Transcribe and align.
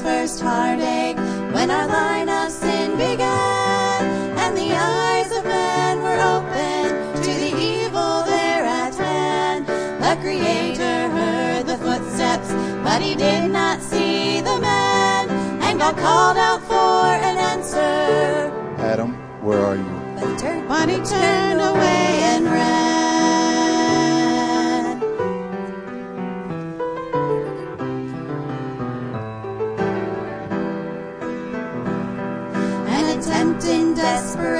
First 0.00 0.40
heartache 0.40 1.16
when 1.52 1.70
our 1.70 1.86
line 1.86 2.28
of 2.28 2.50
sin 2.50 2.92
began, 2.92 4.04
and 4.36 4.56
the 4.56 4.72
eyes 4.74 5.30
of 5.30 5.44
men 5.44 6.02
were 6.02 6.20
open 6.36 7.22
to 7.22 7.30
the 7.30 7.54
evil 7.54 8.24
there 8.24 8.64
at 8.64 8.94
hand. 8.94 9.66
The 9.66 10.16
Creator 10.20 11.08
heard 11.10 11.66
the 11.66 11.76
footsteps, 11.76 12.50
but 12.82 13.02
he 13.02 13.14
did 13.14 13.50
not 13.50 13.80
see 13.80 14.40
the 14.40 14.58
man, 14.60 15.28
and 15.62 15.78
God 15.78 15.96
called 15.98 16.38
out 16.38 16.62
for 16.62 17.14
an 17.28 17.36
answer. 17.36 18.50
Adam, 18.78 19.12
where 19.42 19.60
are 19.60 19.76
you? 19.76 19.84
But 20.16 20.30
he 20.30 20.36
turned, 20.36 20.68
but 20.68 20.88
he 20.88 20.96
turned 20.96 21.60
away 21.60 22.21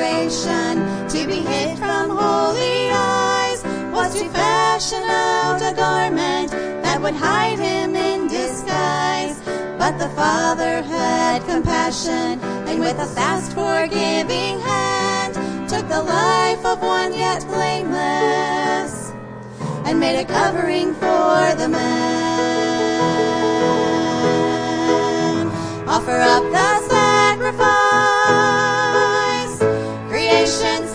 desperation 0.03 1.09
to 1.09 1.27
be 1.27 1.41
hid 1.41 1.79
from 1.79 2.11
holy 2.11 2.91
eyes 2.91 3.63
was 3.93 4.15
to 4.21 4.29
fashion 4.31 5.03
out 5.05 5.63
a 5.63 5.73
garment 5.75 6.51
that 6.83 7.01
would 7.01 7.15
hide 7.15 7.59
him 7.59 7.95
in 7.95 8.27
disguise. 8.29 9.41
But 9.79 9.99
the 9.99 10.09
Father 10.11 10.83
had 10.83 11.45
compassion 11.45 12.41
and 12.69 12.81
with 12.81 12.99
a 12.99 13.07
fast 13.07 13.53
forgiving 13.53 14.59
hand 14.61 15.35
took 15.69 15.89
the 15.89 16.03
life 16.03 16.65
of 16.65 16.83
one 16.83 17.13
yet 17.13 17.47
blameless 17.47 19.13
and 19.87 20.01
made 20.01 20.21
a 20.21 20.25
covering 20.25 20.95
for 20.95 21.55
the 21.57 21.69
man. 21.69 22.33
Offer 25.87 26.21
up 26.21 26.43
the 26.51 26.89
sacrifice. 26.89 27.82
Creation 30.53 30.92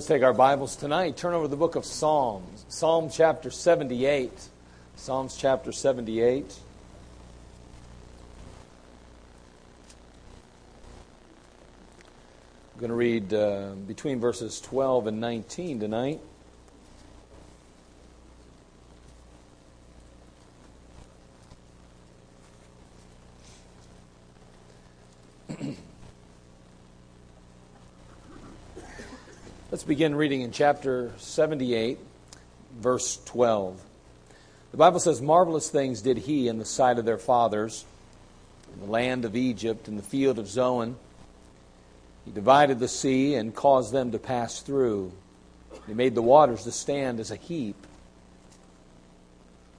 let's 0.00 0.08
take 0.08 0.22
our 0.22 0.32
Bibles 0.32 0.76
tonight. 0.76 1.14
Turn 1.18 1.34
over 1.34 1.46
the 1.46 1.58
book 1.58 1.76
of 1.76 1.84
Psalms, 1.84 2.64
Psalm 2.70 3.10
chapter 3.12 3.50
78. 3.50 4.32
Psalms 4.96 5.36
chapter 5.36 5.72
78. 5.72 6.58
I'm 12.72 12.80
going 12.80 12.88
to 12.88 12.94
read 12.94 13.34
uh, 13.34 13.72
between 13.86 14.20
verses 14.20 14.58
12 14.62 15.08
and 15.08 15.20
19 15.20 15.80
tonight. 15.80 16.20
Let's 29.80 29.88
begin 29.88 30.14
reading 30.14 30.42
in 30.42 30.52
chapter 30.52 31.10
78, 31.16 31.98
verse 32.80 33.18
12. 33.24 33.82
The 34.72 34.76
Bible 34.76 35.00
says, 35.00 35.22
Marvelous 35.22 35.70
things 35.70 36.02
did 36.02 36.18
he 36.18 36.48
in 36.48 36.58
the 36.58 36.66
sight 36.66 36.98
of 36.98 37.06
their 37.06 37.16
fathers, 37.16 37.86
in 38.74 38.80
the 38.80 38.92
land 38.92 39.24
of 39.24 39.34
Egypt, 39.34 39.88
in 39.88 39.96
the 39.96 40.02
field 40.02 40.38
of 40.38 40.48
Zoan. 40.48 40.96
He 42.26 42.30
divided 42.30 42.78
the 42.78 42.88
sea 42.88 43.36
and 43.36 43.54
caused 43.54 43.90
them 43.90 44.12
to 44.12 44.18
pass 44.18 44.60
through. 44.60 45.12
He 45.86 45.94
made 45.94 46.14
the 46.14 46.20
waters 46.20 46.64
to 46.64 46.72
stand 46.72 47.18
as 47.18 47.30
a 47.30 47.36
heap. 47.36 47.86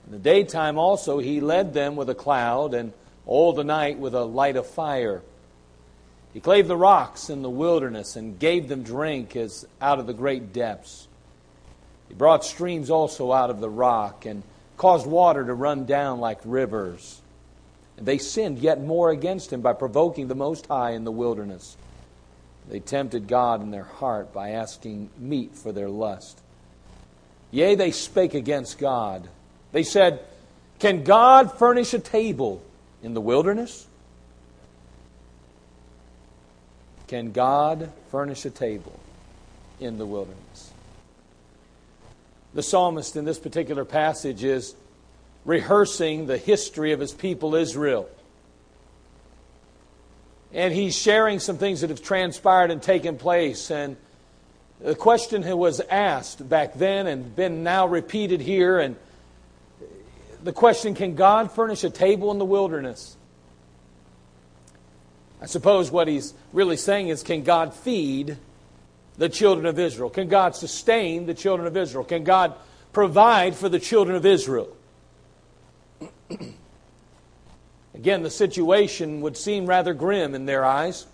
In 0.07 0.13
the 0.13 0.17
daytime 0.17 0.79
also 0.79 1.19
he 1.19 1.41
led 1.41 1.75
them 1.75 1.95
with 1.95 2.09
a 2.09 2.15
cloud, 2.15 2.73
and 2.73 2.91
all 3.27 3.53
the 3.53 3.63
night 3.63 3.99
with 3.99 4.15
a 4.15 4.25
light 4.25 4.55
of 4.55 4.65
fire. 4.65 5.21
He 6.33 6.39
clave 6.39 6.67
the 6.67 6.77
rocks 6.77 7.29
in 7.29 7.41
the 7.41 7.49
wilderness 7.49 8.15
and 8.15 8.39
gave 8.39 8.67
them 8.67 8.83
drink 8.83 9.35
as 9.35 9.65
out 9.81 9.99
of 9.99 10.07
the 10.07 10.13
great 10.13 10.53
depths. 10.53 11.07
He 12.07 12.13
brought 12.13 12.45
streams 12.45 12.89
also 12.89 13.31
out 13.31 13.49
of 13.49 13.59
the 13.59 13.69
rock 13.69 14.25
and 14.25 14.43
caused 14.77 15.05
water 15.05 15.45
to 15.45 15.53
run 15.53 15.85
down 15.85 16.19
like 16.19 16.39
rivers. 16.43 17.21
And 17.97 18.05
they 18.05 18.17
sinned 18.17 18.59
yet 18.59 18.81
more 18.81 19.11
against 19.11 19.51
him 19.51 19.61
by 19.61 19.73
provoking 19.73 20.27
the 20.27 20.35
Most 20.35 20.67
High 20.67 20.91
in 20.91 21.03
the 21.03 21.11
wilderness. 21.11 21.75
They 22.69 22.79
tempted 22.79 23.27
God 23.27 23.61
in 23.61 23.71
their 23.71 23.83
heart 23.83 24.33
by 24.33 24.51
asking 24.51 25.09
meat 25.17 25.55
for 25.55 25.71
their 25.71 25.89
lust. 25.89 26.39
Yea, 27.51 27.75
they 27.75 27.91
spake 27.91 28.33
against 28.33 28.79
God. 28.79 29.27
They 29.71 29.83
said, 29.83 30.21
Can 30.79 31.03
God 31.03 31.57
furnish 31.57 31.93
a 31.93 31.99
table 31.99 32.61
in 33.03 33.13
the 33.13 33.21
wilderness? 33.21 33.87
Can 37.11 37.33
God 37.33 37.91
furnish 38.09 38.45
a 38.45 38.49
table 38.49 38.97
in 39.81 39.97
the 39.97 40.05
wilderness? 40.05 40.71
The 42.53 42.63
psalmist 42.63 43.17
in 43.17 43.25
this 43.25 43.37
particular 43.37 43.83
passage 43.83 44.45
is 44.45 44.75
rehearsing 45.43 46.27
the 46.27 46.37
history 46.37 46.93
of 46.93 47.01
his 47.01 47.11
people 47.11 47.53
Israel. 47.53 48.07
And 50.53 50.73
he's 50.73 50.97
sharing 50.97 51.39
some 51.39 51.57
things 51.57 51.81
that 51.81 51.89
have 51.89 52.01
transpired 52.01 52.71
and 52.71 52.81
taken 52.81 53.17
place. 53.17 53.69
And 53.71 53.97
the 54.79 54.95
question 54.95 55.43
was 55.57 55.81
asked 55.81 56.47
back 56.47 56.75
then 56.75 57.07
and 57.07 57.35
been 57.35 57.61
now 57.61 57.87
repeated 57.87 58.39
here. 58.39 58.79
And 58.79 58.95
the 60.41 60.53
question 60.53 60.95
can 60.95 61.15
God 61.15 61.51
furnish 61.51 61.83
a 61.83 61.89
table 61.89 62.31
in 62.31 62.37
the 62.37 62.45
wilderness? 62.45 63.17
I 65.41 65.47
suppose 65.47 65.89
what 65.91 66.07
he's 66.07 66.33
really 66.53 66.77
saying 66.77 67.07
is 67.07 67.23
can 67.23 67.43
God 67.43 67.73
feed 67.73 68.37
the 69.17 69.29
children 69.29 69.65
of 69.65 69.79
Israel? 69.79 70.09
Can 70.09 70.27
God 70.27 70.55
sustain 70.55 71.25
the 71.25 71.33
children 71.33 71.67
of 71.67 71.75
Israel? 71.75 72.03
Can 72.03 72.23
God 72.23 72.53
provide 72.93 73.55
for 73.55 73.69
the 73.69 73.79
children 73.79 74.15
of 74.15 74.25
Israel? 74.25 74.75
Again, 77.93 78.23
the 78.23 78.29
situation 78.29 79.21
would 79.21 79.35
seem 79.35 79.65
rather 79.65 79.93
grim 79.93 80.33
in 80.33 80.45
their 80.45 80.63
eyes. 80.63 81.05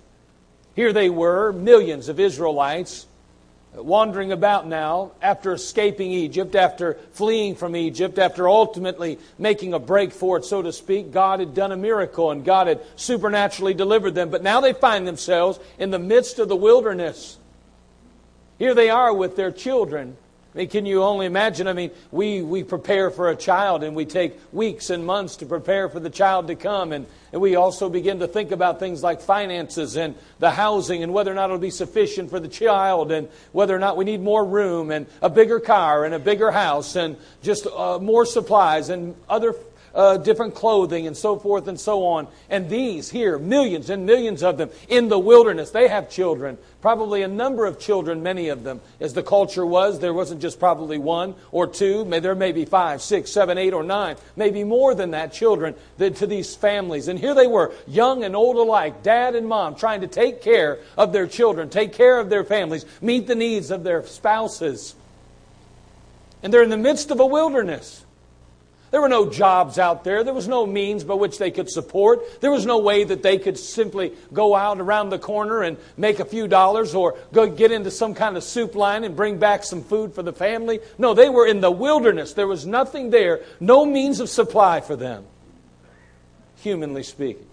Here 0.75 0.93
they 0.93 1.09
were, 1.09 1.51
millions 1.51 2.07
of 2.07 2.19
Israelites, 2.19 3.07
wandering 3.73 4.31
about 4.31 4.67
now 4.67 5.11
after 5.21 5.53
escaping 5.53 6.11
Egypt, 6.11 6.55
after 6.55 6.95
fleeing 7.11 7.55
from 7.55 7.75
Egypt, 7.75 8.17
after 8.17 8.47
ultimately 8.49 9.19
making 9.37 9.73
a 9.73 9.79
break 9.79 10.11
for 10.11 10.37
it, 10.37 10.45
so 10.45 10.61
to 10.61 10.73
speak. 10.73 11.11
God 11.11 11.39
had 11.39 11.53
done 11.53 11.71
a 11.71 11.77
miracle 11.77 12.31
and 12.31 12.43
God 12.43 12.67
had 12.67 12.81
supernaturally 12.95 13.73
delivered 13.73 14.15
them. 14.15 14.29
But 14.29 14.43
now 14.43 14.61
they 14.61 14.73
find 14.73 15.07
themselves 15.07 15.59
in 15.77 15.91
the 15.91 15.99
midst 15.99 16.39
of 16.39 16.49
the 16.49 16.55
wilderness. 16.55 17.37
Here 18.57 18.73
they 18.73 18.89
are 18.89 19.13
with 19.13 19.35
their 19.35 19.51
children 19.51 20.17
Mean, 20.57 20.69
can 20.69 20.87
you 20.87 21.03
only 21.03 21.27
imagine? 21.27 21.67
I 21.67 21.73
mean, 21.73 21.91
we, 22.09 22.41
we 22.41 22.63
prepare 22.63 23.11
for 23.11 23.29
a 23.29 23.35
child 23.35 23.83
and 23.83 23.95
we 23.95 24.05
take 24.05 24.39
weeks 24.51 24.89
and 24.89 25.05
months 25.05 25.35
to 25.37 25.45
prepare 25.45 25.87
for 25.87 25.99
the 25.99 26.09
child 26.09 26.47
to 26.47 26.55
come. 26.55 26.93
And, 26.93 27.05
and 27.31 27.39
we 27.39 27.55
also 27.55 27.89
begin 27.89 28.19
to 28.21 28.27
think 28.27 28.49
about 28.49 28.79
things 28.79 29.03
like 29.03 29.21
finances 29.21 29.97
and 29.97 30.15
the 30.39 30.49
housing 30.49 31.03
and 31.03 31.13
whether 31.13 31.31
or 31.31 31.35
not 31.35 31.45
it'll 31.45 31.59
be 31.59 31.69
sufficient 31.69 32.31
for 32.31 32.39
the 32.39 32.47
child 32.47 33.11
and 33.11 33.29
whether 33.51 33.75
or 33.75 33.77
not 33.77 33.97
we 33.97 34.05
need 34.05 34.19
more 34.19 34.43
room 34.43 34.89
and 34.89 35.05
a 35.21 35.29
bigger 35.29 35.59
car 35.59 36.05
and 36.05 36.15
a 36.15 36.19
bigger 36.19 36.49
house 36.49 36.95
and 36.95 37.17
just 37.43 37.67
uh, 37.67 37.99
more 37.99 38.25
supplies 38.25 38.89
and 38.89 39.15
other 39.29 39.53
uh, 39.97 40.15
different 40.15 40.53
clothing 40.53 41.07
and 41.07 41.17
so 41.17 41.37
forth 41.37 41.67
and 41.67 41.79
so 41.79 42.05
on. 42.05 42.27
And 42.49 42.69
these 42.69 43.09
here, 43.09 43.39
millions 43.39 43.89
and 43.89 44.05
millions 44.05 44.43
of 44.43 44.57
them 44.57 44.69
in 44.87 45.09
the 45.09 45.17
wilderness, 45.19 45.71
they 45.71 45.87
have 45.87 46.09
children. 46.09 46.57
Probably 46.81 47.23
a 47.23 47.27
number 47.27 47.65
of 47.65 47.79
children, 47.79 48.21
many 48.21 48.49
of 48.49 48.63
them. 48.63 48.79
As 49.01 49.15
the 49.15 49.23
culture 49.23 49.65
was, 49.65 49.99
there 49.99 50.13
wasn't 50.13 50.39
just 50.39 50.59
probably 50.59 50.99
one 50.99 51.33
or 51.51 51.65
two. 51.65 52.05
There 52.05 52.35
may 52.35 52.51
be 52.51 52.63
five, 52.63 53.01
six, 53.01 53.31
seven, 53.31 53.57
eight, 53.57 53.73
or 53.73 53.83
nine, 53.83 54.17
maybe 54.35 54.63
more 54.63 54.93
than 54.93 55.11
that 55.11 55.33
children 55.33 55.73
to 55.97 56.27
these 56.27 56.55
families. 56.55 57.07
And 57.07 57.17
here 57.17 57.33
they 57.33 57.47
were, 57.47 57.73
young 57.87 58.23
and 58.23 58.35
old 58.35 58.57
alike, 58.57 59.01
dad 59.01 59.33
and 59.33 59.47
mom, 59.47 59.75
trying 59.75 60.01
to 60.01 60.07
take 60.07 60.43
care 60.43 60.79
of 60.95 61.11
their 61.11 61.25
children, 61.25 61.69
take 61.69 61.93
care 61.93 62.19
of 62.19 62.29
their 62.29 62.43
families, 62.43 62.85
meet 63.01 63.25
the 63.25 63.35
needs 63.35 63.71
of 63.71 63.83
their 63.83 64.05
spouses. 64.05 64.93
And 66.43 66.53
they're 66.53 66.63
in 66.63 66.69
the 66.69 66.77
midst 66.77 67.09
of 67.09 67.19
a 67.19 67.25
wilderness. 67.25 68.05
There 68.89 69.01
were 69.01 69.09
no 69.09 69.29
jobs 69.29 69.77
out 69.77 70.05
there. 70.05 70.23
There 70.23 70.33
was 70.33 70.47
no 70.47 70.65
means 70.65 71.03
by 71.03 71.15
which 71.15 71.37
they 71.37 71.51
could 71.51 71.69
support. 71.69 72.39
There 72.39 72.51
was 72.51 72.65
no 72.65 72.77
way 72.77 73.03
that 73.03 73.21
they 73.21 73.37
could 73.37 73.57
simply 73.57 74.13
go 74.31 74.55
out 74.55 74.79
around 74.79 75.09
the 75.09 75.19
corner 75.19 75.61
and 75.61 75.77
make 75.97 76.19
a 76.19 76.25
few 76.25 76.47
dollars 76.47 76.95
or 76.95 77.17
go 77.33 77.49
get 77.49 77.71
into 77.71 77.91
some 77.91 78.13
kind 78.13 78.37
of 78.37 78.43
soup 78.43 78.75
line 78.75 79.03
and 79.03 79.15
bring 79.15 79.39
back 79.39 79.65
some 79.65 79.83
food 79.83 80.13
for 80.13 80.23
the 80.23 80.31
family. 80.31 80.79
No, 80.97 81.13
they 81.13 81.27
were 81.27 81.45
in 81.45 81.59
the 81.59 81.71
wilderness. 81.71 82.33
There 82.33 82.47
was 82.47 82.65
nothing 82.65 83.09
there, 83.09 83.41
no 83.59 83.85
means 83.85 84.21
of 84.21 84.29
supply 84.29 84.79
for 84.79 84.95
them, 84.95 85.25
humanly 86.55 87.03
speaking. 87.03 87.45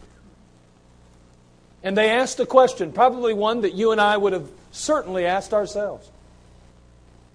And 1.83 1.99
they 1.99 2.11
asked 2.11 2.39
a 2.39 2.47
question, 2.47 2.93
probably 2.93 3.35
one 3.35 3.63
that 3.63 3.75
you 3.75 3.91
and 3.91 4.01
I 4.01 4.17
would 4.17 4.33
have 4.33 4.49
certainly 4.71 5.27
asked 5.27 5.53
ourselves. 5.53 6.09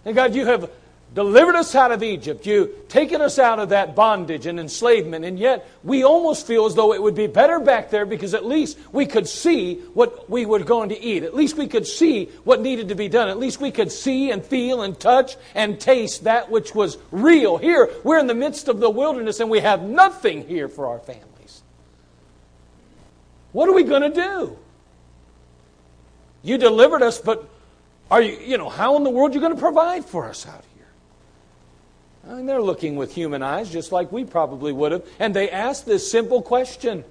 And 0.05 0.15
God, 0.15 0.33
you 0.33 0.45
have 0.45 0.71
delivered 1.13 1.55
us 1.55 1.73
out 1.73 1.91
of 1.91 2.03
Egypt. 2.03 2.45
You've 2.45 2.87
taken 2.87 3.21
us 3.21 3.39
out 3.39 3.59
of 3.59 3.69
that 3.69 3.95
bondage 3.95 4.45
and 4.45 4.59
enslavement. 4.59 5.25
And 5.25 5.39
yet 5.39 5.67
we 5.83 6.03
almost 6.03 6.45
feel 6.45 6.65
as 6.65 6.75
though 6.75 6.93
it 6.93 7.01
would 7.01 7.15
be 7.15 7.27
better 7.27 7.59
back 7.59 7.89
there 7.89 8.05
because 8.05 8.33
at 8.33 8.45
least 8.45 8.77
we 8.91 9.05
could 9.05 9.27
see 9.27 9.75
what 9.93 10.29
we 10.29 10.45
were 10.45 10.59
going 10.59 10.89
to 10.89 10.99
eat. 10.99 11.23
At 11.23 11.35
least 11.35 11.57
we 11.57 11.67
could 11.67 11.87
see 11.87 12.25
what 12.43 12.61
needed 12.61 12.89
to 12.89 12.95
be 12.95 13.07
done. 13.07 13.27
At 13.27 13.39
least 13.39 13.59
we 13.59 13.71
could 13.71 13.91
see 13.91 14.31
and 14.31 14.43
feel 14.43 14.81
and 14.81 14.99
touch 14.99 15.35
and 15.55 15.79
taste 15.79 16.25
that 16.25 16.51
which 16.51 16.75
was 16.75 16.97
real. 17.11 17.57
Here, 17.57 17.89
we're 18.03 18.19
in 18.19 18.27
the 18.27 18.35
midst 18.35 18.67
of 18.67 18.79
the 18.79 18.89
wilderness 18.89 19.39
and 19.39 19.49
we 19.49 19.59
have 19.61 19.81
nothing 19.81 20.47
here 20.47 20.67
for 20.67 20.87
our 20.87 20.99
families. 20.99 21.63
What 23.51 23.67
are 23.67 23.73
we 23.73 23.83
going 23.83 24.03
to 24.03 24.09
do? 24.09 24.57
You 26.43 26.57
delivered 26.57 27.01
us, 27.01 27.19
but 27.19 27.49
are 28.11 28.21
you, 28.21 28.37
you 28.37 28.57
know, 28.57 28.69
how 28.69 28.95
in 28.95 29.03
the 29.03 29.09
world 29.09 29.31
are 29.31 29.33
you 29.33 29.41
going 29.41 29.55
to 29.55 29.59
provide 29.59 30.05
for 30.05 30.29
us 30.29 30.47
out 30.47 30.61
here? 30.61 30.68
I 32.29 32.33
mean, 32.33 32.45
they're 32.45 32.61
looking 32.61 32.95
with 32.95 33.15
human 33.15 33.41
eyes 33.41 33.71
just 33.71 33.91
like 33.91 34.11
we 34.11 34.23
probably 34.23 34.71
would 34.71 34.91
have. 34.91 35.03
And 35.17 35.35
they 35.35 35.49
asked 35.49 35.87
this 35.87 36.09
simple 36.09 36.43
question. 36.43 37.03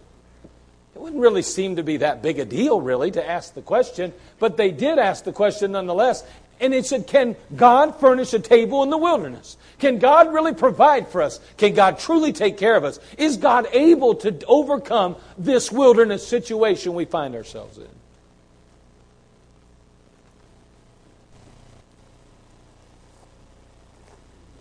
It 0.94 1.00
wouldn't 1.00 1.20
really 1.20 1.42
seem 1.42 1.76
to 1.76 1.82
be 1.82 1.96
that 1.98 2.22
big 2.22 2.38
a 2.38 2.44
deal, 2.44 2.80
really, 2.80 3.10
to 3.10 3.28
ask 3.28 3.54
the 3.54 3.62
question, 3.62 4.12
but 4.38 4.56
they 4.56 4.70
did 4.70 4.98
ask 4.98 5.24
the 5.24 5.32
question 5.32 5.72
nonetheless. 5.72 6.24
And 6.60 6.72
it 6.72 6.86
said, 6.86 7.08
Can 7.08 7.34
God 7.54 7.98
furnish 7.98 8.32
a 8.32 8.38
table 8.38 8.84
in 8.84 8.90
the 8.90 8.98
wilderness? 8.98 9.56
Can 9.80 9.98
God 9.98 10.32
really 10.32 10.54
provide 10.54 11.08
for 11.08 11.22
us? 11.22 11.40
Can 11.56 11.74
God 11.74 11.98
truly 11.98 12.32
take 12.32 12.56
care 12.56 12.76
of 12.76 12.84
us? 12.84 13.00
Is 13.16 13.36
God 13.36 13.66
able 13.72 14.14
to 14.16 14.44
overcome 14.46 15.16
this 15.36 15.70
wilderness 15.72 16.26
situation 16.26 16.94
we 16.94 17.04
find 17.04 17.34
ourselves 17.34 17.78
in? 17.78 17.88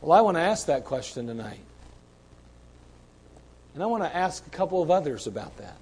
Well, 0.07 0.17
I 0.17 0.21
want 0.21 0.37
to 0.37 0.41
ask 0.41 0.67
that 0.67 0.85
question 0.85 1.27
tonight. 1.27 1.59
And 3.73 3.83
I 3.83 3.87
want 3.87 4.03
to 4.03 4.15
ask 4.15 4.47
a 4.47 4.49
couple 4.49 4.81
of 4.81 4.89
others 4.89 5.27
about 5.27 5.57
that. 5.57 5.75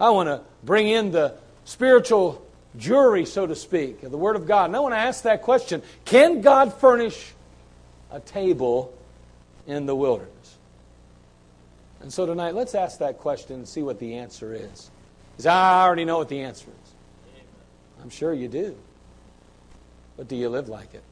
I 0.00 0.10
want 0.10 0.28
to 0.28 0.40
bring 0.64 0.88
in 0.88 1.12
the 1.12 1.34
spiritual 1.64 2.44
jury, 2.76 3.24
so 3.24 3.46
to 3.46 3.54
speak, 3.54 4.02
of 4.02 4.10
the 4.10 4.18
Word 4.18 4.34
of 4.34 4.48
God. 4.48 4.64
And 4.64 4.74
I 4.74 4.80
want 4.80 4.94
to 4.94 4.98
ask 4.98 5.22
that 5.22 5.42
question 5.42 5.80
Can 6.06 6.40
God 6.40 6.74
furnish 6.74 7.34
a 8.10 8.18
table 8.18 8.92
in 9.68 9.86
the 9.86 9.94
wilderness? 9.94 10.56
And 12.00 12.12
so 12.12 12.26
tonight, 12.26 12.56
let's 12.56 12.74
ask 12.74 12.98
that 12.98 13.18
question 13.18 13.58
and 13.58 13.68
see 13.68 13.82
what 13.82 14.00
the 14.00 14.14
answer 14.14 14.52
is. 14.52 14.90
Because 15.30 15.46
I 15.46 15.84
already 15.84 16.04
know 16.04 16.18
what 16.18 16.28
the 16.28 16.40
answer 16.40 16.66
is. 16.66 16.94
I'm 18.02 18.10
sure 18.10 18.34
you 18.34 18.48
do. 18.48 18.76
But 20.16 20.26
do 20.26 20.34
you 20.34 20.48
live 20.48 20.68
like 20.68 20.94
it? 20.94 21.04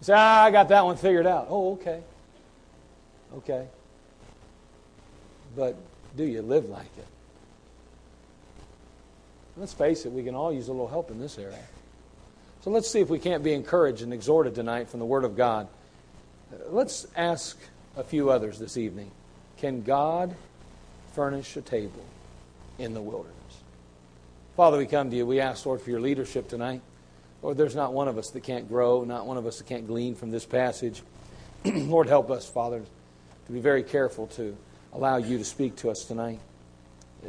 Say, 0.00 0.14
ah, 0.14 0.44
I 0.44 0.50
got 0.50 0.68
that 0.68 0.84
one 0.84 0.96
figured 0.96 1.26
out. 1.26 1.46
Oh, 1.48 1.72
okay. 1.72 2.02
Okay. 3.36 3.66
But 5.56 5.76
do 6.16 6.24
you 6.24 6.42
live 6.42 6.68
like 6.68 6.96
it? 6.98 7.06
Let's 9.56 9.72
face 9.72 10.04
it, 10.04 10.12
we 10.12 10.22
can 10.22 10.34
all 10.34 10.52
use 10.52 10.68
a 10.68 10.72
little 10.72 10.88
help 10.88 11.10
in 11.10 11.18
this 11.18 11.38
area. 11.38 11.64
So 12.62 12.70
let's 12.70 12.90
see 12.90 13.00
if 13.00 13.08
we 13.08 13.18
can't 13.18 13.42
be 13.42 13.54
encouraged 13.54 14.02
and 14.02 14.12
exhorted 14.12 14.54
tonight 14.54 14.88
from 14.88 15.00
the 15.00 15.06
Word 15.06 15.24
of 15.24 15.36
God. 15.36 15.68
Let's 16.68 17.06
ask 17.16 17.58
a 17.96 18.04
few 18.04 18.30
others 18.30 18.58
this 18.58 18.76
evening. 18.76 19.10
Can 19.58 19.82
God 19.82 20.34
furnish 21.14 21.56
a 21.56 21.62
table 21.62 22.04
in 22.78 22.92
the 22.92 23.00
wilderness? 23.00 23.32
Father, 24.56 24.78
we 24.78 24.86
come 24.86 25.10
to 25.10 25.16
you. 25.16 25.26
We 25.26 25.40
ask, 25.40 25.64
Lord, 25.64 25.80
for 25.80 25.90
your 25.90 26.00
leadership 26.00 26.48
tonight. 26.48 26.82
Lord, 27.46 27.56
there's 27.56 27.76
not 27.76 27.92
one 27.92 28.08
of 28.08 28.18
us 28.18 28.30
that 28.30 28.42
can't 28.42 28.68
grow, 28.68 29.04
not 29.04 29.24
one 29.24 29.36
of 29.36 29.46
us 29.46 29.58
that 29.58 29.68
can't 29.68 29.86
glean 29.86 30.16
from 30.16 30.32
this 30.32 30.44
passage. 30.44 31.00
Lord, 31.64 32.08
help 32.08 32.28
us, 32.28 32.44
Father, 32.50 32.82
to 33.46 33.52
be 33.52 33.60
very 33.60 33.84
careful 33.84 34.26
to 34.34 34.56
allow 34.92 35.18
you 35.18 35.38
to 35.38 35.44
speak 35.44 35.76
to 35.76 35.90
us 35.90 36.06
tonight. 36.06 36.40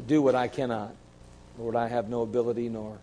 Do 0.07 0.23
what 0.23 0.33
I 0.33 0.47
cannot. 0.47 0.95
Lord, 1.59 1.75
I 1.75 1.87
have 1.87 2.09
no 2.09 2.23
ability 2.23 2.67
nor 2.67 2.97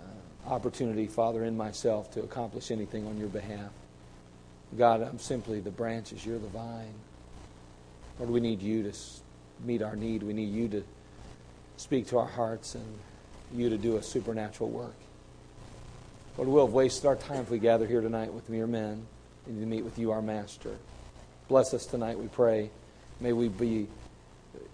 uh, 0.00 0.48
opportunity, 0.50 1.06
Father, 1.06 1.44
in 1.44 1.56
myself 1.56 2.10
to 2.14 2.24
accomplish 2.24 2.72
anything 2.72 3.06
on 3.06 3.18
your 3.18 3.28
behalf. 3.28 3.70
God, 4.76 5.00
I'm 5.00 5.20
simply 5.20 5.60
the 5.60 5.70
branches, 5.70 6.26
you're 6.26 6.40
the 6.40 6.48
vine. 6.48 6.94
Lord, 8.18 8.32
we 8.32 8.40
need 8.40 8.60
you 8.60 8.82
to 8.90 8.98
meet 9.64 9.80
our 9.80 9.94
need. 9.94 10.24
We 10.24 10.32
need 10.32 10.52
you 10.52 10.66
to 10.70 10.82
speak 11.76 12.08
to 12.08 12.18
our 12.18 12.26
hearts 12.26 12.74
and 12.74 12.98
you 13.54 13.70
to 13.70 13.78
do 13.78 13.96
a 13.96 14.02
supernatural 14.02 14.70
work. 14.70 14.96
Lord, 16.36 16.48
we'll 16.48 16.66
have 16.66 16.74
wasted 16.74 17.04
our 17.06 17.16
time 17.16 17.40
if 17.40 17.50
we 17.50 17.58
gather 17.58 17.86
here 17.86 18.00
tonight 18.00 18.32
with 18.32 18.48
mere 18.48 18.66
men 18.66 19.06
and 19.46 19.60
to 19.60 19.66
meet 19.66 19.84
with 19.84 19.98
you, 19.98 20.12
our 20.12 20.22
Master. 20.22 20.76
Bless 21.48 21.74
us 21.74 21.84
tonight, 21.84 22.18
we 22.18 22.28
pray. 22.28 22.70
May 23.20 23.32
we 23.34 23.48
be 23.48 23.86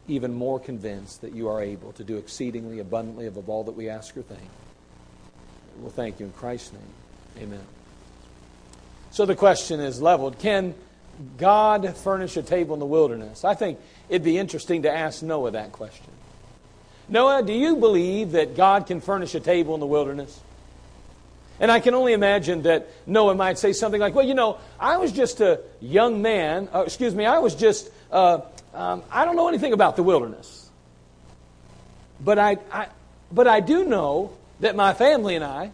even 0.07 0.35
more 0.35 0.61
convinced 0.61 1.23
that 1.23 1.33
you 1.33 1.49
are 1.49 1.61
able 1.61 1.93
to 1.95 2.05
do 2.05 2.17
exceedingly 2.17 2.79
abundantly 2.79 3.27
above 3.27 3.49
all 3.49 3.65
that 3.65 3.73
we 3.73 3.89
ask 3.89 4.17
or 4.17 4.23
think. 4.23 4.49
We'll 5.79 5.91
thank 5.91 6.21
you 6.21 6.27
in 6.27 6.33
Christ's 6.33 6.73
name. 6.73 7.43
Amen. 7.45 7.67
So 9.11 9.27
the 9.27 9.37
question 9.37 9.81
is 9.81 10.01
leveled 10.01 10.39
Can 10.39 10.75
God 11.37 11.97
furnish 11.97 12.37
a 12.37 12.43
table 12.43 12.75
in 12.75 12.81
the 12.81 12.87
wilderness? 12.87 13.45
I 13.45 13.55
think 13.55 13.81
it'd 14.09 14.23
be 14.23 14.39
interesting 14.39 14.83
to 14.83 14.93
ask 14.93 15.23
Noah 15.23 15.51
that 15.53 15.73
question. 15.73 16.13
Noah, 17.09 17.43
do 17.43 17.53
you 17.53 17.77
believe 17.77 18.33
that 18.33 18.55
God 18.55 18.87
can 18.87 19.01
furnish 19.01 19.35
a 19.35 19.41
table 19.41 19.75
in 19.75 19.81
the 19.81 19.87
wilderness? 19.87 20.41
And 21.61 21.73
I 21.73 21.81
can 21.81 21.95
only 21.95 22.13
imagine 22.13 22.63
that 22.63 22.89
Noah 23.07 23.35
might 23.35 23.59
say 23.59 23.73
something 23.73 24.01
like, 24.01 24.15
Well, 24.15 24.27
you 24.27 24.35
know, 24.35 24.59
I 24.79 24.97
was 24.99 25.13
just 25.13 25.41
a 25.41 25.61
young 25.81 26.23
man, 26.23 26.69
uh, 26.75 26.81
excuse 26.81 27.15
me, 27.15 27.27
I 27.27 27.39
was 27.39 27.55
just, 27.55 27.91
uh, 28.13 28.41
um, 28.75 29.03
I 29.11 29.25
don't 29.25 29.37
know 29.37 29.49
anything 29.49 29.73
about 29.73 29.97
the 29.97 30.03
wilderness. 30.03 30.71
But 32.21 32.39
I, 32.39 32.59
I, 32.73 32.89
but 33.33 33.47
I 33.47 33.61
do 33.61 33.85
know 33.85 34.33
that 34.61 34.77
my 34.77 34.95
family 34.95 35.35
and 35.35 35.45
I 35.45 35.73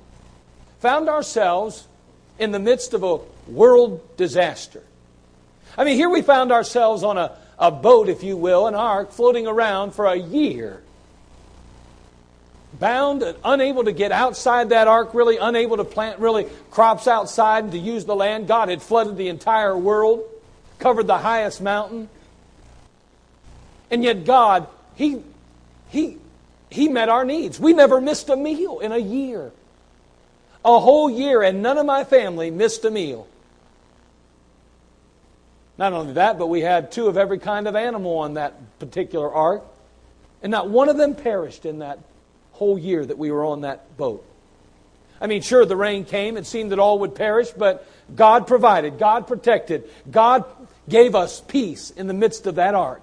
found 0.80 1.08
ourselves 1.08 1.86
in 2.38 2.52
the 2.52 2.58
midst 2.58 2.94
of 2.94 3.02
a 3.02 3.18
world 3.50 4.16
disaster. 4.16 4.82
I 5.76 5.84
mean, 5.84 5.96
here 5.96 6.10
we 6.10 6.22
found 6.22 6.52
ourselves 6.52 7.02
on 7.02 7.18
a, 7.18 7.36
a 7.58 7.70
boat, 7.70 8.08
if 8.08 8.22
you 8.22 8.36
will, 8.36 8.66
an 8.66 8.74
ark, 8.74 9.10
floating 9.10 9.46
around 9.46 9.92
for 9.92 10.06
a 10.06 10.16
year. 10.16 10.83
Bound 12.78 13.22
and 13.22 13.38
unable 13.44 13.84
to 13.84 13.92
get 13.92 14.10
outside 14.10 14.70
that 14.70 14.88
ark, 14.88 15.14
really 15.14 15.36
unable 15.36 15.76
to 15.76 15.84
plant 15.84 16.18
really 16.18 16.46
crops 16.70 17.06
outside 17.06 17.64
and 17.64 17.72
to 17.72 17.78
use 17.78 18.04
the 18.04 18.16
land. 18.16 18.48
God 18.48 18.68
had 18.68 18.82
flooded 18.82 19.16
the 19.16 19.28
entire 19.28 19.76
world, 19.76 20.24
covered 20.78 21.06
the 21.06 21.18
highest 21.18 21.62
mountain. 21.62 22.08
And 23.90 24.02
yet 24.02 24.24
God, 24.24 24.66
He, 24.96 25.22
He, 25.88 26.18
He 26.68 26.88
met 26.88 27.08
our 27.08 27.24
needs. 27.24 27.60
We 27.60 27.72
never 27.72 28.00
missed 28.00 28.28
a 28.28 28.36
meal 28.36 28.80
in 28.80 28.92
a 28.92 28.98
year 28.98 29.52
a 30.64 30.80
whole 30.80 31.10
year, 31.10 31.42
and 31.42 31.62
none 31.62 31.76
of 31.76 31.84
my 31.84 32.04
family 32.04 32.50
missed 32.50 32.84
a 32.84 32.90
meal. 32.90 33.28
Not 35.76 35.92
only 35.92 36.14
that, 36.14 36.38
but 36.38 36.46
we 36.46 36.62
had 36.62 36.90
two 36.90 37.06
of 37.08 37.16
every 37.16 37.38
kind 37.38 37.68
of 37.68 37.76
animal 37.76 38.18
on 38.18 38.34
that 38.34 38.78
particular 38.78 39.30
ark, 39.32 39.62
and 40.42 40.50
not 40.50 40.70
one 40.70 40.88
of 40.88 40.96
them 40.96 41.14
perished 41.14 41.66
in 41.66 41.80
that 41.80 41.98
whole 42.54 42.78
year 42.78 43.04
that 43.04 43.18
we 43.18 43.30
were 43.30 43.44
on 43.44 43.60
that 43.62 43.96
boat. 43.96 44.24
I 45.20 45.26
mean, 45.26 45.42
sure, 45.42 45.64
the 45.64 45.76
rain 45.76 46.04
came. 46.04 46.36
It 46.36 46.46
seemed 46.46 46.72
that 46.72 46.78
all 46.78 46.98
would 47.00 47.14
perish, 47.14 47.50
but 47.50 47.86
God 48.14 48.46
provided, 48.46 48.98
God 48.98 49.26
protected, 49.26 49.88
God 50.10 50.44
gave 50.88 51.14
us 51.14 51.40
peace 51.40 51.90
in 51.90 52.06
the 52.06 52.14
midst 52.14 52.46
of 52.46 52.56
that 52.56 52.74
ark 52.74 53.02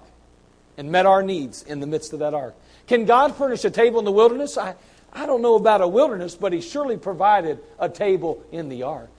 and 0.76 0.90
met 0.90 1.06
our 1.06 1.22
needs 1.22 1.62
in 1.62 1.80
the 1.80 1.86
midst 1.86 2.12
of 2.12 2.20
that 2.20 2.34
ark. 2.34 2.54
Can 2.86 3.04
God 3.04 3.36
furnish 3.36 3.64
a 3.64 3.70
table 3.70 3.98
in 3.98 4.04
the 4.04 4.12
wilderness? 4.12 4.56
I, 4.56 4.74
I 5.12 5.26
don't 5.26 5.42
know 5.42 5.56
about 5.56 5.80
a 5.80 5.88
wilderness, 5.88 6.34
but 6.34 6.52
he 6.52 6.60
surely 6.60 6.96
provided 6.96 7.58
a 7.78 7.88
table 7.88 8.42
in 8.50 8.68
the 8.68 8.84
ark. 8.84 9.10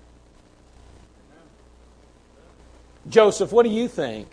Joseph, 3.09 3.51
what 3.51 3.63
do 3.63 3.69
you 3.69 3.87
think? 3.87 4.29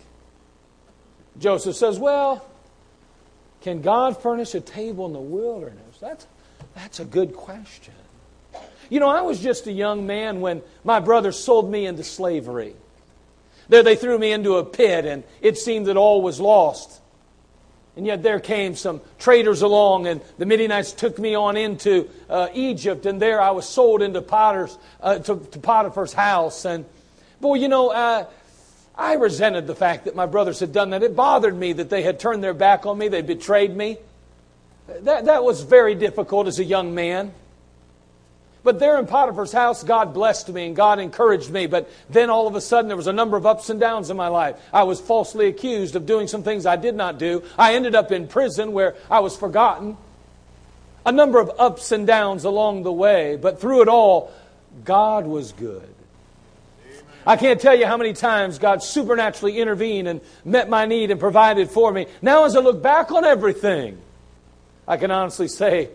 Joseph 1.37 1.75
says, 1.75 1.99
Well, 1.99 2.45
can 3.61 3.81
God 3.81 4.21
furnish 4.21 4.55
a 4.55 4.61
table 4.61 5.05
in 5.05 5.13
the 5.13 5.19
wilderness? 5.19 5.90
That's, 6.01 6.25
that's 6.73 6.99
a 6.99 7.05
good 7.05 7.33
question. 7.33 7.93
You 8.89 8.99
know, 8.99 9.07
I 9.07 9.21
was 9.21 9.39
just 9.39 9.67
a 9.67 9.71
young 9.71 10.05
man 10.05 10.41
when 10.41 10.63
my 10.83 10.99
brothers 10.99 11.39
sold 11.39 11.71
me 11.71 11.85
into 11.85 12.03
slavery. 12.03 12.75
There 13.69 13.83
they 13.83 13.95
threw 13.95 14.17
me 14.17 14.33
into 14.33 14.57
a 14.57 14.65
pit, 14.65 15.05
and 15.05 15.23
it 15.41 15.57
seemed 15.57 15.85
that 15.85 15.95
all 15.95 16.21
was 16.21 16.41
lost. 16.41 16.99
And 17.95 18.05
yet 18.05 18.23
there 18.23 18.39
came 18.39 18.75
some 18.75 18.99
traders 19.19 19.61
along, 19.61 20.07
and 20.07 20.21
the 20.37 20.45
Midianites 20.45 20.91
took 20.91 21.19
me 21.19 21.35
on 21.35 21.55
into 21.55 22.09
uh, 22.29 22.47
Egypt, 22.53 23.05
and 23.05 23.21
there 23.21 23.39
I 23.39 23.51
was 23.51 23.69
sold 23.69 24.01
into 24.01 24.21
Potter's, 24.21 24.77
uh, 25.01 25.19
to, 25.19 25.37
to, 25.37 25.59
Potiphar's 25.59 26.13
house. 26.13 26.65
And 26.65 26.85
boy, 27.39 27.55
you 27.55 27.67
know, 27.67 27.89
uh, 27.89 28.25
I 28.97 29.13
resented 29.13 29.67
the 29.67 29.75
fact 29.75 30.05
that 30.05 30.15
my 30.15 30.25
brothers 30.25 30.59
had 30.59 30.73
done 30.73 30.89
that. 30.89 31.03
It 31.03 31.15
bothered 31.15 31.55
me 31.55 31.73
that 31.73 31.89
they 31.89 32.01
had 32.01 32.19
turned 32.19 32.43
their 32.43 32.53
back 32.53 32.85
on 32.85 32.97
me, 32.97 33.07
they 33.07 33.21
betrayed 33.21 33.75
me. 33.75 33.97
That, 34.87 35.25
that 35.25 35.43
was 35.43 35.61
very 35.61 35.95
difficult 35.95 36.47
as 36.47 36.59
a 36.59 36.63
young 36.63 36.93
man. 36.93 37.33
But 38.63 38.79
there 38.79 38.99
in 38.99 39.07
Potiphar's 39.07 39.51
house, 39.51 39.83
God 39.83 40.13
blessed 40.13 40.49
me 40.49 40.67
and 40.67 40.75
God 40.75 40.99
encouraged 40.99 41.49
me. 41.49 41.65
But 41.65 41.89
then 42.09 42.29
all 42.29 42.47
of 42.47 42.55
a 42.55 42.61
sudden, 42.61 42.87
there 42.87 42.97
was 42.97 43.07
a 43.07 43.13
number 43.13 43.35
of 43.35 43.45
ups 43.45 43.69
and 43.69 43.79
downs 43.79 44.09
in 44.11 44.17
my 44.17 44.27
life. 44.27 44.55
I 44.71 44.83
was 44.83 45.01
falsely 45.01 45.47
accused 45.47 45.95
of 45.95 46.05
doing 46.05 46.27
some 46.27 46.43
things 46.43 46.65
I 46.65 46.75
did 46.75 46.95
not 46.95 47.17
do. 47.17 47.43
I 47.57 47.73
ended 47.73 47.95
up 47.95 48.11
in 48.11 48.27
prison 48.27 48.71
where 48.71 48.95
I 49.09 49.21
was 49.21 49.35
forgotten. 49.35 49.97
A 51.05 51.11
number 51.11 51.39
of 51.39 51.51
ups 51.57 51.91
and 51.91 52.05
downs 52.05 52.43
along 52.43 52.83
the 52.83 52.91
way. 52.91 53.35
But 53.35 53.59
through 53.59 53.81
it 53.81 53.87
all, 53.87 54.31
God 54.85 55.25
was 55.25 55.53
good. 55.53 55.87
I 57.25 57.37
can't 57.37 57.59
tell 57.59 57.75
you 57.75 57.85
how 57.85 57.97
many 57.97 58.13
times 58.13 58.59
God 58.59 58.83
supernaturally 58.83 59.59
intervened 59.59 60.07
and 60.07 60.21
met 60.45 60.69
my 60.69 60.85
need 60.85 61.11
and 61.11 61.19
provided 61.19 61.69
for 61.69 61.91
me. 61.91 62.07
Now, 62.21 62.45
as 62.45 62.55
I 62.55 62.59
look 62.59 62.81
back 62.81 63.11
on 63.11 63.25
everything, 63.25 63.99
I 64.91 64.97
can 64.97 65.09
honestly 65.09 65.47
say 65.47 65.89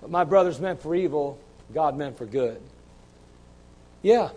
What 0.00 0.10
my 0.10 0.24
brothers 0.24 0.60
meant 0.60 0.82
for 0.82 0.94
evil, 0.94 1.38
God 1.72 1.96
meant 1.96 2.18
for 2.18 2.26
good. 2.26 2.60
Yeah. 4.02 4.28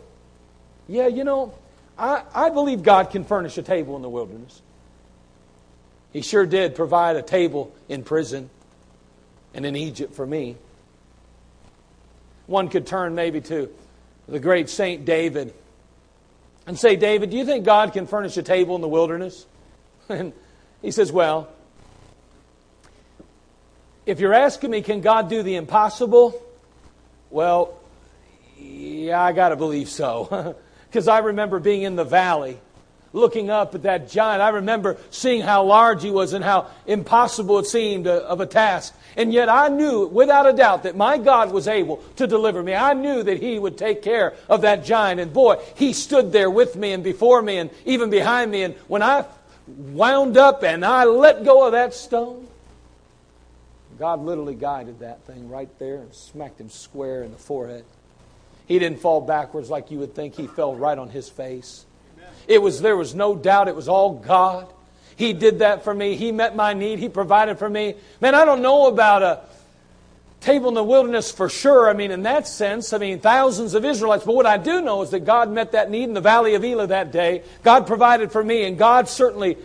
Yeah, 0.88 1.08
you 1.08 1.26
know, 1.26 1.54
I, 1.98 2.24
I 2.34 2.50
believe 2.50 2.82
God 2.82 3.10
can 3.12 3.26
furnish 3.26 3.58
a 3.58 3.62
table 3.62 3.98
in 3.98 4.02
the 4.02 4.10
wilderness. 4.10 4.62
He 6.14 6.22
sure 6.22 6.46
did 6.46 6.76
provide 6.76 7.18
a 7.18 7.22
table 7.22 7.76
in 7.90 8.04
prison 8.04 8.50
and 9.54 9.66
in 9.66 9.76
Egypt 9.76 10.14
for 10.14 10.26
me. 10.26 10.56
One 12.48 12.70
could 12.70 12.88
turn 12.88 13.16
maybe 13.16 13.42
to 13.42 13.70
the 14.30 14.40
great 14.40 14.70
Saint 14.70 15.04
David 15.04 15.54
and 16.68 16.80
say, 16.80 16.96
David, 16.96 17.32
do 17.32 17.38
you 17.38 17.46
think 17.46 17.66
God 17.66 17.92
can 17.92 18.08
furnish 18.08 18.38
a 18.38 18.44
table 18.44 18.76
in 18.76 18.82
the 18.82 18.88
wilderness? 18.88 19.46
And 20.10 20.34
he 20.84 20.92
says, 20.92 21.12
Well, 21.12 21.50
if 24.06 24.20
you're 24.20 24.34
asking 24.34 24.70
me, 24.70 24.84
can 24.84 25.02
God 25.02 25.30
do 25.30 25.42
the 25.42 25.56
impossible? 25.56 26.40
Well, 27.32 27.80
yeah, 28.60 29.20
I 29.20 29.32
got 29.32 29.50
to 29.50 29.56
believe 29.56 29.90
so. 29.90 30.56
Because 30.94 31.08
I 31.08 31.18
remember 31.18 31.58
being 31.58 31.82
in 31.82 31.96
the 31.96 32.04
valley, 32.04 32.60
looking 33.14 33.50
up 33.50 33.74
at 33.74 33.82
that 33.82 34.12
giant. 34.12 34.44
I 34.44 34.50
remember 34.50 34.98
seeing 35.10 35.42
how 35.42 35.64
large 35.64 36.04
he 36.04 36.12
was 36.12 36.34
and 36.34 36.44
how 36.46 36.68
impossible 36.86 37.58
it 37.58 37.66
seemed 37.66 38.06
uh, 38.06 38.18
of 38.28 38.42
a 38.42 38.46
task. 38.46 38.94
And 39.18 39.34
yet 39.34 39.50
I 39.50 39.70
knew 39.70 40.06
without 40.06 40.48
a 40.48 40.54
doubt 40.54 40.84
that 40.84 40.96
my 40.96 41.18
God 41.18 41.52
was 41.52 41.68
able 41.68 41.98
to 42.18 42.28
deliver 42.28 42.62
me. 42.62 42.76
I 42.76 42.94
knew 42.94 43.24
that 43.24 43.42
he 43.42 43.58
would 43.58 43.76
take 43.76 44.04
care 44.04 44.36
of 44.48 44.62
that 44.62 44.86
giant. 44.86 45.20
And 45.20 45.34
boy, 45.34 45.56
he 45.76 45.94
stood 45.94 46.32
there 46.32 46.52
with 46.52 46.76
me 46.76 46.92
and 46.92 47.04
before 47.04 47.42
me 47.42 47.58
and 47.58 47.72
even 47.86 48.12
behind 48.12 48.52
me. 48.52 48.62
And 48.62 48.76
when 48.88 49.02
I 49.02 49.26
wound 49.68 50.38
up 50.38 50.64
and 50.64 50.86
I 50.86 51.06
let 51.06 51.44
go 51.44 51.66
of 51.66 51.74
that 51.74 51.94
stone, 51.94 52.48
God 54.00 54.22
literally 54.22 54.56
guided 54.56 55.00
that 55.00 55.26
thing 55.26 55.50
right 55.50 55.70
there 55.80 55.98
and 55.98 56.14
smacked 56.14 56.60
him 56.60 56.70
square 56.70 57.24
in 57.24 57.32
the 57.32 57.38
forehead. 57.38 57.86
He 58.66 58.80
didn't 58.80 59.00
fall 59.00 59.22
backwards 59.22 59.70
like 59.70 59.92
you 59.92 60.00
would 60.00 60.16
think. 60.16 60.36
He 60.36 60.48
fell 60.48 60.76
right 60.76 60.98
on 60.98 61.10
his 61.10 61.30
face. 61.30 61.86
It 62.48 62.62
was 62.62 62.82
there 62.82 62.98
was 62.98 63.14
no 63.14 63.36
doubt 63.36 63.68
it 63.68 63.76
was 63.76 63.88
all 63.88 64.14
God. 64.14 64.72
He 65.16 65.34
did 65.34 65.60
that 65.60 65.84
for 65.84 65.94
me. 65.94 66.16
He 66.16 66.32
met 66.32 66.56
my 66.56 66.74
need. 66.74 67.00
He 67.00 67.08
provided 67.08 67.60
for 67.60 67.70
me. 67.70 67.96
Man, 68.20 68.36
I 68.36 68.46
don't 68.46 68.62
know 68.62 68.88
about 68.88 69.22
a 69.22 69.42
table 70.44 70.68
in 70.68 70.76
the 70.76 70.84
wilderness 70.84 71.32
for 71.32 71.48
sure. 71.48 71.90
I 71.90 71.94
mean, 71.94 72.12
in 72.12 72.24
that 72.24 72.48
sense, 72.48 72.92
I 72.94 72.98
mean, 72.98 73.20
thousands 73.20 73.74
of 73.74 73.86
Israelites. 73.86 74.26
But 74.26 74.36
what 74.36 74.46
I 74.46 74.58
do 74.58 74.82
know 74.82 75.02
is 75.02 75.12
that 75.12 75.22
God 75.22 75.50
met 75.50 75.72
that 75.72 75.90
need 75.90 76.04
in 76.04 76.14
the 76.14 76.22
valley 76.22 76.56
of 76.56 76.64
Elah 76.64 76.88
that 76.88 77.12
day. 77.12 77.44
God 77.64 77.88
provided 77.88 78.32
for 78.32 78.44
me, 78.44 78.66
and 78.66 78.78
God 78.78 79.08
certainly, 79.08 79.58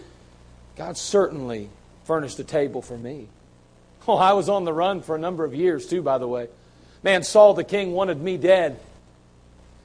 God 0.77 0.97
certainly 0.97 1.69
furnished 2.05 2.39
a 2.39 2.45
table 2.45 2.83
for 2.83 2.97
me. 2.97 3.29
Oh, 4.11 4.17
I 4.17 4.33
was 4.33 4.49
on 4.49 4.65
the 4.65 4.73
run 4.73 5.03
for 5.03 5.17
a 5.17 5.19
number 5.19 5.45
of 5.45 5.55
years, 5.55 5.87
too, 5.87 6.01
by 6.01 6.17
the 6.17 6.27
way. 6.27 6.49
Man, 7.03 7.23
Saul 7.23 7.53
the 7.53 7.63
king 7.63 7.93
wanted 7.93 8.19
me 8.19 8.39
dead. 8.39 8.81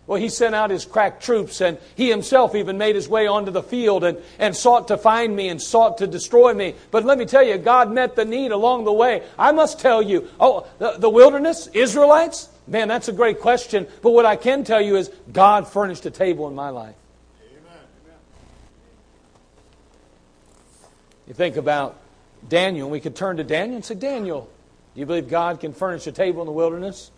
Well, 0.05 0.19
he 0.19 0.27
sent 0.27 0.53
out 0.53 0.69
his 0.69 0.83
crack 0.83 1.21
troops, 1.21 1.61
and 1.61 1.77
he 1.95 2.09
himself 2.09 2.55
even 2.55 2.77
made 2.77 2.95
his 2.95 3.07
way 3.07 3.25
onto 3.25 3.51
the 3.51 3.63
field 3.63 4.03
and, 4.03 4.17
and 4.37 4.53
sought 4.53 4.89
to 4.89 4.97
find 4.97 5.33
me 5.33 5.47
and 5.47 5.61
sought 5.61 5.99
to 5.99 6.07
destroy 6.07 6.53
me. 6.53 6.75
But 6.91 7.05
let 7.05 7.17
me 7.17 7.25
tell 7.25 7.43
you, 7.43 7.57
God 7.57 7.89
met 7.89 8.17
the 8.17 8.25
need 8.25 8.51
along 8.51 8.83
the 8.83 8.91
way. 8.91 9.23
I 9.39 9.53
must 9.53 9.79
tell 9.79 10.01
you, 10.01 10.27
oh, 10.41 10.67
the, 10.77 10.97
the 10.97 11.09
wilderness, 11.09 11.67
Israelites? 11.67 12.49
Man, 12.67 12.89
that's 12.89 13.07
a 13.07 13.13
great 13.13 13.39
question. 13.39 13.87
But 14.01 14.11
what 14.11 14.25
I 14.25 14.35
can 14.35 14.65
tell 14.65 14.81
you 14.81 14.97
is 14.97 15.09
God 15.31 15.69
furnished 15.69 16.05
a 16.05 16.11
table 16.11 16.49
in 16.49 16.55
my 16.55 16.69
life. 16.69 16.95
Amen. 17.49 17.79
You 21.27 21.33
think 21.33 21.55
about 21.55 21.97
Daniel. 22.49 22.89
We 22.89 22.99
could 22.99 23.15
turn 23.15 23.37
to 23.37 23.43
Daniel 23.45 23.77
and 23.77 23.85
say, 23.85 23.95
Daniel, 23.95 24.49
do 24.93 24.99
you 24.99 25.05
believe 25.05 25.29
God 25.29 25.61
can 25.61 25.71
furnish 25.71 26.05
a 26.07 26.11
table 26.11 26.41
in 26.41 26.45
the 26.45 26.51
wilderness? 26.51 27.09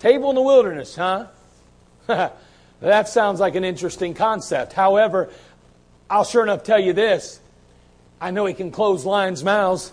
Table 0.00 0.30
in 0.30 0.34
the 0.34 0.42
wilderness, 0.42 0.96
huh? 0.96 1.26
that 2.80 3.08
sounds 3.08 3.38
like 3.38 3.54
an 3.54 3.64
interesting 3.64 4.14
concept. 4.14 4.72
However, 4.72 5.30
I'll 6.08 6.24
sure 6.24 6.42
enough 6.42 6.64
tell 6.64 6.80
you 6.80 6.92
this 6.92 7.38
I 8.20 8.32
know 8.32 8.46
He 8.46 8.54
can 8.54 8.72
close 8.72 9.04
lions' 9.04 9.44
mouths. 9.44 9.92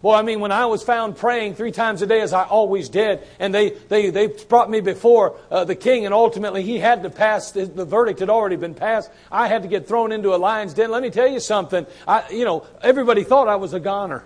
Boy, 0.00 0.14
I 0.14 0.22
mean, 0.22 0.38
when 0.38 0.52
I 0.52 0.66
was 0.66 0.84
found 0.84 1.16
praying 1.16 1.56
three 1.56 1.72
times 1.72 2.02
a 2.02 2.06
day, 2.06 2.20
as 2.20 2.32
I 2.32 2.44
always 2.44 2.88
did, 2.88 3.20
and 3.40 3.52
they, 3.52 3.70
they, 3.70 4.10
they 4.10 4.28
brought 4.28 4.70
me 4.70 4.80
before 4.80 5.36
uh, 5.50 5.64
the 5.64 5.74
king, 5.74 6.04
and 6.04 6.14
ultimately 6.14 6.62
he 6.62 6.78
had 6.78 7.02
to 7.02 7.10
pass, 7.10 7.50
the 7.50 7.66
verdict 7.84 8.20
had 8.20 8.30
already 8.30 8.54
been 8.54 8.74
passed. 8.74 9.10
I 9.32 9.48
had 9.48 9.62
to 9.62 9.68
get 9.68 9.88
thrown 9.88 10.12
into 10.12 10.36
a 10.36 10.38
lion's 10.38 10.72
den. 10.72 10.92
Let 10.92 11.02
me 11.02 11.10
tell 11.10 11.26
you 11.26 11.40
something. 11.40 11.84
I, 12.06 12.30
you 12.30 12.44
know, 12.44 12.64
everybody 12.80 13.24
thought 13.24 13.48
I 13.48 13.56
was 13.56 13.74
a 13.74 13.80
goner. 13.80 14.22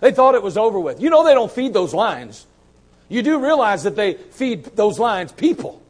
They 0.00 0.12
thought 0.12 0.36
it 0.36 0.44
was 0.44 0.56
over 0.56 0.78
with. 0.78 1.02
You 1.02 1.10
know, 1.10 1.24
they 1.24 1.34
don't 1.34 1.50
feed 1.50 1.72
those 1.72 1.92
lions. 1.92 2.46
You 3.10 3.22
do 3.22 3.40
realize 3.40 3.82
that 3.82 3.96
they 3.96 4.14
feed 4.14 4.64
those 4.76 4.98
lions 4.98 5.32
people. 5.32 5.82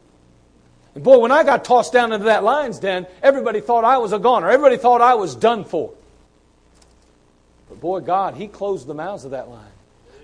And 0.95 1.05
boy, 1.05 1.19
when 1.19 1.31
I 1.31 1.45
got 1.45 1.65
tossed 1.65 1.93
down 1.93 2.13
into 2.13 2.25
that 2.25 2.43
lion's 2.43 2.81
den, 2.81 3.07
everybody 3.23 3.61
thought 3.61 3.85
I 3.85 3.99
was 3.99 4.13
a 4.13 4.19
goner. 4.19 4.51
Everybody 4.51 4.79
thought 4.79 5.03
I 5.03 5.15
was 5.15 5.37
done 5.37 5.65
for. 5.65 5.93
But 7.69 7.79
boy, 7.79 8.01
God, 8.01 8.35
He 8.35 8.49
closed 8.49 8.87
the 8.87 8.95
mouths 8.95 9.25
of 9.25 9.33
that 9.33 9.49
lion. 9.49 9.71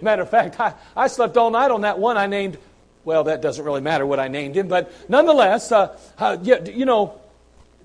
Matter 0.01 0.23
of 0.23 0.31
fact, 0.31 0.59
I, 0.59 0.75
I 0.97 1.07
slept 1.09 1.37
all 1.37 1.51
night 1.51 1.71
on 1.71 1.83
that 1.83 1.99
one 1.99 2.17
I 2.17 2.27
named, 2.27 2.59
well, 3.05 3.25
that 3.25 3.43
doesn't 3.43 3.65
really 3.65 3.83
matter 3.83 4.07
what 4.07 4.19
I 4.19 4.29
named 4.29 4.57
him, 4.57 4.67
but 4.67 4.93
nonetheless, 5.09 5.71
uh, 5.71 5.97
uh, 6.19 6.39
you 6.43 6.85
know, 6.85 7.21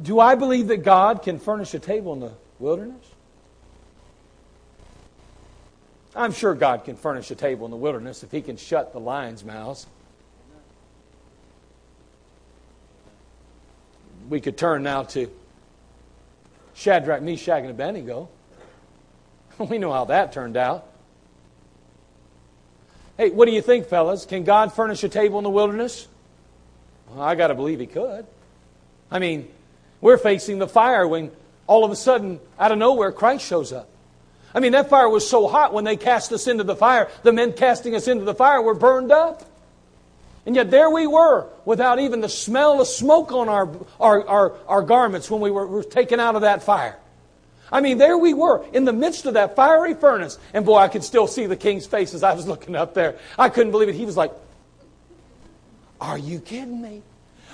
do 0.02 0.20
I 0.20 0.36
believe 0.36 0.68
that 0.68 0.84
God 0.84 1.22
can 1.22 1.38
furnish 1.38 1.74
a 1.74 1.80
table 1.80 2.14
in 2.14 2.22
the 2.22 2.32
wilderness? 2.60 3.06
I'm 6.16 6.34
sure 6.34 6.54
God 6.54 6.84
can 6.84 6.96
furnish 6.96 7.32
a 7.32 7.36
table 7.36 7.66
in 7.66 7.72
the 7.72 7.78
wilderness 7.78 8.24
if 8.24 8.32
He 8.32 8.42
can 8.42 8.58
shut 8.58 8.94
the 8.94 9.00
lions' 9.00 9.46
mouths. 9.46 9.88
We 14.30 14.42
could 14.42 14.58
turn 14.58 14.84
now 14.84 15.04
to 15.04 15.30
Shadrach, 16.74 17.22
Meshach, 17.22 17.62
and 17.62 17.70
Abednego. 17.70 18.30
We 19.60 19.78
know 19.78 19.92
how 19.92 20.06
that 20.06 20.32
turned 20.32 20.58
out. 20.58 20.88
Hey, 23.16 23.30
what 23.30 23.46
do 23.46 23.52
you 23.52 23.62
think, 23.62 23.86
fellas? 23.86 24.26
Can 24.26 24.44
God 24.44 24.74
furnish 24.74 25.04
a 25.04 25.10
table 25.10 25.38
in 25.38 25.44
the 25.44 25.52
wilderness? 25.52 26.08
Well, 27.08 27.22
I 27.22 27.36
got 27.36 27.48
to 27.48 27.54
believe 27.54 27.80
He 27.80 27.86
could. 27.86 28.26
I 29.12 29.20
mean, 29.20 29.48
we're 30.00 30.18
facing 30.18 30.58
the 30.58 30.68
fire 30.68 31.08
when 31.08 31.30
all 31.68 31.86
of 31.86 31.92
a 31.92 31.96
sudden, 31.96 32.40
out 32.58 32.72
of 32.72 32.80
nowhere, 32.80 33.12
Christ 33.12 33.46
shows 33.46 33.72
up. 33.72 33.91
I 34.54 34.60
mean, 34.60 34.74
that 34.74 34.90
fire 34.90 35.10
was 35.10 35.28
so 35.28 35.48
hot 35.48 35.74
when 35.74 35.84
they 35.84 35.96
cast 35.96 36.32
us 36.32 36.48
into 36.48 36.64
the 36.64 36.76
fire, 36.76 37.10
the 37.24 37.32
men 37.32 37.54
casting 37.54 37.96
us 37.96 38.08
into 38.08 38.26
the 38.26 38.36
fire 38.36 38.62
were 38.62 38.76
burned 38.76 39.12
up. 39.12 39.44
And 40.46 40.56
yet 40.56 40.72
there 40.72 40.90
we 40.90 41.06
were, 41.06 41.48
without 41.66 42.00
even 42.00 42.22
the 42.22 42.30
smell 42.30 42.82
of 42.82 42.88
smoke 42.88 43.32
on 43.32 43.48
our, 43.48 43.70
our, 44.00 44.28
our, 44.28 44.54
our 44.68 44.82
garments 44.82 45.30
when 45.30 45.40
we 45.40 45.52
were, 45.52 45.68
were 45.68 45.84
taken 45.84 46.20
out 46.20 46.36
of 46.36 46.42
that 46.42 46.64
fire. 46.64 46.98
I 47.72 47.80
mean, 47.80 47.98
there 47.98 48.18
we 48.18 48.34
were 48.34 48.66
in 48.74 48.84
the 48.84 48.92
midst 48.92 49.26
of 49.26 49.36
that 49.36 49.56
fiery 49.56 49.94
furnace. 49.94 50.38
And 50.54 50.66
boy, 50.66 50.78
I 50.78 50.88
could 50.88 51.04
still 51.04 51.28
see 51.28 51.46
the 51.46 51.56
king's 51.56 51.86
face 51.86 52.14
as 52.14 52.24
I 52.24 52.34
was 52.34 52.48
looking 52.48 52.76
up 52.76 52.94
there. 52.94 53.18
I 53.38 53.50
couldn't 53.50 53.72
believe 53.72 53.90
it. 53.90 53.96
He 53.96 54.06
was 54.06 54.18
like, 54.18 54.32
Are 56.02 56.18
you 56.18 56.40
kidding 56.40 56.82
me? 56.82 57.04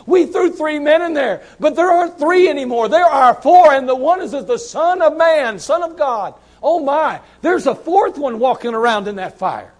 We 0.05 0.25
threw 0.25 0.51
three 0.51 0.79
men 0.79 1.01
in 1.01 1.13
there, 1.13 1.43
but 1.59 1.75
there 1.75 1.89
aren't 1.91 2.17
three 2.17 2.47
anymore. 2.47 2.87
There 2.87 3.05
are 3.05 3.33
four, 3.33 3.73
and 3.73 3.89
the 3.89 3.95
one 3.95 4.21
is 4.21 4.31
the 4.31 4.57
Son 4.57 5.01
of 5.01 5.17
Man, 5.17 5.59
Son 5.59 5.83
of 5.83 5.97
God. 5.97 6.33
Oh 6.61 6.79
my, 6.79 7.21
there's 7.41 7.67
a 7.67 7.75
fourth 7.75 8.17
one 8.17 8.39
walking 8.39 8.73
around 8.73 9.07
in 9.07 9.17
that 9.17 9.37
fire. 9.37 9.73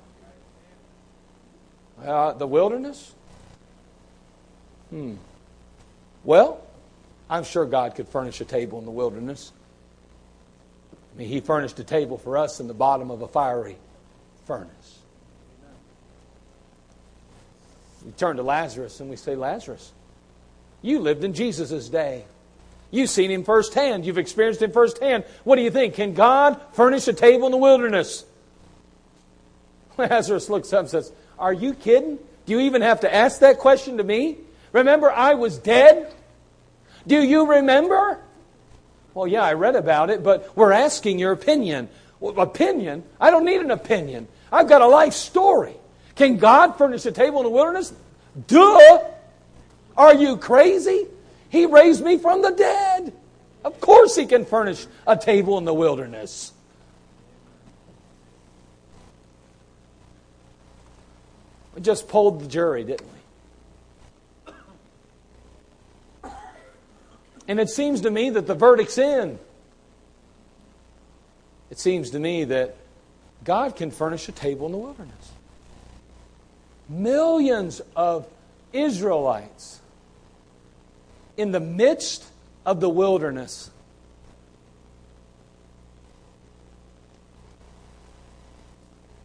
Uh, 2.03 2.33
the 2.33 2.47
wilderness? 2.47 3.13
Hmm. 4.89 5.15
Well, 6.23 6.61
I'm 7.29 7.43
sure 7.43 7.65
God 7.65 7.95
could 7.95 8.07
furnish 8.07 8.39
a 8.41 8.45
table 8.45 8.79
in 8.79 8.85
the 8.85 8.91
wilderness. 8.91 9.51
I 11.13 11.19
mean, 11.19 11.27
He 11.27 11.39
furnished 11.39 11.79
a 11.79 11.83
table 11.83 12.17
for 12.17 12.37
us 12.37 12.59
in 12.59 12.67
the 12.67 12.73
bottom 12.73 13.09
of 13.11 13.21
a 13.21 13.27
fiery 13.27 13.77
furnace. 14.45 14.99
We 18.05 18.11
turn 18.13 18.37
to 18.37 18.43
Lazarus 18.43 18.99
and 18.99 19.09
we 19.09 19.15
say, 19.15 19.35
Lazarus, 19.35 19.91
you 20.81 20.99
lived 20.99 21.23
in 21.23 21.33
Jesus' 21.33 21.89
day. 21.89 22.25
You've 22.89 23.09
seen 23.09 23.31
him 23.31 23.43
firsthand. 23.43 24.05
You've 24.05 24.17
experienced 24.17 24.61
him 24.61 24.71
firsthand. 24.71 25.25
What 25.43 25.57
do 25.57 25.61
you 25.61 25.71
think? 25.71 25.95
Can 25.95 26.13
God 26.13 26.61
furnish 26.73 27.07
a 27.07 27.13
table 27.13 27.45
in 27.47 27.51
the 27.51 27.57
wilderness? 27.57 28.25
Lazarus 29.97 30.49
looks 30.49 30.71
up 30.71 30.81
and 30.81 30.89
says, 30.89 31.11
Are 31.37 31.53
you 31.53 31.73
kidding? 31.73 32.17
Do 32.45 32.53
you 32.53 32.61
even 32.61 32.81
have 32.81 33.01
to 33.01 33.13
ask 33.13 33.41
that 33.41 33.59
question 33.59 33.97
to 33.97 34.03
me? 34.03 34.37
Remember, 34.71 35.11
I 35.11 35.33
was 35.33 35.57
dead? 35.57 36.13
Do 37.05 37.21
you 37.21 37.45
remember? 37.45 38.19
Well, 39.13 39.27
yeah, 39.27 39.43
I 39.43 39.53
read 39.53 39.75
about 39.75 40.09
it, 40.09 40.23
but 40.23 40.55
we're 40.55 40.71
asking 40.71 41.19
your 41.19 41.31
opinion. 41.31 41.89
Opinion? 42.21 43.03
I 43.19 43.31
don't 43.31 43.45
need 43.45 43.61
an 43.61 43.71
opinion. 43.71 44.27
I've 44.51 44.69
got 44.69 44.81
a 44.81 44.87
life 44.87 45.13
story. 45.13 45.75
Can 46.15 46.37
God 46.37 46.77
furnish 46.77 47.05
a 47.05 47.11
table 47.11 47.39
in 47.39 47.43
the 47.43 47.49
wilderness? 47.49 47.93
Duh! 48.47 48.99
Are 49.95 50.13
you 50.13 50.37
crazy? 50.37 51.07
He 51.49 51.65
raised 51.65 52.03
me 52.03 52.17
from 52.17 52.41
the 52.41 52.51
dead. 52.51 53.13
Of 53.63 53.79
course, 53.81 54.15
He 54.15 54.25
can 54.25 54.45
furnish 54.45 54.85
a 55.05 55.15
table 55.17 55.57
in 55.57 55.65
the 55.65 55.73
wilderness. 55.73 56.53
We 61.75 61.81
just 61.81 62.07
polled 62.07 62.41
the 62.41 62.47
jury, 62.47 62.83
didn't 62.83 63.07
we? 63.07 63.17
And 67.47 67.59
it 67.59 67.69
seems 67.69 68.01
to 68.01 68.11
me 68.11 68.29
that 68.31 68.47
the 68.47 68.55
verdict's 68.55 68.97
in. 68.97 69.39
It 71.69 71.79
seems 71.79 72.09
to 72.11 72.19
me 72.19 72.45
that 72.45 72.75
God 73.43 73.75
can 73.75 73.91
furnish 73.91 74.27
a 74.27 74.31
table 74.31 74.65
in 74.65 74.71
the 74.71 74.77
wilderness. 74.77 75.31
Millions 76.89 77.81
of 77.95 78.27
Israelites 78.73 79.81
in 81.37 81.51
the 81.51 81.59
midst 81.59 82.25
of 82.65 82.81
the 82.81 82.89
wilderness. 82.89 83.69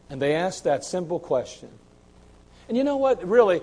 And 0.09 0.21
they 0.21 0.35
asked 0.35 0.65
that 0.65 0.85
simple 0.85 1.19
question. 1.19 1.71
And 2.69 2.77
you 2.77 2.85
know 2.85 2.99
what? 2.99 3.27
Really, 3.27 3.63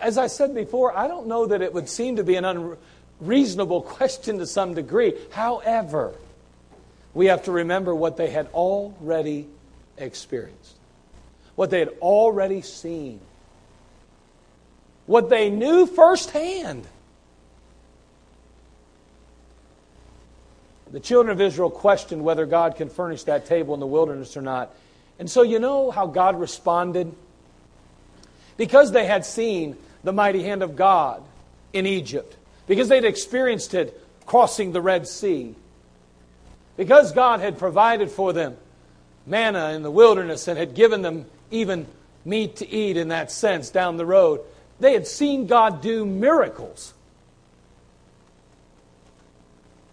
as 0.00 0.16
I 0.16 0.28
said 0.28 0.54
before, 0.54 0.96
I 0.96 1.08
don't 1.08 1.26
know 1.26 1.46
that 1.46 1.60
it 1.60 1.74
would 1.74 1.88
seem 1.88 2.16
to 2.16 2.24
be 2.24 2.36
an 2.36 2.44
unreasonable 3.20 3.82
question 3.98 4.38
to 4.38 4.46
some 4.46 4.74
degree. 4.74 5.14
However, 5.30 6.14
we 7.14 7.26
have 7.26 7.44
to 7.44 7.52
remember 7.52 7.94
what 7.94 8.16
they 8.16 8.30
had 8.30 8.46
already 8.54 9.48
experienced, 9.96 10.76
what 11.56 11.70
they 11.70 11.80
had 11.80 11.90
already 12.00 12.62
seen, 12.62 13.20
what 15.06 15.28
they 15.28 15.50
knew 15.50 15.86
firsthand. 15.86 16.86
The 20.90 21.00
children 21.00 21.32
of 21.32 21.40
Israel 21.40 21.70
questioned 21.70 22.22
whether 22.24 22.46
God 22.46 22.76
can 22.76 22.88
furnish 22.88 23.24
that 23.24 23.46
table 23.46 23.74
in 23.74 23.80
the 23.80 23.86
wilderness 23.86 24.36
or 24.36 24.42
not. 24.42 24.74
And 25.18 25.30
so, 25.30 25.42
you 25.42 25.58
know 25.58 25.90
how 25.90 26.06
God 26.06 26.38
responded? 26.38 27.12
Because 28.56 28.92
they 28.92 29.06
had 29.06 29.26
seen 29.26 29.76
the 30.02 30.12
mighty 30.12 30.42
hand 30.42 30.62
of 30.62 30.76
God 30.76 31.22
in 31.72 31.86
Egypt, 31.86 32.36
because 32.66 32.88
they'd 32.88 33.04
experienced 33.04 33.74
it 33.74 34.00
crossing 34.26 34.72
the 34.72 34.80
Red 34.80 35.06
Sea, 35.06 35.54
because 36.76 37.12
God 37.12 37.40
had 37.40 37.58
provided 37.58 38.10
for 38.10 38.32
them 38.32 38.56
manna 39.26 39.70
in 39.70 39.82
the 39.82 39.90
wilderness 39.90 40.48
and 40.48 40.58
had 40.58 40.74
given 40.74 41.02
them 41.02 41.26
even 41.50 41.86
meat 42.24 42.56
to 42.56 42.68
eat 42.68 42.96
in 42.96 43.08
that 43.08 43.30
sense 43.30 43.70
down 43.70 43.96
the 43.96 44.06
road, 44.06 44.40
they 44.80 44.92
had 44.92 45.06
seen 45.06 45.46
God 45.46 45.82
do 45.82 46.06
miracles. 46.06 46.94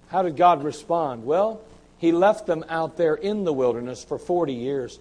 How 0.09 0.21
did 0.21 0.37
God 0.37 0.63
respond? 0.63 1.25
Well, 1.25 1.61
He 1.97 2.11
left 2.11 2.47
them 2.47 2.65
out 2.69 2.97
there 2.97 3.15
in 3.15 3.43
the 3.43 3.53
wilderness 3.53 4.03
for 4.03 4.17
40 4.17 4.53
years 4.53 4.99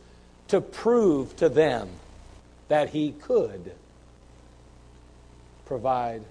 to 0.48 0.60
prove 0.60 1.36
to 1.36 1.48
them 1.48 1.88
that 2.68 2.90
He 2.90 3.12
could 3.12 3.72
provide 5.66 6.22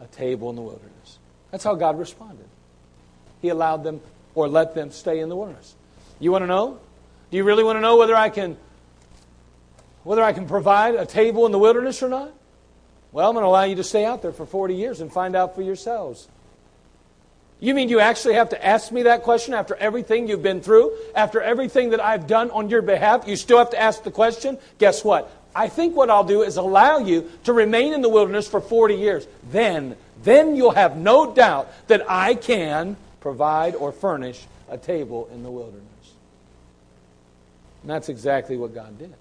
a 0.00 0.06
table 0.06 0.50
in 0.50 0.56
the 0.56 0.62
wilderness. 0.62 1.18
That's 1.50 1.64
how 1.64 1.74
God 1.74 1.98
responded. 1.98 2.46
He 3.42 3.48
allowed 3.48 3.84
them 3.84 4.00
or 4.34 4.48
let 4.48 4.74
them 4.74 4.90
stay 4.90 5.20
in 5.20 5.28
the 5.28 5.36
wilderness. 5.36 5.74
You 6.18 6.32
want 6.32 6.42
to 6.42 6.46
know? 6.46 6.78
Do 7.30 7.36
you 7.36 7.44
really 7.44 7.64
want 7.64 7.76
to 7.76 7.80
know 7.80 7.96
whether 7.96 8.16
I 8.16 8.28
can 8.28 8.56
whether 10.04 10.22
I 10.22 10.32
can 10.32 10.46
provide 10.46 10.94
a 10.94 11.06
table 11.06 11.46
in 11.46 11.52
the 11.52 11.58
wilderness 11.58 12.02
or 12.02 12.08
not? 12.08 12.32
Well, 13.10 13.28
I'm 13.28 13.34
going 13.34 13.42
to 13.44 13.48
allow 13.48 13.62
you 13.64 13.76
to 13.76 13.84
stay 13.84 14.04
out 14.04 14.22
there 14.22 14.32
for 14.32 14.44
40 14.44 14.74
years 14.74 15.00
and 15.00 15.10
find 15.10 15.34
out 15.34 15.54
for 15.54 15.62
yourselves. 15.62 16.28
You 17.64 17.72
mean 17.72 17.88
you 17.88 17.98
actually 17.98 18.34
have 18.34 18.50
to 18.50 18.62
ask 18.62 18.92
me 18.92 19.04
that 19.04 19.22
question 19.22 19.54
after 19.54 19.74
everything 19.76 20.28
you've 20.28 20.42
been 20.42 20.60
through? 20.60 20.94
After 21.14 21.40
everything 21.40 21.90
that 21.90 22.00
I've 22.00 22.26
done 22.26 22.50
on 22.50 22.68
your 22.68 22.82
behalf? 22.82 23.26
You 23.26 23.36
still 23.36 23.56
have 23.56 23.70
to 23.70 23.80
ask 23.80 24.02
the 24.02 24.10
question? 24.10 24.58
Guess 24.76 25.02
what? 25.02 25.34
I 25.54 25.68
think 25.68 25.96
what 25.96 26.10
I'll 26.10 26.24
do 26.24 26.42
is 26.42 26.58
allow 26.58 26.98
you 26.98 27.30
to 27.44 27.54
remain 27.54 27.94
in 27.94 28.02
the 28.02 28.08
wilderness 28.10 28.46
for 28.46 28.60
40 28.60 28.96
years. 28.96 29.26
Then, 29.50 29.96
then 30.22 30.56
you'll 30.56 30.72
have 30.72 30.98
no 30.98 31.34
doubt 31.34 31.72
that 31.86 32.04
I 32.06 32.34
can 32.34 32.98
provide 33.20 33.74
or 33.76 33.92
furnish 33.92 34.44
a 34.68 34.76
table 34.76 35.30
in 35.32 35.42
the 35.42 35.50
wilderness. 35.50 35.84
And 37.80 37.90
that's 37.90 38.10
exactly 38.10 38.58
what 38.58 38.74
God 38.74 38.98
did. 38.98 39.14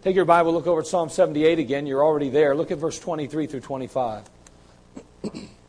Take 0.00 0.16
your 0.16 0.24
Bible, 0.24 0.54
look 0.54 0.66
over 0.66 0.80
at 0.80 0.86
Psalm 0.86 1.10
78 1.10 1.58
again. 1.58 1.86
You're 1.86 2.02
already 2.02 2.30
there. 2.30 2.56
Look 2.56 2.70
at 2.70 2.78
verse 2.78 2.98
23 2.98 3.46
through 3.46 3.60
25. 3.60 4.22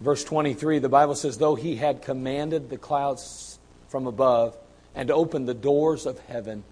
Verse 0.00 0.22
23, 0.24 0.78
the 0.78 0.88
Bible 0.88 1.14
says, 1.14 1.38
Though 1.38 1.56
he 1.56 1.76
had 1.76 2.02
commanded 2.02 2.70
the 2.70 2.78
clouds 2.78 3.58
from 3.88 4.06
above 4.06 4.56
and 4.94 5.10
opened 5.10 5.48
the 5.48 5.54
doors 5.54 6.06
of 6.06 6.18
heaven, 6.20 6.64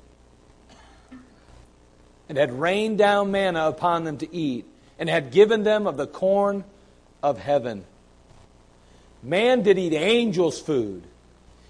and 2.28 2.38
had 2.38 2.52
rained 2.52 2.98
down 2.98 3.30
manna 3.30 3.66
upon 3.68 4.04
them 4.04 4.18
to 4.18 4.34
eat, 4.34 4.64
and 4.98 5.08
had 5.08 5.30
given 5.30 5.62
them 5.62 5.86
of 5.86 5.96
the 5.96 6.06
corn 6.06 6.64
of 7.22 7.38
heaven. 7.38 7.84
Man 9.22 9.62
did 9.62 9.78
eat 9.78 9.92
angels' 9.92 10.60
food. 10.60 11.02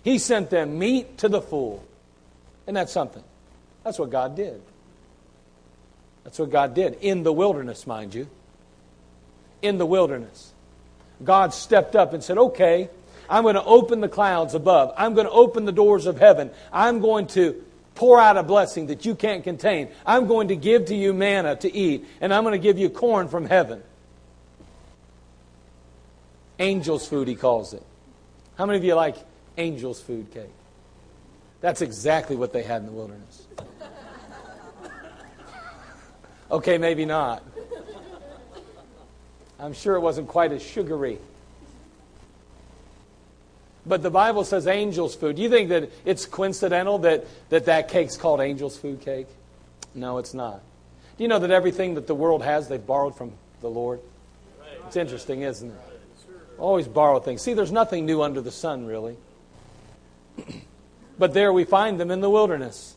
He 0.02 0.18
sent 0.18 0.50
them 0.50 0.78
meat 0.78 1.18
to 1.18 1.28
the 1.28 1.40
full. 1.40 1.84
And 2.66 2.76
that's 2.76 2.92
something. 2.92 3.24
That's 3.82 3.98
what 3.98 4.10
God 4.10 4.36
did. 4.36 4.60
That's 6.24 6.38
what 6.38 6.50
God 6.50 6.74
did. 6.74 6.98
In 7.00 7.22
the 7.22 7.32
wilderness, 7.32 7.86
mind 7.86 8.14
you. 8.14 8.28
In 9.62 9.78
the 9.78 9.86
wilderness. 9.86 10.52
God 11.24 11.54
stepped 11.54 11.96
up 11.96 12.12
and 12.12 12.22
said, 12.22 12.38
Okay, 12.38 12.90
I'm 13.28 13.42
going 13.42 13.54
to 13.54 13.64
open 13.64 14.00
the 14.00 14.08
clouds 14.08 14.54
above. 14.54 14.92
I'm 14.96 15.14
going 15.14 15.26
to 15.26 15.32
open 15.32 15.64
the 15.64 15.72
doors 15.72 16.06
of 16.06 16.18
heaven. 16.18 16.50
I'm 16.72 17.00
going 17.00 17.26
to 17.28 17.62
pour 17.94 18.20
out 18.20 18.36
a 18.36 18.42
blessing 18.42 18.86
that 18.88 19.04
you 19.04 19.14
can't 19.14 19.42
contain. 19.42 19.88
I'm 20.04 20.26
going 20.26 20.48
to 20.48 20.56
give 20.56 20.86
to 20.86 20.94
you 20.94 21.12
manna 21.14 21.56
to 21.56 21.74
eat, 21.74 22.06
and 22.20 22.32
I'm 22.32 22.44
going 22.44 22.52
to 22.52 22.62
give 22.62 22.78
you 22.78 22.90
corn 22.90 23.28
from 23.28 23.46
heaven. 23.46 23.82
Angel's 26.58 27.06
food, 27.06 27.28
he 27.28 27.34
calls 27.34 27.74
it. 27.74 27.82
How 28.56 28.66
many 28.66 28.78
of 28.78 28.84
you 28.84 28.94
like 28.94 29.16
angel's 29.56 30.00
food 30.00 30.32
cake? 30.32 30.52
That's 31.60 31.82
exactly 31.82 32.36
what 32.36 32.52
they 32.52 32.62
had 32.62 32.82
in 32.82 32.86
the 32.86 32.92
wilderness. 32.92 33.46
Okay, 36.48 36.78
maybe 36.78 37.04
not. 37.04 37.42
I'm 39.58 39.72
sure 39.72 39.94
it 39.96 40.00
wasn't 40.00 40.28
quite 40.28 40.52
as 40.52 40.62
sugary. 40.62 41.18
But 43.86 44.02
the 44.02 44.10
Bible 44.10 44.44
says 44.44 44.66
angel's 44.66 45.14
food. 45.14 45.36
Do 45.36 45.42
you 45.42 45.48
think 45.48 45.68
that 45.68 45.90
it's 46.04 46.26
coincidental 46.26 46.98
that 46.98 47.24
that, 47.50 47.66
that 47.66 47.88
cake's 47.88 48.16
called 48.16 48.40
angel's 48.40 48.76
food 48.76 49.00
cake? 49.00 49.28
No, 49.94 50.18
it's 50.18 50.34
not. 50.34 50.60
Do 51.16 51.24
you 51.24 51.28
know 51.28 51.38
that 51.38 51.50
everything 51.50 51.94
that 51.94 52.06
the 52.06 52.14
world 52.14 52.42
has, 52.42 52.68
they've 52.68 52.84
borrowed 52.84 53.16
from 53.16 53.32
the 53.60 53.70
Lord? 53.70 54.00
It's 54.86 54.96
interesting, 54.96 55.42
isn't 55.42 55.70
it? 55.70 55.76
Always 56.58 56.88
borrow 56.88 57.20
things. 57.20 57.42
See, 57.42 57.54
there's 57.54 57.72
nothing 57.72 58.06
new 58.06 58.22
under 58.22 58.40
the 58.40 58.50
sun, 58.50 58.86
really. 58.86 59.16
but 61.18 61.32
there 61.32 61.52
we 61.52 61.64
find 61.64 61.98
them 61.98 62.10
in 62.10 62.20
the 62.20 62.30
wilderness. 62.30 62.95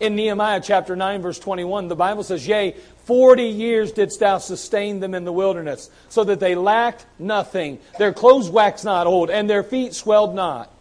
In 0.00 0.16
Nehemiah 0.16 0.62
chapter 0.64 0.96
9, 0.96 1.20
verse 1.20 1.38
21, 1.38 1.88
the 1.88 1.94
Bible 1.94 2.22
says, 2.22 2.46
Yea, 2.48 2.74
forty 3.04 3.44
years 3.44 3.92
didst 3.92 4.20
thou 4.20 4.38
sustain 4.38 4.98
them 5.00 5.14
in 5.14 5.24
the 5.24 5.32
wilderness, 5.32 5.90
so 6.08 6.24
that 6.24 6.40
they 6.40 6.54
lacked 6.54 7.04
nothing. 7.18 7.78
Their 7.98 8.14
clothes 8.14 8.48
waxed 8.48 8.86
not 8.86 9.06
old, 9.06 9.28
and 9.28 9.48
their 9.48 9.62
feet 9.62 9.92
swelled 9.92 10.34
not. 10.34 10.72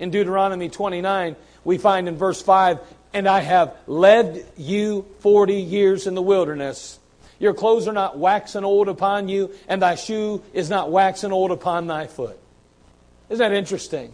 In 0.00 0.10
Deuteronomy 0.10 0.68
29, 0.68 1.36
we 1.64 1.78
find 1.78 2.08
in 2.08 2.16
verse 2.16 2.42
5, 2.42 2.80
And 3.12 3.28
I 3.28 3.38
have 3.38 3.76
led 3.86 4.44
you 4.56 5.06
forty 5.20 5.60
years 5.60 6.08
in 6.08 6.16
the 6.16 6.22
wilderness. 6.22 6.98
Your 7.38 7.54
clothes 7.54 7.86
are 7.86 7.92
not 7.92 8.18
waxen 8.18 8.64
old 8.64 8.88
upon 8.88 9.28
you, 9.28 9.54
and 9.68 9.80
thy 9.80 9.94
shoe 9.94 10.42
is 10.52 10.68
not 10.68 10.90
waxen 10.90 11.30
old 11.30 11.52
upon 11.52 11.86
thy 11.86 12.08
foot. 12.08 12.36
Isn't 13.28 13.48
that 13.48 13.56
interesting? 13.56 14.12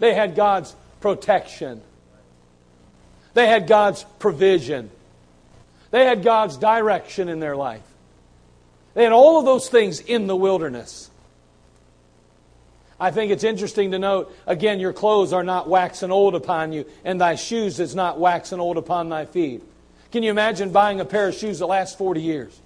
They 0.00 0.14
had 0.14 0.34
God's 0.34 0.74
protection. 1.00 1.82
They 3.34 3.46
had 3.46 3.66
God's 3.66 4.04
provision. 4.18 4.90
They 5.90 6.04
had 6.04 6.22
God's 6.22 6.56
direction 6.56 7.28
in 7.28 7.40
their 7.40 7.56
life. 7.56 7.82
They 8.94 9.04
had 9.04 9.12
all 9.12 9.38
of 9.38 9.44
those 9.44 9.68
things 9.68 10.00
in 10.00 10.26
the 10.26 10.36
wilderness. 10.36 11.10
I 12.98 13.10
think 13.10 13.32
it's 13.32 13.44
interesting 13.44 13.92
to 13.92 13.98
note 13.98 14.34
again, 14.46 14.78
your 14.78 14.92
clothes 14.92 15.32
are 15.32 15.42
not 15.42 15.68
waxing 15.68 16.10
old 16.10 16.34
upon 16.34 16.72
you, 16.72 16.84
and 17.04 17.20
thy 17.20 17.34
shoes 17.34 17.80
is 17.80 17.94
not 17.94 18.20
waxing 18.20 18.60
old 18.60 18.76
upon 18.76 19.08
thy 19.08 19.24
feet. 19.24 19.62
Can 20.12 20.22
you 20.22 20.30
imagine 20.30 20.70
buying 20.70 21.00
a 21.00 21.04
pair 21.04 21.28
of 21.28 21.34
shoes 21.34 21.60
that 21.60 21.66
last 21.66 21.96
40 21.96 22.20
years? 22.20 22.60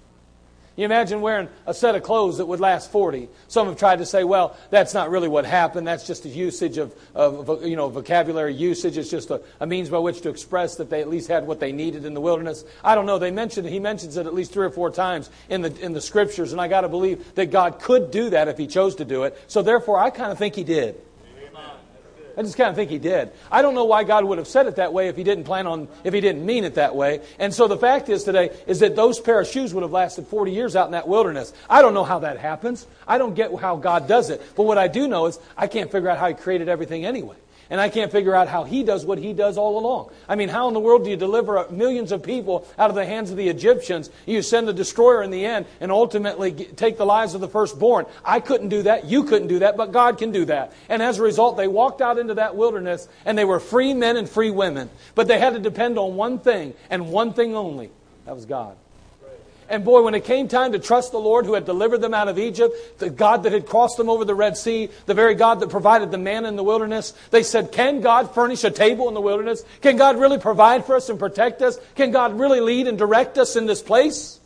You 0.75 0.83
imagine 0.83 1.21
wearing 1.21 1.47
a 1.65 1.73
set 1.73 1.95
of 1.95 2.03
clothes 2.03 2.39
that 2.39 2.47
would 2.47 2.59
last 2.59 2.91
40. 2.91 3.29
Some 3.47 3.67
have 3.67 3.77
tried 3.77 3.99
to 3.99 4.05
say, 4.05 4.25
well, 4.25 4.57
that's 4.71 4.93
not 4.93 5.09
really 5.09 5.29
what 5.29 5.45
happened. 5.45 5.87
That's 5.87 6.05
just 6.05 6.25
a 6.25 6.29
usage 6.29 6.77
of, 6.77 6.93
of 7.13 7.65
you 7.65 7.77
know, 7.77 7.87
vocabulary 7.87 8.53
usage. 8.53 8.97
It's 8.97 9.09
just 9.09 9.31
a, 9.31 9.41
a, 9.61 9.65
means 9.65 9.89
by 9.89 9.99
which 9.99 10.19
to 10.21 10.29
express 10.29 10.75
that 10.75 10.89
they 10.89 10.99
at 10.99 11.07
least 11.07 11.29
had 11.29 11.47
what 11.47 11.61
they 11.61 11.71
needed 11.71 12.03
in 12.03 12.13
the 12.13 12.19
wilderness. 12.19 12.65
I 12.83 12.93
don't 12.93 13.05
know. 13.05 13.17
They 13.17 13.31
mentioned, 13.31 13.69
he 13.69 13.79
mentions 13.79 14.17
it 14.17 14.25
at 14.25 14.33
least 14.33 14.51
three 14.51 14.65
or 14.65 14.69
four 14.69 14.91
times 14.91 15.29
in 15.47 15.61
the, 15.61 15.73
in 15.79 15.93
the 15.93 16.01
scriptures, 16.01 16.51
and 16.51 16.59
I 16.59 16.67
got 16.67 16.81
to 16.81 16.89
believe 16.89 17.35
that 17.35 17.51
God 17.51 17.79
could 17.79 18.11
do 18.11 18.31
that 18.31 18.49
if 18.49 18.57
he 18.57 18.67
chose 18.67 18.95
to 18.95 19.05
do 19.05 19.23
it. 19.23 19.41
So 19.47 19.61
therefore, 19.61 19.97
I 19.99 20.09
kind 20.09 20.31
of 20.33 20.37
think 20.37 20.55
he 20.55 20.65
did. 20.65 21.01
I 22.37 22.41
just 22.41 22.57
kind 22.57 22.69
of 22.69 22.75
think 22.75 22.89
he 22.89 22.97
did. 22.97 23.31
I 23.51 23.61
don't 23.61 23.75
know 23.75 23.85
why 23.85 24.03
God 24.03 24.25
would 24.25 24.37
have 24.37 24.47
said 24.47 24.67
it 24.67 24.75
that 24.75 24.93
way 24.93 25.07
if 25.07 25.15
he 25.15 25.23
didn't 25.23 25.45
plan 25.45 25.67
on, 25.67 25.87
if 26.03 26.13
he 26.13 26.21
didn't 26.21 26.45
mean 26.45 26.63
it 26.63 26.75
that 26.75 26.95
way. 26.95 27.21
And 27.39 27.53
so 27.53 27.67
the 27.67 27.77
fact 27.77 28.09
is 28.09 28.23
today 28.23 28.55
is 28.67 28.79
that 28.79 28.95
those 28.95 29.19
pair 29.19 29.39
of 29.39 29.47
shoes 29.47 29.73
would 29.73 29.83
have 29.83 29.91
lasted 29.91 30.27
40 30.27 30.51
years 30.51 30.75
out 30.75 30.87
in 30.87 30.91
that 30.91 31.07
wilderness. 31.07 31.53
I 31.69 31.81
don't 31.81 31.93
know 31.93 32.03
how 32.03 32.19
that 32.19 32.37
happens. 32.37 32.87
I 33.07 33.17
don't 33.17 33.33
get 33.35 33.53
how 33.55 33.77
God 33.77 34.07
does 34.07 34.29
it. 34.29 34.41
But 34.55 34.63
what 34.63 34.77
I 34.77 34.87
do 34.87 35.07
know 35.07 35.27
is 35.27 35.39
I 35.55 35.67
can't 35.67 35.91
figure 35.91 36.09
out 36.09 36.17
how 36.17 36.27
he 36.27 36.33
created 36.33 36.69
everything 36.69 37.05
anyway. 37.05 37.35
And 37.69 37.81
I 37.81 37.89
can't 37.89 38.11
figure 38.11 38.35
out 38.35 38.47
how 38.47 38.63
he 38.63 38.83
does 38.83 39.05
what 39.05 39.17
he 39.17 39.33
does 39.33 39.57
all 39.57 39.79
along. 39.79 40.11
I 40.27 40.35
mean, 40.35 40.49
how 40.49 40.67
in 40.67 40.73
the 40.73 40.79
world 40.79 41.03
do 41.03 41.09
you 41.09 41.17
deliver 41.17 41.67
millions 41.69 42.11
of 42.11 42.21
people 42.21 42.67
out 42.77 42.89
of 42.89 42.95
the 42.95 43.05
hands 43.05 43.31
of 43.31 43.37
the 43.37 43.49
Egyptians? 43.49 44.09
You 44.25 44.41
send 44.41 44.67
the 44.67 44.73
destroyer 44.73 45.23
in 45.23 45.31
the 45.31 45.45
end 45.45 45.65
and 45.79 45.91
ultimately 45.91 46.51
take 46.51 46.97
the 46.97 47.05
lives 47.05 47.33
of 47.33 47.41
the 47.41 47.47
firstborn. 47.47 48.05
I 48.23 48.39
couldn't 48.39 48.69
do 48.69 48.83
that. 48.83 49.05
You 49.05 49.23
couldn't 49.23 49.47
do 49.47 49.59
that, 49.59 49.77
but 49.77 49.91
God 49.91 50.17
can 50.17 50.31
do 50.31 50.45
that. 50.45 50.73
And 50.89 51.01
as 51.01 51.17
a 51.17 51.23
result, 51.23 51.57
they 51.57 51.67
walked 51.67 52.01
out 52.01 52.19
into 52.19 52.35
that 52.35 52.55
wilderness 52.55 53.07
and 53.25 53.37
they 53.37 53.45
were 53.45 53.59
free 53.59 53.93
men 53.93 54.17
and 54.17 54.29
free 54.29 54.51
women. 54.51 54.89
But 55.15 55.27
they 55.27 55.39
had 55.39 55.53
to 55.53 55.59
depend 55.59 55.97
on 55.97 56.15
one 56.15 56.39
thing 56.39 56.73
and 56.89 57.11
one 57.11 57.33
thing 57.33 57.55
only. 57.55 57.89
That 58.25 58.35
was 58.35 58.45
God. 58.45 58.77
And 59.67 59.83
boy, 59.83 60.03
when 60.03 60.13
it 60.13 60.25
came 60.25 60.47
time 60.47 60.73
to 60.73 60.79
trust 60.79 61.11
the 61.11 61.17
Lord 61.17 61.45
who 61.45 61.53
had 61.53 61.65
delivered 61.65 61.97
them 61.97 62.13
out 62.13 62.27
of 62.27 62.37
Egypt, 62.37 62.99
the 62.99 63.09
God 63.09 63.43
that 63.43 63.51
had 63.51 63.65
crossed 63.65 63.97
them 63.97 64.09
over 64.09 64.23
the 64.23 64.35
Red 64.35 64.57
Sea, 64.57 64.89
the 65.07 65.15
very 65.15 65.33
God 65.33 65.59
that 65.61 65.69
provided 65.69 66.11
the 66.11 66.19
manna 66.19 66.47
in 66.47 66.55
the 66.55 66.63
wilderness, 66.63 67.13
they 67.31 67.41
said, 67.41 67.71
Can 67.71 68.01
God 68.01 68.33
furnish 68.33 68.63
a 68.63 68.69
table 68.69 69.07
in 69.07 69.15
the 69.15 69.21
wilderness? 69.21 69.63
Can 69.81 69.97
God 69.97 70.19
really 70.19 70.37
provide 70.37 70.85
for 70.85 70.95
us 70.95 71.09
and 71.09 71.17
protect 71.17 71.63
us? 71.63 71.79
Can 71.95 72.11
God 72.11 72.39
really 72.39 72.59
lead 72.59 72.87
and 72.87 72.97
direct 72.97 73.39
us 73.39 73.55
in 73.55 73.65
this 73.65 73.81
place? 73.81 74.39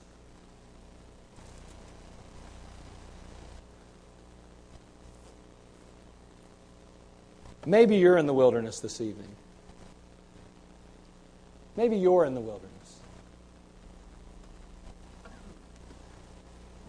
Maybe 7.65 7.97
you're 7.97 8.17
in 8.17 8.25
the 8.25 8.33
wilderness 8.33 8.79
this 8.79 9.01
evening. 9.01 9.27
Maybe 11.75 11.97
you're 11.97 12.25
in 12.25 12.33
the 12.33 12.41
wilderness. 12.41 12.68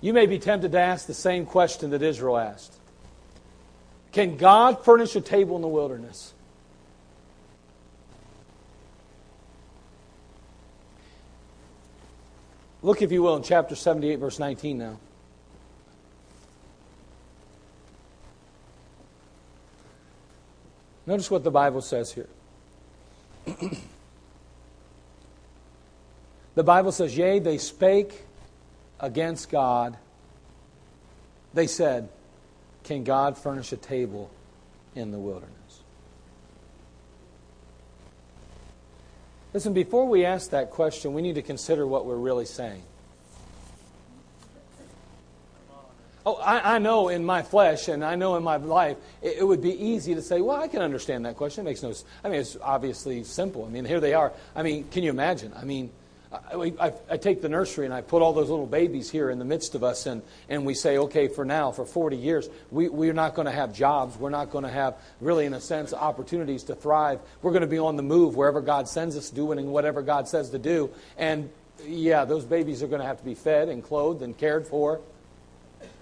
You 0.01 0.13
may 0.15 0.27
be 0.27 0.39
tempted 0.39 0.73
to 0.73 0.81
ask 0.81 1.07
the 1.07 1.15
same 1.15 1.45
question 1.45 1.91
that 1.91 2.03
Israel 2.03 2.39
asked 2.39 2.75
Can 4.13 4.37
God 4.37 4.85
furnish 4.85 5.15
a 5.17 5.21
table 5.21 5.57
in 5.57 5.63
the 5.63 5.69
wilderness? 5.69 6.33
Look, 12.83 13.03
if 13.03 13.13
you 13.13 13.23
will, 13.23 13.37
in 13.37 13.43
chapter 13.43 13.75
78, 13.75 14.17
verse 14.17 14.39
19 14.39 14.79
now. 14.79 14.99
Notice 21.05 21.31
what 21.31 21.45
the 21.45 21.51
Bible 21.51 21.83
says 21.83 22.13
here. 22.13 22.29
the 26.55 26.63
Bible 26.63 26.93
says, 26.93 27.15
Yea, 27.17 27.39
they 27.39 27.59
spake 27.59 28.25
against 29.01 29.51
God, 29.51 29.97
they 31.55 31.67
said, 31.67 32.09
Can 32.85 33.05
God 33.05 33.37
furnish 33.37 33.73
a 33.73 33.77
table 33.77 34.31
in 34.95 35.11
the 35.11 35.19
wilderness? 35.19 35.81
Listen, 39.53 39.73
before 39.73 40.07
we 40.07 40.25
ask 40.25 40.51
that 40.51 40.71
question, 40.71 41.13
we 41.13 41.23
need 41.23 41.35
to 41.35 41.43
consider 41.43 41.87
what 41.87 42.07
we're 42.07 42.17
really 42.17 42.45
saying. 42.45 42.83
Oh, 46.25 46.35
I, 46.35 46.77
I, 46.77 46.79
know 46.79 47.09
in 47.09 47.25
my 47.25 47.43
flesh 47.43 47.89
and 47.89 48.05
I 48.05 48.15
know 48.15 48.37
in 48.37 48.43
my 48.43 48.57
life, 48.57 48.99
it, 49.23 49.39
it, 49.39 49.45
would 49.45 49.63
be 49.63 49.73
easy 49.73 50.15
to 50.15 50.21
say, 50.21 50.43
well, 50.43 50.61
I 50.61 50.69
can 50.69 50.83
understand 50.83 51.25
that 51.25 51.37
question. 51.37 51.67
It 51.67 51.71
makes 51.71 51.83
no 51.83 51.95
I 52.23 52.29
mean, 52.29 52.41
it's 52.41 52.59
obviously 52.63 53.25
simple. 53.25 53.65
I 53.65 53.71
mean, 53.71 53.87
here 53.87 54.01
they 54.01 54.13
are. 54.13 54.33
I 54.55 54.63
mean, 54.63 54.87
can 54.89 55.03
you 55.03 55.09
imagine? 55.09 55.53
I 55.57 55.65
mean, 55.65 55.91
I, 56.33 56.73
I, 56.79 56.93
I, 57.11 57.17
take 57.17 57.43
the 57.43 57.49
nursery 57.49 57.87
and 57.87 57.93
I 57.93 58.03
put 58.03 58.23
all 58.23 58.33
those 58.33 58.51
little 58.51 58.67
babies 58.67 59.11
here 59.11 59.31
in 59.31 59.41
the 59.41 59.45
midst 59.45 59.75
of 59.75 59.83
us, 59.83 60.07
and, 60.07 60.23
and 60.49 60.65
we 60.65 60.75
say, 60.75 60.99
okay, 60.99 61.27
for 61.27 61.45
now, 61.45 61.73
for 61.73 61.85
40 61.85 62.17
years, 62.17 62.49
we, 62.71 62.89
we're 62.89 63.13
not 63.13 63.35
going 63.35 63.47
to 63.47 63.53
have 63.53 63.73
jobs. 63.75 64.17
We're 64.17 64.31
not 64.31 64.51
going 64.51 64.63
to 64.63 64.71
have, 64.71 64.95
really, 65.21 65.45
in 65.45 65.55
a 65.55 65.61
sense, 65.61 65.93
opportunities 65.93 66.63
to 66.65 66.77
thrive. 66.77 67.19
We're 67.43 67.51
going 67.51 67.63
to 67.63 67.67
be 67.67 67.81
on 67.81 67.97
the 67.97 68.05
move 68.05 68.37
wherever 68.37 68.61
God 68.61 68.89
sends 68.89 69.17
us, 69.17 69.29
doing 69.31 69.73
whatever 69.73 70.03
God 70.03 70.29
says 70.29 70.51
to 70.51 70.59
do. 70.59 70.91
And 71.19 71.51
yeah, 71.85 72.25
those 72.25 72.45
babies 72.45 72.81
are 72.85 72.87
going 72.87 73.01
to 73.01 73.07
have 73.09 73.19
to 73.19 73.25
be 73.25 73.35
fed 73.35 73.69
and 73.69 73.83
clothed 73.83 74.23
and 74.23 74.39
cared 74.39 74.69
for, 74.69 75.01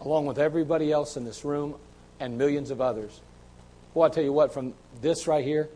along 0.02 0.26
with 0.26 0.38
everybody 0.38 0.92
else 0.92 1.16
in 1.16 1.24
this 1.24 1.42
room 1.42 1.76
and 2.20 2.36
millions 2.36 2.70
of 2.70 2.82
others. 2.82 3.22
Well, 3.94 4.04
I'll 4.04 4.10
tell 4.10 4.24
you 4.24 4.32
what, 4.34 4.52
from 4.52 4.74
this 5.00 5.26
right 5.26 5.44
here, 5.44 5.70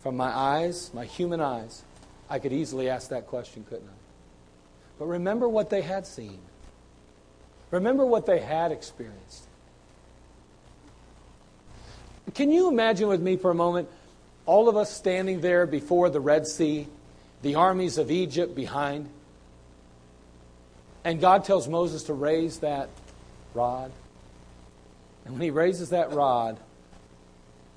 from 0.00 0.16
my 0.16 0.36
eyes, 0.36 0.90
my 0.92 1.04
human 1.04 1.40
eyes, 1.40 1.84
I 2.30 2.38
could 2.38 2.52
easily 2.52 2.88
ask 2.88 3.10
that 3.10 3.26
question, 3.26 3.64
couldn't 3.68 3.88
I? 3.88 3.98
But 4.98 5.06
remember 5.06 5.48
what 5.48 5.70
they 5.70 5.82
had 5.82 6.06
seen. 6.06 6.40
Remember 7.70 8.04
what 8.04 8.26
they 8.26 8.38
had 8.38 8.72
experienced. 8.72 9.44
Can 12.34 12.50
you 12.50 12.68
imagine 12.68 13.08
with 13.08 13.22
me 13.22 13.36
for 13.36 13.50
a 13.50 13.54
moment 13.54 13.88
all 14.46 14.68
of 14.68 14.76
us 14.76 14.94
standing 14.94 15.40
there 15.40 15.66
before 15.66 16.10
the 16.10 16.20
Red 16.20 16.46
Sea, 16.46 16.86
the 17.42 17.54
armies 17.54 17.98
of 17.98 18.10
Egypt 18.10 18.54
behind? 18.54 19.08
And 21.04 21.20
God 21.20 21.44
tells 21.44 21.68
Moses 21.68 22.02
to 22.04 22.14
raise 22.14 22.58
that 22.58 22.90
rod. 23.54 23.92
And 25.24 25.34
when 25.34 25.42
he 25.42 25.50
raises 25.50 25.90
that 25.90 26.12
rod, 26.12 26.58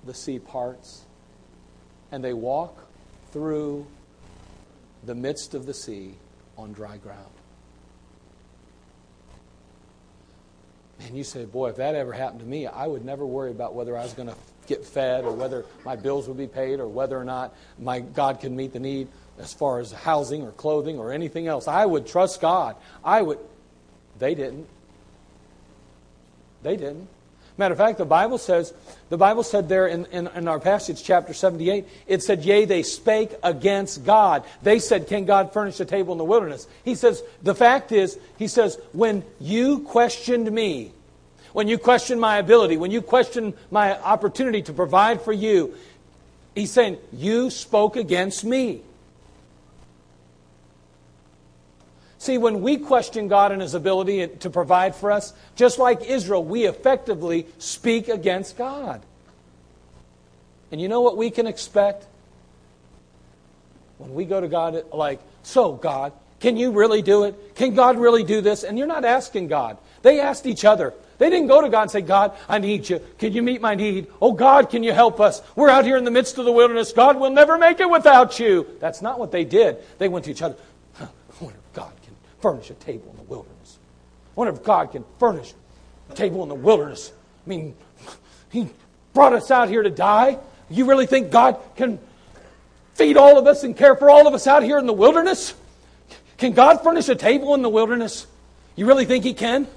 the 0.06 0.14
sea 0.14 0.40
parts. 0.40 1.04
And 2.12 2.24
they 2.24 2.34
walk 2.34 2.78
through 3.32 3.86
the 5.04 5.16
midst 5.16 5.54
of 5.54 5.66
the 5.66 5.74
sea 5.74 6.16
on 6.58 6.74
dry 6.74 6.98
ground. 6.98 7.32
And 11.00 11.18
you 11.18 11.24
say, 11.24 11.46
boy, 11.46 11.70
if 11.70 11.78
that 11.78 11.96
ever 11.96 12.14
happened 12.14 12.42
to 12.42 12.46
me, 12.46 12.68
I 12.68 12.86
would 12.86 13.04
never 13.04 13.26
worry 13.26 13.52
about 13.52 13.74
whether 13.74 13.98
I 13.98 14.04
was 14.04 14.14
going 14.14 14.30
to 14.30 14.36
get 14.68 14.86
fed 14.86 15.26
or 15.26 15.32
whether 15.32 15.66
my 15.84 15.96
bills 15.96 16.28
would 16.28 16.38
be 16.38 16.48
paid 16.48 16.80
or 16.80 16.88
whether 16.88 17.18
or 17.18 17.26
not 17.26 17.56
my 17.80 18.00
God 18.00 18.40
can 18.40 18.56
meet 18.56 18.74
the 18.74 18.80
need 18.80 19.08
as 19.40 19.54
far 19.54 19.80
as 19.80 19.92
housing 19.92 20.44
or 20.44 20.52
clothing 20.52 21.00
or 21.00 21.12
anything 21.12 21.48
else. 21.48 21.68
I 21.68 21.86
would 21.86 22.06
trust 22.06 22.40
God. 22.40 22.76
I 23.04 23.22
would. 23.22 23.40
They 24.20 24.36
didn't. 24.36 24.68
They 26.62 26.78
didn't. 26.78 27.08
Matter 27.58 27.74
of 27.74 27.78
fact, 27.78 27.98
the 27.98 28.06
Bible 28.06 28.38
says, 28.38 28.74
the 29.10 29.18
Bible 29.18 29.44
said 29.44 29.68
there 29.68 29.88
in, 29.88 30.06
in, 30.06 30.28
in, 30.28 30.48
our 30.48 30.60
passage, 30.60 31.04
chapter 31.04 31.34
78, 31.34 31.86
it 32.08 32.24
said, 32.24 32.44
Yea, 32.44 32.66
they 32.66 32.82
spake 32.82 33.32
against 33.44 34.06
God. 34.06 34.44
They 34.64 34.80
said, 34.80 35.08
Can 35.08 35.26
God 35.26 35.54
furnish 35.54 35.80
a 35.80 35.86
table 35.86 36.14
in 36.14 36.18
the 36.18 36.24
wilderness? 36.24 36.68
He 36.84 36.96
says, 36.96 37.22
The 37.44 37.56
fact 37.56 37.92
is, 37.92 38.18
he 38.38 38.48
says, 38.48 38.80
When 38.94 39.24
you 39.40 39.80
questioned 39.82 40.52
me, 40.52 40.94
when 41.54 41.68
you 41.68 41.78
questioned 41.78 42.22
my 42.22 42.38
ability, 42.38 42.78
when 42.78 42.92
you 42.92 43.02
questioned 43.02 43.54
my 43.70 44.00
opportunity 44.00 44.62
to 44.64 44.74
provide 44.74 45.22
for 45.22 45.34
you, 45.34 45.76
he's 46.56 46.72
saying, 46.72 46.98
You 47.12 47.50
spoke 47.50 47.98
against 47.98 48.46
me. 48.46 48.82
See, 52.22 52.38
when 52.38 52.62
we 52.62 52.78
question 52.78 53.30
God 53.30 53.52
and 53.52 53.64
His 53.64 53.74
ability 53.74 54.28
to 54.28 54.50
provide 54.52 54.96
for 54.96 55.12
us, 55.12 55.34
just 55.56 55.80
like 55.80 56.04
Israel, 56.04 56.46
we 56.46 56.66
effectively 56.66 57.48
speak 57.58 58.10
against 58.10 58.60
God. 58.60 59.02
And 60.72 60.80
you 60.80 60.88
know 60.88 61.02
what 61.02 61.18
we 61.18 61.32
can 61.32 61.48
expect? 61.48 62.06
When 63.98 64.14
we 64.14 64.26
go 64.26 64.40
to 64.40 64.48
God, 64.48 64.84
like, 64.94 65.20
so, 65.42 65.74
God, 65.74 66.14
can 66.40 66.58
you 66.58 66.70
really 66.74 67.02
do 67.02 67.24
it? 67.24 67.56
Can 67.56 67.74
God 67.74 67.98
really 67.98 68.24
do 68.24 68.40
this? 68.40 68.64
And 68.64 68.78
you're 68.78 68.86
not 68.86 69.04
asking 69.04 69.48
God. 69.48 69.80
They 70.04 70.20
asked 70.20 70.46
each 70.46 70.64
other. 70.64 70.94
They 71.18 71.32
didn't 71.32 71.48
go 71.48 71.62
to 71.62 71.70
God 71.70 71.84
and 71.84 71.92
say, 71.92 72.02
God, 72.02 72.34
I 72.48 72.60
need 72.60 72.88
you. 72.88 73.02
Can 73.18 73.34
you 73.34 73.42
meet 73.42 73.62
my 73.62 73.74
need? 73.74 74.06
Oh, 74.22 74.34
God, 74.34 74.70
can 74.70 74.84
you 74.84 74.94
help 74.94 75.20
us? 75.20 75.42
We're 75.56 75.70
out 75.70 75.86
here 75.86 75.98
in 75.98 76.04
the 76.04 76.12
midst 76.12 76.38
of 76.38 76.46
the 76.46 76.52
wilderness. 76.52 76.94
God, 76.94 77.20
we'll 77.20 77.32
never 77.32 77.58
make 77.58 77.80
it 77.80 77.90
without 77.90 78.40
you. 78.40 78.68
That's 78.80 79.02
not 79.02 79.18
what 79.18 79.32
they 79.32 79.44
did. 79.44 79.78
They 79.98 80.08
went 80.08 80.26
to 80.26 80.32
each 80.32 80.44
other 80.44 80.56
furnish 82.42 82.70
a 82.70 82.74
table 82.76 83.10
in 83.12 83.18
the 83.18 83.24
wilderness. 83.24 83.78
I 84.36 84.40
wonder 84.40 84.54
if 84.54 84.64
God 84.64 84.92
can 84.92 85.04
furnish 85.20 85.54
a 86.10 86.14
table 86.14 86.44
in 86.44 86.50
the 86.50 86.56
wilderness. 86.56 87.12
I 87.46 87.50
mean, 87.50 87.76
He 88.50 88.70
brought 89.14 89.34
us 89.34 89.52
out 89.52 89.70
here 89.70 89.84
to 89.84 89.90
die. 89.90 90.38
You 90.70 90.86
really 90.86 91.06
think 91.06 91.32
God 91.32 91.60
can 91.76 92.00
feed 92.96 93.18
all 93.18 93.38
of 93.38 93.48
us 93.48 93.64
and 93.64 93.76
care 93.76 93.96
for 93.96 94.10
all 94.10 94.28
of 94.28 94.34
us 94.34 94.48
out 94.48 94.64
here 94.64 94.78
in 94.78 94.86
the 94.86 94.94
wilderness? 94.94 95.54
Can 96.38 96.54
God 96.54 96.82
furnish 96.84 97.10
a 97.10 97.16
table 97.16 97.54
in 97.56 97.62
the 97.62 97.70
wilderness? 97.70 98.28
You 98.76 98.88
really 98.88 99.06
think 99.06 99.24
He 99.24 99.34
can? 99.34 99.68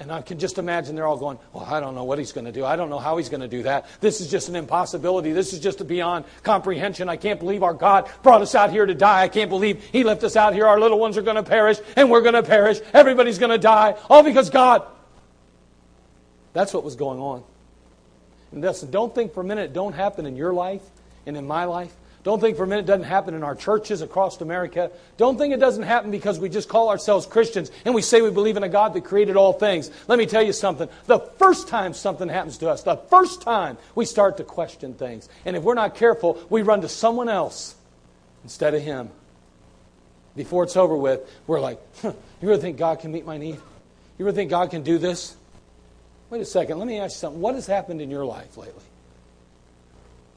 And 0.00 0.12
I 0.12 0.22
can 0.22 0.38
just 0.38 0.58
imagine 0.58 0.94
they're 0.94 1.06
all 1.06 1.16
going, 1.16 1.38
Well, 1.52 1.64
I 1.64 1.80
don't 1.80 1.94
know 1.94 2.04
what 2.04 2.18
he's 2.18 2.30
going 2.30 2.44
to 2.44 2.52
do. 2.52 2.64
I 2.64 2.76
don't 2.76 2.88
know 2.88 3.00
how 3.00 3.16
he's 3.16 3.28
going 3.28 3.40
to 3.40 3.48
do 3.48 3.64
that. 3.64 3.86
This 4.00 4.20
is 4.20 4.30
just 4.30 4.48
an 4.48 4.54
impossibility. 4.54 5.32
This 5.32 5.52
is 5.52 5.58
just 5.58 5.84
beyond 5.86 6.24
comprehension. 6.44 7.08
I 7.08 7.16
can't 7.16 7.40
believe 7.40 7.64
our 7.64 7.74
God 7.74 8.08
brought 8.22 8.40
us 8.40 8.54
out 8.54 8.70
here 8.70 8.86
to 8.86 8.94
die. 8.94 9.22
I 9.22 9.28
can't 9.28 9.50
believe 9.50 9.82
he 9.90 10.04
left 10.04 10.22
us 10.22 10.36
out 10.36 10.54
here. 10.54 10.66
Our 10.66 10.78
little 10.78 11.00
ones 11.00 11.16
are 11.16 11.22
going 11.22 11.36
to 11.36 11.42
perish, 11.42 11.78
and 11.96 12.10
we're 12.10 12.20
going 12.20 12.34
to 12.34 12.44
perish. 12.44 12.78
Everybody's 12.92 13.38
going 13.38 13.50
to 13.50 13.58
die, 13.58 13.96
all 14.08 14.22
because 14.22 14.50
God. 14.50 14.86
That's 16.52 16.72
what 16.72 16.84
was 16.84 16.94
going 16.94 17.18
on. 17.18 17.42
And 18.52 18.62
listen, 18.62 18.90
don't 18.90 19.14
think 19.14 19.34
for 19.34 19.40
a 19.40 19.44
minute 19.44 19.70
it 19.70 19.72
don't 19.72 19.92
happen 19.92 20.26
in 20.26 20.36
your 20.36 20.52
life 20.52 20.82
and 21.26 21.36
in 21.36 21.46
my 21.46 21.64
life. 21.64 21.94
Don't 22.28 22.40
think 22.40 22.58
for 22.58 22.64
a 22.64 22.66
minute 22.66 22.84
it 22.84 22.88
doesn't 22.88 23.06
happen 23.06 23.32
in 23.32 23.42
our 23.42 23.54
churches 23.54 24.02
across 24.02 24.38
America. 24.42 24.90
Don't 25.16 25.38
think 25.38 25.54
it 25.54 25.60
doesn't 25.60 25.84
happen 25.84 26.10
because 26.10 26.38
we 26.38 26.50
just 26.50 26.68
call 26.68 26.90
ourselves 26.90 27.24
Christians 27.24 27.70
and 27.86 27.94
we 27.94 28.02
say 28.02 28.20
we 28.20 28.30
believe 28.30 28.58
in 28.58 28.62
a 28.62 28.68
God 28.68 28.92
that 28.92 29.06
created 29.06 29.34
all 29.34 29.54
things. 29.54 29.90
Let 30.08 30.18
me 30.18 30.26
tell 30.26 30.42
you 30.42 30.52
something. 30.52 30.90
The 31.06 31.20
first 31.20 31.68
time 31.68 31.94
something 31.94 32.28
happens 32.28 32.58
to 32.58 32.68
us, 32.68 32.82
the 32.82 32.98
first 33.08 33.40
time 33.40 33.78
we 33.94 34.04
start 34.04 34.36
to 34.36 34.44
question 34.44 34.92
things, 34.92 35.26
and 35.46 35.56
if 35.56 35.62
we're 35.62 35.72
not 35.72 35.94
careful, 35.94 36.38
we 36.50 36.60
run 36.60 36.82
to 36.82 36.88
someone 36.90 37.30
else 37.30 37.74
instead 38.44 38.74
of 38.74 38.82
Him. 38.82 39.08
Before 40.36 40.64
it's 40.64 40.76
over 40.76 40.98
with, 40.98 41.20
we're 41.46 41.60
like, 41.60 41.80
huh, 42.02 42.12
you 42.42 42.48
really 42.48 42.60
think 42.60 42.76
God 42.76 43.00
can 43.00 43.10
meet 43.10 43.24
my 43.24 43.38
need? 43.38 43.58
You 44.18 44.26
really 44.26 44.36
think 44.36 44.50
God 44.50 44.70
can 44.70 44.82
do 44.82 44.98
this? 44.98 45.34
Wait 46.28 46.42
a 46.42 46.44
second, 46.44 46.78
let 46.78 46.88
me 46.88 46.98
ask 46.98 47.14
you 47.14 47.20
something. 47.20 47.40
What 47.40 47.54
has 47.54 47.66
happened 47.66 48.02
in 48.02 48.10
your 48.10 48.26
life 48.26 48.58
lately? 48.58 48.84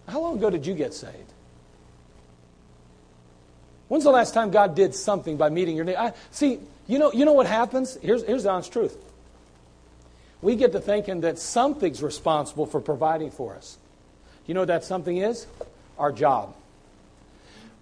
How 0.08 0.22
long 0.22 0.38
ago 0.38 0.50
did 0.50 0.66
you 0.66 0.74
get 0.74 0.94
saved? 0.94 1.34
When's 3.92 4.06
the 4.06 4.10
last 4.10 4.34
time 4.34 4.52
God 4.52 4.74
did 4.74 4.96
something 4.96 5.36
by 5.36 5.50
meeting 5.50 5.76
your 5.76 5.84
need? 5.84 5.98
I, 5.98 6.14
see, 6.32 6.60
you 6.88 6.98
know, 6.98 7.12
you 7.12 7.26
know 7.26 7.34
what 7.34 7.46
happens? 7.46 7.98
Here's, 8.02 8.24
here's 8.24 8.44
the 8.44 8.50
honest 8.50 8.72
truth. 8.72 8.96
We 10.42 10.56
get 10.56 10.72
to 10.72 10.80
thinking 10.80 11.20
that 11.22 11.38
something's 11.38 12.02
responsible 12.02 12.66
for 12.66 12.80
providing 12.80 13.32
for 13.32 13.54
us. 13.54 13.78
You 14.48 14.54
know 14.54 14.62
what 14.62 14.68
that 14.70 14.86
something 14.86 15.18
is? 15.18 15.46
Our 16.00 16.14
job 16.14 16.56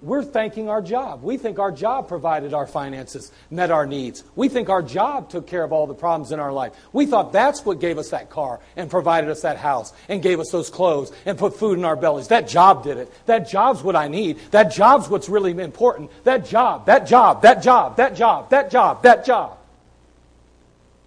we're 0.01 0.23
thanking 0.23 0.69
our 0.69 0.81
job. 0.81 1.23
We 1.23 1.37
think 1.37 1.59
our 1.59 1.71
job 1.71 2.07
provided 2.07 2.53
our 2.53 2.65
finances, 2.65 3.31
met 3.51 3.69
our 3.69 3.85
needs. 3.85 4.23
We 4.35 4.47
think 4.47 4.69
our 4.69 4.81
job 4.81 5.29
took 5.29 5.45
care 5.45 5.63
of 5.63 5.73
all 5.73 5.87
the 5.87 5.93
problems 5.93 6.31
in 6.31 6.39
our 6.39 6.53
life. 6.53 6.73
We 6.93 7.05
thought 7.05 7.33
that's 7.33 7.65
what 7.65 7.81
gave 7.81 7.97
us 7.97 8.11
that 8.11 8.29
car 8.29 8.61
and 8.77 8.89
provided 8.89 9.29
us 9.29 9.41
that 9.41 9.57
house 9.57 9.91
and 10.07 10.23
gave 10.23 10.39
us 10.39 10.51
those 10.51 10.69
clothes 10.69 11.11
and 11.25 11.37
put 11.37 11.57
food 11.57 11.77
in 11.77 11.83
our 11.83 11.97
bellies. 11.97 12.29
That 12.29 12.47
job 12.47 12.83
did 12.83 12.97
it. 12.97 13.11
That 13.25 13.49
job's 13.49 13.83
what 13.83 13.97
I 13.97 14.07
need. 14.07 14.39
That 14.51 14.71
job's 14.71 15.09
what's 15.09 15.27
really 15.27 15.51
important. 15.51 16.11
That 16.23 16.45
job, 16.45 16.85
that 16.85 17.05
job, 17.05 17.41
that 17.41 17.61
job, 17.61 17.97
that 17.97 18.15
job, 18.15 18.49
that 18.51 18.71
job, 18.71 19.03
that 19.03 19.25
job. 19.25 19.57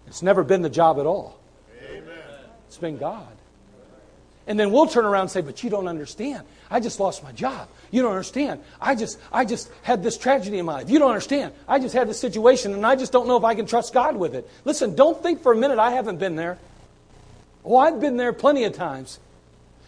It's 0.07 0.23
never 0.23 0.45
been 0.45 0.61
the 0.61 0.71
job 0.71 0.99
at 0.99 1.07
all. 1.07 1.39
Amen. 1.89 2.05
It's 2.67 2.77
been 2.77 2.99
God. 2.99 3.27
And 4.47 4.59
then 4.59 4.73
we'll 4.73 4.87
turn 4.87 5.05
around 5.05 5.23
and 5.23 5.31
say, 5.31 5.41
But 5.41 5.63
you 5.63 5.71
don't 5.71 5.89
understand. 5.89 6.47
I 6.71 6.81
just 6.81 6.99
lost 6.99 7.23
my 7.23 7.33
job. 7.33 7.69
You 7.91 8.03
don't 8.03 8.13
understand. 8.13 8.61
I 8.81 8.95
just, 8.95 9.19
I 9.33 9.45
just 9.45 9.71
had 9.83 10.03
this 10.03 10.17
tragedy 10.17 10.59
in 10.59 10.67
my 10.67 10.75
life. 10.75 10.91
You 10.91 10.99
don't 10.99 11.11
understand. 11.11 11.53
I 11.69 11.79
just 11.79 11.95
had 11.95 12.09
this 12.09 12.19
situation 12.19 12.73
and 12.73 12.85
I 12.87 12.97
just 12.97 13.13
don't 13.13 13.29
know 13.29 13.37
if 13.37 13.45
I 13.45 13.55
can 13.55 13.67
trust 13.67 13.93
God 13.93 14.17
with 14.17 14.35
it. 14.35 14.49
Listen, 14.65 14.95
don't 14.95 15.23
think 15.23 15.43
for 15.43 15.53
a 15.53 15.57
minute 15.57 15.79
I 15.79 15.91
haven't 15.91 16.19
been 16.19 16.37
there. 16.37 16.59
Oh, 17.65 17.77
I've 17.77 18.01
been 18.01 18.17
there 18.17 18.33
plenty 18.33 18.65
of 18.65 18.73
times. 18.73 19.21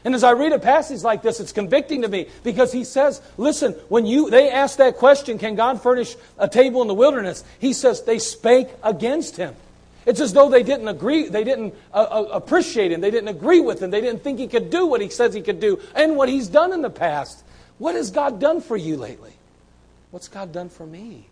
And 0.04 0.14
as 0.14 0.22
I 0.22 0.32
read 0.32 0.52
a 0.52 0.58
passage 0.58 1.02
like 1.02 1.22
this, 1.22 1.40
it's 1.40 1.52
convicting 1.52 2.02
to 2.02 2.08
me 2.08 2.28
because 2.42 2.70
he 2.70 2.84
says, 2.84 3.22
listen, 3.38 3.72
when 3.88 4.04
you, 4.04 4.28
they 4.28 4.50
ask 4.50 4.76
that 4.76 4.96
question, 4.98 5.38
can 5.38 5.54
God 5.54 5.82
furnish 5.82 6.14
a 6.38 6.46
table 6.46 6.82
in 6.82 6.88
the 6.88 6.94
wilderness? 6.94 7.42
He 7.58 7.72
says 7.72 8.02
they 8.02 8.18
spake 8.18 8.68
against 8.82 9.38
him. 9.38 9.56
It's 10.06 10.20
as 10.20 10.32
though 10.32 10.50
they 10.50 10.62
didn't 10.62 10.88
agree, 10.88 11.28
they 11.28 11.44
didn't 11.44 11.74
uh, 11.92 11.96
uh, 11.96 12.28
appreciate 12.32 12.92
him, 12.92 13.00
they 13.00 13.10
didn't 13.10 13.28
agree 13.28 13.60
with 13.60 13.82
him, 13.82 13.90
they 13.90 14.00
didn't 14.00 14.22
think 14.22 14.38
he 14.38 14.48
could 14.48 14.70
do 14.70 14.86
what 14.86 15.00
he 15.00 15.08
says 15.08 15.32
he 15.32 15.40
could 15.40 15.60
do 15.60 15.80
and 15.94 16.16
what 16.16 16.28
he's 16.28 16.48
done 16.48 16.72
in 16.72 16.82
the 16.82 16.90
past. 16.90 17.44
What 17.78 17.94
has 17.94 18.10
God 18.10 18.38
done 18.40 18.60
for 18.60 18.76
you 18.76 18.96
lately? 18.96 19.32
What's 20.10 20.28
God 20.28 20.52
done 20.52 20.68
for 20.68 20.86
me? 20.86 21.26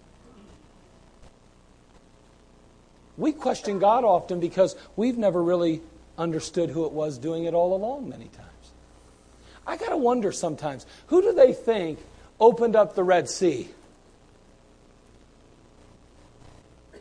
We 3.16 3.32
question 3.32 3.78
God 3.78 4.04
often 4.04 4.40
because 4.40 4.74
we've 4.96 5.18
never 5.18 5.42
really 5.42 5.82
understood 6.16 6.70
who 6.70 6.86
it 6.86 6.92
was 6.92 7.18
doing 7.18 7.44
it 7.44 7.54
all 7.54 7.76
along 7.76 8.08
many 8.08 8.24
times. 8.24 8.48
I 9.66 9.76
got 9.76 9.90
to 9.90 9.96
wonder 9.96 10.32
sometimes 10.32 10.86
who 11.06 11.22
do 11.22 11.32
they 11.32 11.52
think 11.52 11.98
opened 12.40 12.74
up 12.74 12.94
the 12.94 13.04
Red 13.04 13.28
Sea? 13.28 13.68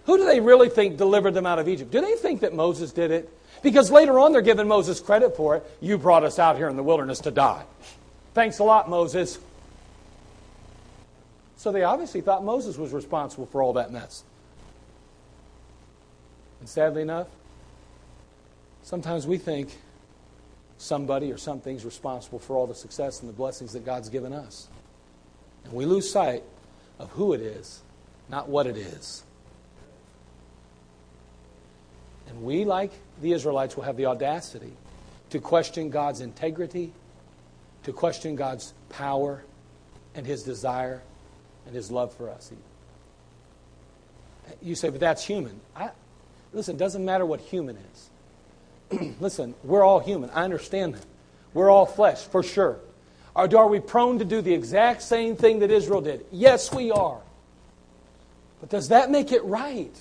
Who 0.06 0.18
do 0.18 0.26
they 0.26 0.40
really 0.40 0.70
think 0.70 0.98
delivered 0.98 1.34
them 1.34 1.46
out 1.46 1.60
of 1.60 1.68
Egypt? 1.68 1.92
Do 1.92 2.02
they 2.02 2.16
think 2.16 2.42
that 2.42 2.54
Moses 2.54 2.92
did 2.92 3.12
it? 3.12 3.30
Because 3.62 3.92
later 3.92 4.20
on 4.20 4.32
they're 4.32 4.42
giving 4.42 4.68
Moses 4.68 5.00
credit 5.00 5.36
for 5.36 5.58
it. 5.58 5.78
You 5.80 5.98
brought 5.98 6.24
us 6.24 6.40
out 6.40 6.58
here 6.58 6.68
in 6.70 6.76
the 6.76 6.84
wilderness 6.84 7.20
to 7.20 7.32
die. 7.32 7.64
Thanks 8.34 8.60
a 8.60 8.64
lot, 8.64 8.90
Moses. 8.90 9.38
So 11.58 11.72
they 11.72 11.84
obviously 11.84 12.22
thought 12.22 12.44
Moses 12.44 12.78
was 12.78 12.92
responsible 12.92 13.46
for 13.46 13.62
all 13.62 13.74
that 13.74 13.92
mess. 13.92 14.24
And 16.60 16.68
sadly 16.68 17.04
enough, 17.04 17.28
sometimes 18.82 19.28
we 19.28 19.38
think 19.38 19.70
somebody 20.80 21.32
or 21.32 21.38
something's 21.38 21.86
responsible 21.86 22.40
for 22.40 22.56
all 22.56 22.66
the 22.66 22.74
success 22.74 23.20
and 23.20 23.30
the 23.30 23.34
blessings 23.34 23.74
that 23.74 23.86
God's 23.86 24.10
given 24.10 24.34
us. 24.34 24.68
And 25.66 25.74
we 25.74 25.86
lose 25.86 26.12
sight 26.12 26.44
of 26.98 27.12
who 27.12 27.34
it 27.34 27.42
is, 27.42 27.82
not 28.30 28.50
what 28.50 28.66
it 28.66 28.78
is. 28.78 29.24
And 32.32 32.44
we, 32.44 32.64
like 32.64 32.92
the 33.22 33.34
Israelites, 33.34 33.76
will 33.76 33.84
have 33.84 33.98
the 33.98 34.06
audacity 34.06 34.72
to 35.32 35.40
question 35.40 35.90
God's 35.90 36.22
integrity, 36.22 36.94
to 37.84 37.92
question 37.92 38.38
God's 38.38 38.74
power 38.90 39.44
and 40.16 40.26
His 40.26 40.44
desire 40.44 41.02
and 41.66 41.76
His 41.76 41.92
love 41.92 42.14
for 42.14 42.30
us. 42.30 42.52
You 44.62 44.76
say, 44.76 44.90
but 44.90 45.02
that's 45.02 45.26
human. 45.26 45.60
I, 45.76 45.90
listen, 46.54 46.76
it 46.76 46.80
doesn't 46.80 47.04
matter 47.04 47.26
what 47.26 47.42
human 47.42 47.78
is. 48.90 49.16
listen, 49.20 49.54
we're 49.64 49.84
all 49.84 50.00
human. 50.00 50.30
I 50.30 50.46
understand 50.46 50.96
that. 50.96 51.06
We're 51.54 51.70
all 51.70 51.86
flesh, 51.86 52.24
for 52.24 52.44
sure. 52.44 52.80
Are, 53.36 53.54
are 53.58 53.68
we 53.68 53.82
prone 53.82 54.20
to 54.20 54.26
do 54.26 54.42
the 54.42 54.54
exact 54.54 55.02
same 55.02 55.36
thing 55.36 55.60
that 55.60 55.70
Israel 55.70 56.00
did? 56.00 56.26
Yes, 56.32 56.74
we 56.74 56.92
are. 56.92 57.20
But 58.62 58.70
does 58.70 58.88
that 58.88 59.12
make 59.12 59.34
it 59.34 59.44
right? 59.44 59.94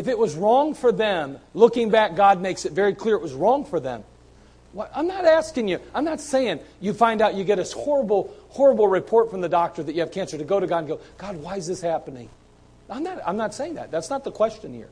If 0.00 0.08
it 0.08 0.16
was 0.16 0.34
wrong 0.34 0.72
for 0.72 0.92
them, 0.92 1.38
looking 1.52 1.90
back, 1.90 2.16
God 2.16 2.40
makes 2.40 2.64
it 2.64 2.72
very 2.72 2.94
clear 2.94 3.16
it 3.16 3.20
was 3.20 3.34
wrong 3.34 3.66
for 3.66 3.78
them. 3.80 4.02
I'm 4.94 5.06
not 5.06 5.26
asking 5.26 5.68
you, 5.68 5.78
I'm 5.94 6.06
not 6.06 6.22
saying 6.22 6.60
you 6.80 6.94
find 6.94 7.20
out 7.20 7.34
you 7.34 7.44
get 7.44 7.56
this 7.56 7.72
horrible, 7.72 8.34
horrible 8.48 8.88
report 8.88 9.30
from 9.30 9.42
the 9.42 9.48
doctor 9.50 9.82
that 9.82 9.94
you 9.94 10.00
have 10.00 10.10
cancer 10.10 10.38
to 10.38 10.44
go 10.44 10.58
to 10.58 10.66
God 10.66 10.78
and 10.78 10.88
go, 10.88 11.00
God, 11.18 11.36
why 11.36 11.56
is 11.56 11.66
this 11.66 11.82
happening? 11.82 12.30
I'm 12.88 13.02
not, 13.02 13.20
I'm 13.26 13.36
not 13.36 13.52
saying 13.52 13.74
that. 13.74 13.90
That's 13.90 14.08
not 14.08 14.24
the 14.24 14.32
question 14.32 14.72
here. 14.72 14.88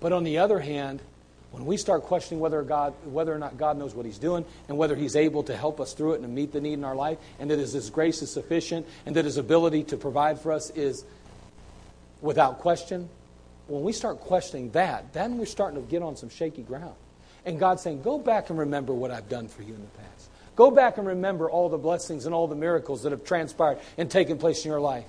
But 0.00 0.14
on 0.14 0.24
the 0.24 0.38
other 0.38 0.58
hand, 0.58 1.02
when 1.50 1.66
we 1.66 1.76
start 1.76 2.04
questioning 2.04 2.40
whether, 2.40 2.62
God, 2.62 2.94
whether 3.04 3.34
or 3.34 3.38
not 3.38 3.58
God 3.58 3.76
knows 3.76 3.94
what 3.94 4.06
He's 4.06 4.18
doing 4.18 4.46
and 4.68 4.78
whether 4.78 4.96
He's 4.96 5.16
able 5.16 5.42
to 5.42 5.56
help 5.56 5.80
us 5.80 5.92
through 5.92 6.12
it 6.12 6.14
and 6.16 6.24
to 6.24 6.28
meet 6.28 6.52
the 6.52 6.62
need 6.62 6.74
in 6.74 6.84
our 6.84 6.96
life, 6.96 7.18
and 7.38 7.50
that 7.50 7.58
His 7.58 7.90
grace 7.90 8.22
is 8.22 8.30
sufficient 8.30 8.86
and 9.04 9.16
that 9.16 9.26
His 9.26 9.36
ability 9.36 9.84
to 9.84 9.98
provide 9.98 10.40
for 10.40 10.52
us 10.52 10.70
is 10.70 11.04
without 12.20 12.58
question, 12.58 13.08
when 13.66 13.82
we 13.82 13.92
start 13.92 14.20
questioning 14.20 14.70
that, 14.70 15.12
then 15.12 15.38
we're 15.38 15.46
starting 15.46 15.82
to 15.82 15.88
get 15.88 16.02
on 16.02 16.16
some 16.16 16.28
shaky 16.28 16.62
ground. 16.62 16.94
And 17.44 17.58
God's 17.58 17.82
saying, 17.82 18.02
Go 18.02 18.18
back 18.18 18.50
and 18.50 18.58
remember 18.58 18.92
what 18.92 19.10
I've 19.10 19.28
done 19.28 19.48
for 19.48 19.62
you 19.62 19.74
in 19.74 19.80
the 19.80 19.98
past. 19.98 20.30
Go 20.56 20.70
back 20.70 20.98
and 20.98 21.06
remember 21.06 21.48
all 21.48 21.68
the 21.68 21.78
blessings 21.78 22.26
and 22.26 22.34
all 22.34 22.48
the 22.48 22.56
miracles 22.56 23.04
that 23.04 23.12
have 23.12 23.24
transpired 23.24 23.78
and 23.96 24.10
taken 24.10 24.38
place 24.38 24.64
in 24.64 24.70
your 24.70 24.80
life. 24.80 25.04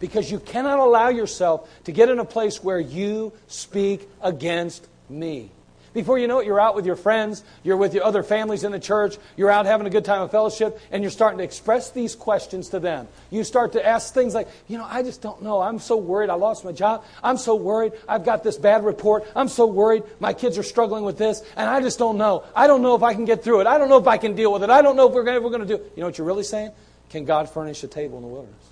Because 0.00 0.30
you 0.30 0.38
cannot 0.38 0.78
allow 0.78 1.08
yourself 1.08 1.68
to 1.84 1.92
get 1.92 2.08
in 2.08 2.18
a 2.18 2.24
place 2.24 2.62
where 2.62 2.80
you 2.80 3.32
speak 3.48 4.08
against 4.22 4.86
me. 5.08 5.50
Before 5.94 6.18
you 6.18 6.26
know 6.26 6.40
it, 6.40 6.46
you're 6.46 6.60
out 6.60 6.74
with 6.74 6.86
your 6.86 6.96
friends, 6.96 7.44
you're 7.62 7.76
with 7.76 7.94
your 7.94 8.02
other 8.02 8.24
families 8.24 8.64
in 8.64 8.72
the 8.72 8.80
church, 8.80 9.16
you're 9.36 9.50
out 9.50 9.64
having 9.64 9.86
a 9.86 9.90
good 9.90 10.04
time 10.04 10.22
of 10.22 10.32
fellowship, 10.32 10.80
and 10.90 11.02
you're 11.02 11.10
starting 11.10 11.38
to 11.38 11.44
express 11.44 11.90
these 11.90 12.16
questions 12.16 12.70
to 12.70 12.80
them. 12.80 13.06
You 13.30 13.44
start 13.44 13.72
to 13.72 13.86
ask 13.86 14.12
things 14.12 14.34
like, 14.34 14.48
you 14.66 14.76
know, 14.76 14.86
I 14.90 15.04
just 15.04 15.22
don't 15.22 15.40
know. 15.42 15.60
I'm 15.60 15.78
so 15.78 15.96
worried 15.96 16.30
I 16.30 16.34
lost 16.34 16.64
my 16.64 16.72
job. 16.72 17.04
I'm 17.22 17.36
so 17.36 17.54
worried 17.54 17.92
I've 18.08 18.24
got 18.24 18.42
this 18.42 18.58
bad 18.58 18.84
report. 18.84 19.24
I'm 19.36 19.48
so 19.48 19.66
worried 19.66 20.02
my 20.18 20.32
kids 20.32 20.58
are 20.58 20.64
struggling 20.64 21.04
with 21.04 21.16
this, 21.16 21.42
and 21.56 21.70
I 21.70 21.80
just 21.80 21.98
don't 21.98 22.18
know. 22.18 22.44
I 22.56 22.66
don't 22.66 22.82
know 22.82 22.96
if 22.96 23.04
I 23.04 23.14
can 23.14 23.24
get 23.24 23.44
through 23.44 23.60
it. 23.60 23.68
I 23.68 23.78
don't 23.78 23.88
know 23.88 23.98
if 23.98 24.08
I 24.08 24.18
can 24.18 24.34
deal 24.34 24.52
with 24.52 24.64
it. 24.64 24.70
I 24.70 24.82
don't 24.82 24.96
know 24.96 25.08
if 25.08 25.14
we're 25.14 25.22
going 25.22 25.60
to 25.60 25.66
do 25.66 25.74
You 25.94 26.00
know 26.00 26.06
what 26.06 26.18
you're 26.18 26.26
really 26.26 26.42
saying? 26.42 26.72
Can 27.10 27.24
God 27.24 27.48
furnish 27.48 27.84
a 27.84 27.86
table 27.86 28.16
in 28.18 28.22
the 28.22 28.28
wilderness? 28.28 28.66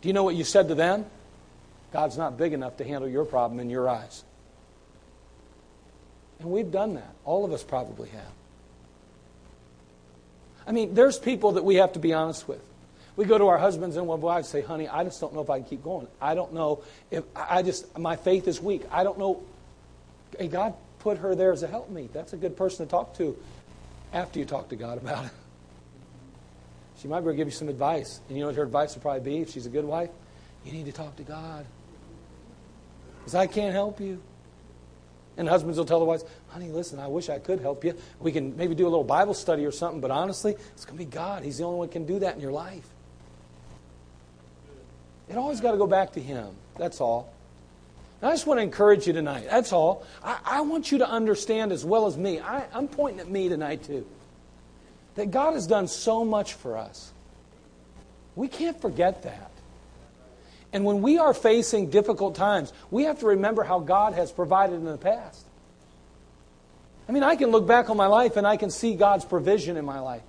Do 0.00 0.08
you 0.08 0.12
know 0.12 0.24
what 0.24 0.34
you 0.34 0.42
said 0.42 0.66
to 0.68 0.74
them? 0.74 1.06
God's 1.92 2.18
not 2.18 2.36
big 2.36 2.52
enough 2.52 2.78
to 2.78 2.84
handle 2.84 3.08
your 3.08 3.24
problem 3.24 3.60
in 3.60 3.70
your 3.70 3.88
eyes. 3.88 4.24
And 6.40 6.50
we've 6.50 6.70
done 6.70 6.94
that. 6.94 7.14
All 7.24 7.44
of 7.44 7.52
us 7.52 7.62
probably 7.62 8.08
have. 8.10 8.32
I 10.66 10.72
mean, 10.72 10.94
there's 10.94 11.18
people 11.18 11.52
that 11.52 11.64
we 11.64 11.76
have 11.76 11.94
to 11.94 11.98
be 11.98 12.12
honest 12.12 12.46
with. 12.46 12.60
We 13.16 13.24
go 13.24 13.36
to 13.38 13.48
our 13.48 13.58
husbands 13.58 13.96
and 13.96 14.06
wives 14.06 14.52
and 14.52 14.62
say, 14.62 14.66
honey, 14.66 14.86
I 14.86 15.02
just 15.02 15.20
don't 15.20 15.34
know 15.34 15.40
if 15.40 15.50
I 15.50 15.58
can 15.58 15.68
keep 15.68 15.82
going. 15.82 16.06
I 16.20 16.34
don't 16.34 16.52
know 16.52 16.82
if 17.10 17.24
I 17.34 17.62
just, 17.62 17.98
my 17.98 18.14
faith 18.14 18.46
is 18.46 18.60
weak. 18.60 18.82
I 18.92 19.02
don't 19.02 19.18
know. 19.18 19.42
Hey, 20.38 20.46
God 20.46 20.74
put 21.00 21.18
her 21.18 21.34
there 21.34 21.52
as 21.52 21.62
a 21.62 21.68
helpmeet. 21.68 22.12
That's 22.12 22.32
a 22.32 22.36
good 22.36 22.56
person 22.56 22.86
to 22.86 22.90
talk 22.90 23.16
to 23.16 23.36
after 24.12 24.38
you 24.38 24.44
talk 24.44 24.68
to 24.68 24.76
God 24.76 24.98
about 24.98 25.24
it. 25.24 25.32
She 26.98 27.08
might 27.08 27.20
be 27.20 27.24
able 27.24 27.32
to 27.32 27.36
give 27.36 27.48
you 27.48 27.52
some 27.52 27.68
advice. 27.68 28.20
And 28.28 28.36
you 28.36 28.42
know 28.42 28.48
what 28.48 28.56
her 28.56 28.62
advice 28.62 28.94
would 28.94 29.02
probably 29.02 29.20
be 29.20 29.38
if 29.38 29.50
she's 29.50 29.66
a 29.66 29.70
good 29.70 29.84
wife? 29.84 30.10
You 30.64 30.72
need 30.72 30.86
to 30.86 30.92
talk 30.92 31.16
to 31.16 31.22
God. 31.22 31.64
Because 33.18 33.34
I 33.34 33.46
can't 33.46 33.72
help 33.72 34.00
you. 34.00 34.20
And 35.38 35.48
husbands 35.48 35.78
will 35.78 35.84
tell 35.84 36.00
the 36.00 36.04
wives, 36.04 36.24
honey, 36.48 36.68
listen, 36.68 36.98
I 36.98 37.06
wish 37.06 37.28
I 37.28 37.38
could 37.38 37.60
help 37.60 37.84
you. 37.84 37.94
We 38.18 38.32
can 38.32 38.56
maybe 38.56 38.74
do 38.74 38.84
a 38.84 38.90
little 38.90 39.04
Bible 39.04 39.34
study 39.34 39.64
or 39.64 39.70
something, 39.70 40.00
but 40.00 40.10
honestly, 40.10 40.56
it's 40.72 40.84
going 40.84 40.98
to 40.98 41.04
be 41.04 41.10
God. 41.10 41.44
He's 41.44 41.58
the 41.58 41.64
only 41.64 41.78
one 41.78 41.88
who 41.88 41.92
can 41.92 42.06
do 42.06 42.18
that 42.18 42.34
in 42.34 42.40
your 42.40 42.50
life. 42.50 42.86
It 45.28 45.36
always 45.36 45.60
got 45.60 45.72
to 45.72 45.78
go 45.78 45.86
back 45.86 46.14
to 46.14 46.20
Him. 46.20 46.48
That's 46.76 47.00
all. 47.00 47.32
And 48.20 48.28
I 48.28 48.32
just 48.32 48.48
want 48.48 48.58
to 48.58 48.62
encourage 48.62 49.06
you 49.06 49.12
tonight. 49.12 49.46
That's 49.48 49.72
all. 49.72 50.04
I, 50.24 50.38
I 50.44 50.60
want 50.62 50.90
you 50.90 50.98
to 50.98 51.08
understand 51.08 51.70
as 51.70 51.84
well 51.84 52.06
as 52.06 52.16
me. 52.16 52.40
I, 52.40 52.64
I'm 52.72 52.88
pointing 52.88 53.20
at 53.20 53.30
me 53.30 53.48
tonight, 53.48 53.84
too. 53.84 54.04
That 55.14 55.30
God 55.30 55.54
has 55.54 55.68
done 55.68 55.86
so 55.86 56.24
much 56.24 56.54
for 56.54 56.76
us. 56.76 57.12
We 58.34 58.48
can't 58.48 58.80
forget 58.80 59.22
that. 59.22 59.47
And 60.72 60.84
when 60.84 61.00
we 61.00 61.18
are 61.18 61.32
facing 61.32 61.90
difficult 61.90 62.34
times, 62.34 62.72
we 62.90 63.04
have 63.04 63.20
to 63.20 63.26
remember 63.26 63.62
how 63.62 63.80
God 63.80 64.14
has 64.14 64.30
provided 64.30 64.74
in 64.74 64.84
the 64.84 64.98
past. 64.98 65.44
I 67.08 67.12
mean, 67.12 67.22
I 67.22 67.36
can 67.36 67.50
look 67.50 67.66
back 67.66 67.88
on 67.88 67.96
my 67.96 68.06
life 68.06 68.36
and 68.36 68.46
I 68.46 68.58
can 68.58 68.70
see 68.70 68.94
God's 68.94 69.24
provision 69.24 69.76
in 69.76 69.84
my 69.84 70.00
life. 70.00 70.22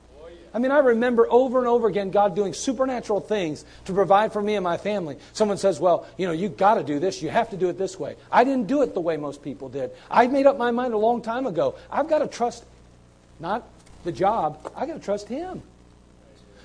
I 0.53 0.59
mean, 0.59 0.71
I 0.71 0.79
remember 0.79 1.27
over 1.29 1.59
and 1.59 1.67
over 1.67 1.87
again 1.87 2.09
God 2.09 2.35
doing 2.35 2.53
supernatural 2.53 3.19
things 3.19 3.65
to 3.85 3.93
provide 3.93 4.33
for 4.33 4.41
me 4.41 4.55
and 4.55 4.63
my 4.63 4.77
family. 4.77 5.17
Someone 5.33 5.57
says, 5.57 5.79
Well, 5.79 6.07
you 6.17 6.25
know, 6.25 6.33
you've 6.33 6.57
got 6.57 6.75
to 6.75 6.83
do 6.83 6.99
this. 6.99 7.21
You 7.21 7.29
have 7.29 7.51
to 7.51 7.57
do 7.57 7.69
it 7.69 7.77
this 7.77 7.99
way. 7.99 8.15
I 8.31 8.43
didn't 8.43 8.67
do 8.67 8.81
it 8.81 8.93
the 8.93 9.01
way 9.01 9.17
most 9.17 9.43
people 9.43 9.69
did. 9.69 9.91
I 10.09 10.25
made 10.27 10.47
up 10.47 10.57
my 10.57 10.71
mind 10.71 10.93
a 10.93 10.97
long 10.97 11.21
time 11.21 11.45
ago. 11.45 11.75
I've 11.91 12.09
got 12.09 12.19
to 12.19 12.27
trust 12.27 12.63
not 13.39 13.67
the 14.03 14.11
job, 14.11 14.71
I've 14.75 14.87
got 14.87 14.95
to 14.95 14.99
trust 14.99 15.27
Him. 15.27 15.61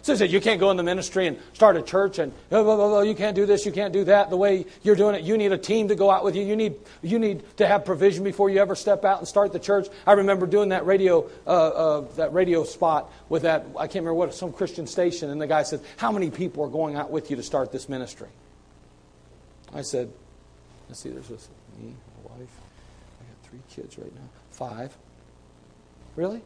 So 0.05 0.15
said, 0.15 0.31
you 0.31 0.41
can't 0.43 0.61
go 0.61 0.71
in 0.71 0.77
the 0.77 0.83
ministry 0.83 1.27
and 1.27 1.39
start 1.55 1.79
a 1.79 1.83
church 1.83 2.19
and 2.19 2.31
oh, 2.53 2.69
oh, 2.69 2.97
oh, 2.97 3.01
you 3.01 3.15
can't 3.15 3.35
do 3.35 3.47
this, 3.47 3.65
you 3.65 3.73
can't 3.73 3.91
do 3.91 4.05
that 4.05 4.29
the 4.29 4.37
way 4.37 4.67
you're 4.83 4.97
doing 4.97 5.15
it. 5.15 5.23
You 5.23 5.39
need 5.39 5.51
a 5.51 5.57
team 5.57 5.89
to 5.89 5.95
go 5.95 6.11
out 6.11 6.25
with 6.25 6.37
you. 6.37 6.45
You 6.45 6.57
need, 6.57 6.75
you 7.01 7.19
need 7.19 7.43
to 7.57 7.67
have 7.67 7.87
provision 7.87 8.23
before 8.23 8.51
you 8.51 8.61
ever 8.61 8.75
step 8.75 9.07
out 9.07 9.21
and 9.21 9.27
start 9.27 9.55
the 9.55 9.59
church. 9.59 9.89
I 10.07 10.13
remember 10.13 10.47
doing 10.47 10.69
that 10.69 10.85
radio, 10.85 11.31
uh, 11.47 11.49
uh, 11.49 12.01
that 12.17 12.35
radio 12.35 12.65
spot 12.65 13.11
with 13.31 13.45
that, 13.45 13.65
I 13.79 13.87
can't 13.87 14.05
remember 14.05 14.13
what, 14.13 14.35
some 14.35 14.53
Christian 14.53 14.87
station, 14.87 15.31
and 15.31 15.41
the 15.41 15.47
guy 15.47 15.63
said, 15.63 15.81
How 15.97 16.13
many 16.13 16.31
people 16.31 16.63
are 16.65 16.69
going 16.69 16.97
out 16.97 17.11
with 17.11 17.31
you 17.31 17.37
to 17.37 17.43
start 17.43 17.73
this 17.73 17.89
ministry? 17.89 18.29
I 19.73 19.81
said, 19.81 20.13
Let's 20.91 21.01
see, 21.01 21.09
there's 21.09 21.29
this, 21.29 21.49
me, 21.81 21.95
my 22.27 22.37
wife. 22.37 22.51
I 23.23 23.25
got 23.25 23.51
three 23.51 23.63
kids 23.71 23.97
right 23.97 24.15
now. 24.15 24.29
Five. 24.51 24.95
Really? 26.15 26.43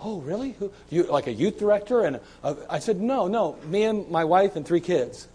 Oh, 0.00 0.20
really? 0.20 0.52
Who, 0.52 0.72
you, 0.90 1.04
like 1.04 1.26
a 1.26 1.32
youth 1.32 1.58
director? 1.58 2.02
And 2.02 2.20
I 2.68 2.78
said, 2.78 3.00
No, 3.00 3.26
no, 3.26 3.56
me 3.66 3.84
and 3.84 4.10
my 4.10 4.24
wife 4.24 4.56
and 4.56 4.66
three 4.66 4.80
kids. 4.80 5.28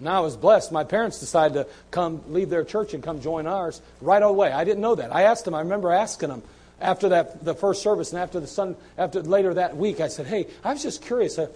Now 0.00 0.18
I 0.18 0.20
was 0.20 0.36
blessed. 0.36 0.70
My 0.70 0.84
parents 0.84 1.18
decided 1.18 1.54
to 1.54 1.66
come 1.90 2.22
leave 2.28 2.50
their 2.50 2.64
church 2.64 2.94
and 2.94 3.02
come 3.02 3.20
join 3.20 3.46
ours 3.46 3.82
right 4.00 4.22
away. 4.22 4.52
I 4.52 4.64
didn't 4.64 4.80
know 4.80 4.94
that. 4.94 5.14
I 5.14 5.22
asked 5.22 5.44
them. 5.44 5.54
I 5.54 5.60
remember 5.60 5.92
asking 5.92 6.28
them 6.28 6.42
after 6.80 7.08
that 7.10 7.44
the 7.44 7.54
first 7.54 7.82
service 7.82 8.12
and 8.12 8.20
after 8.20 8.38
the 8.38 8.46
sun 8.46 8.76
after 8.96 9.22
later 9.22 9.54
that 9.54 9.76
week. 9.76 10.00
I 10.00 10.08
said, 10.08 10.26
"Hey, 10.26 10.46
I 10.62 10.72
was 10.72 10.82
just 10.82 11.02
curious. 11.02 11.38
Uh, 11.38 11.48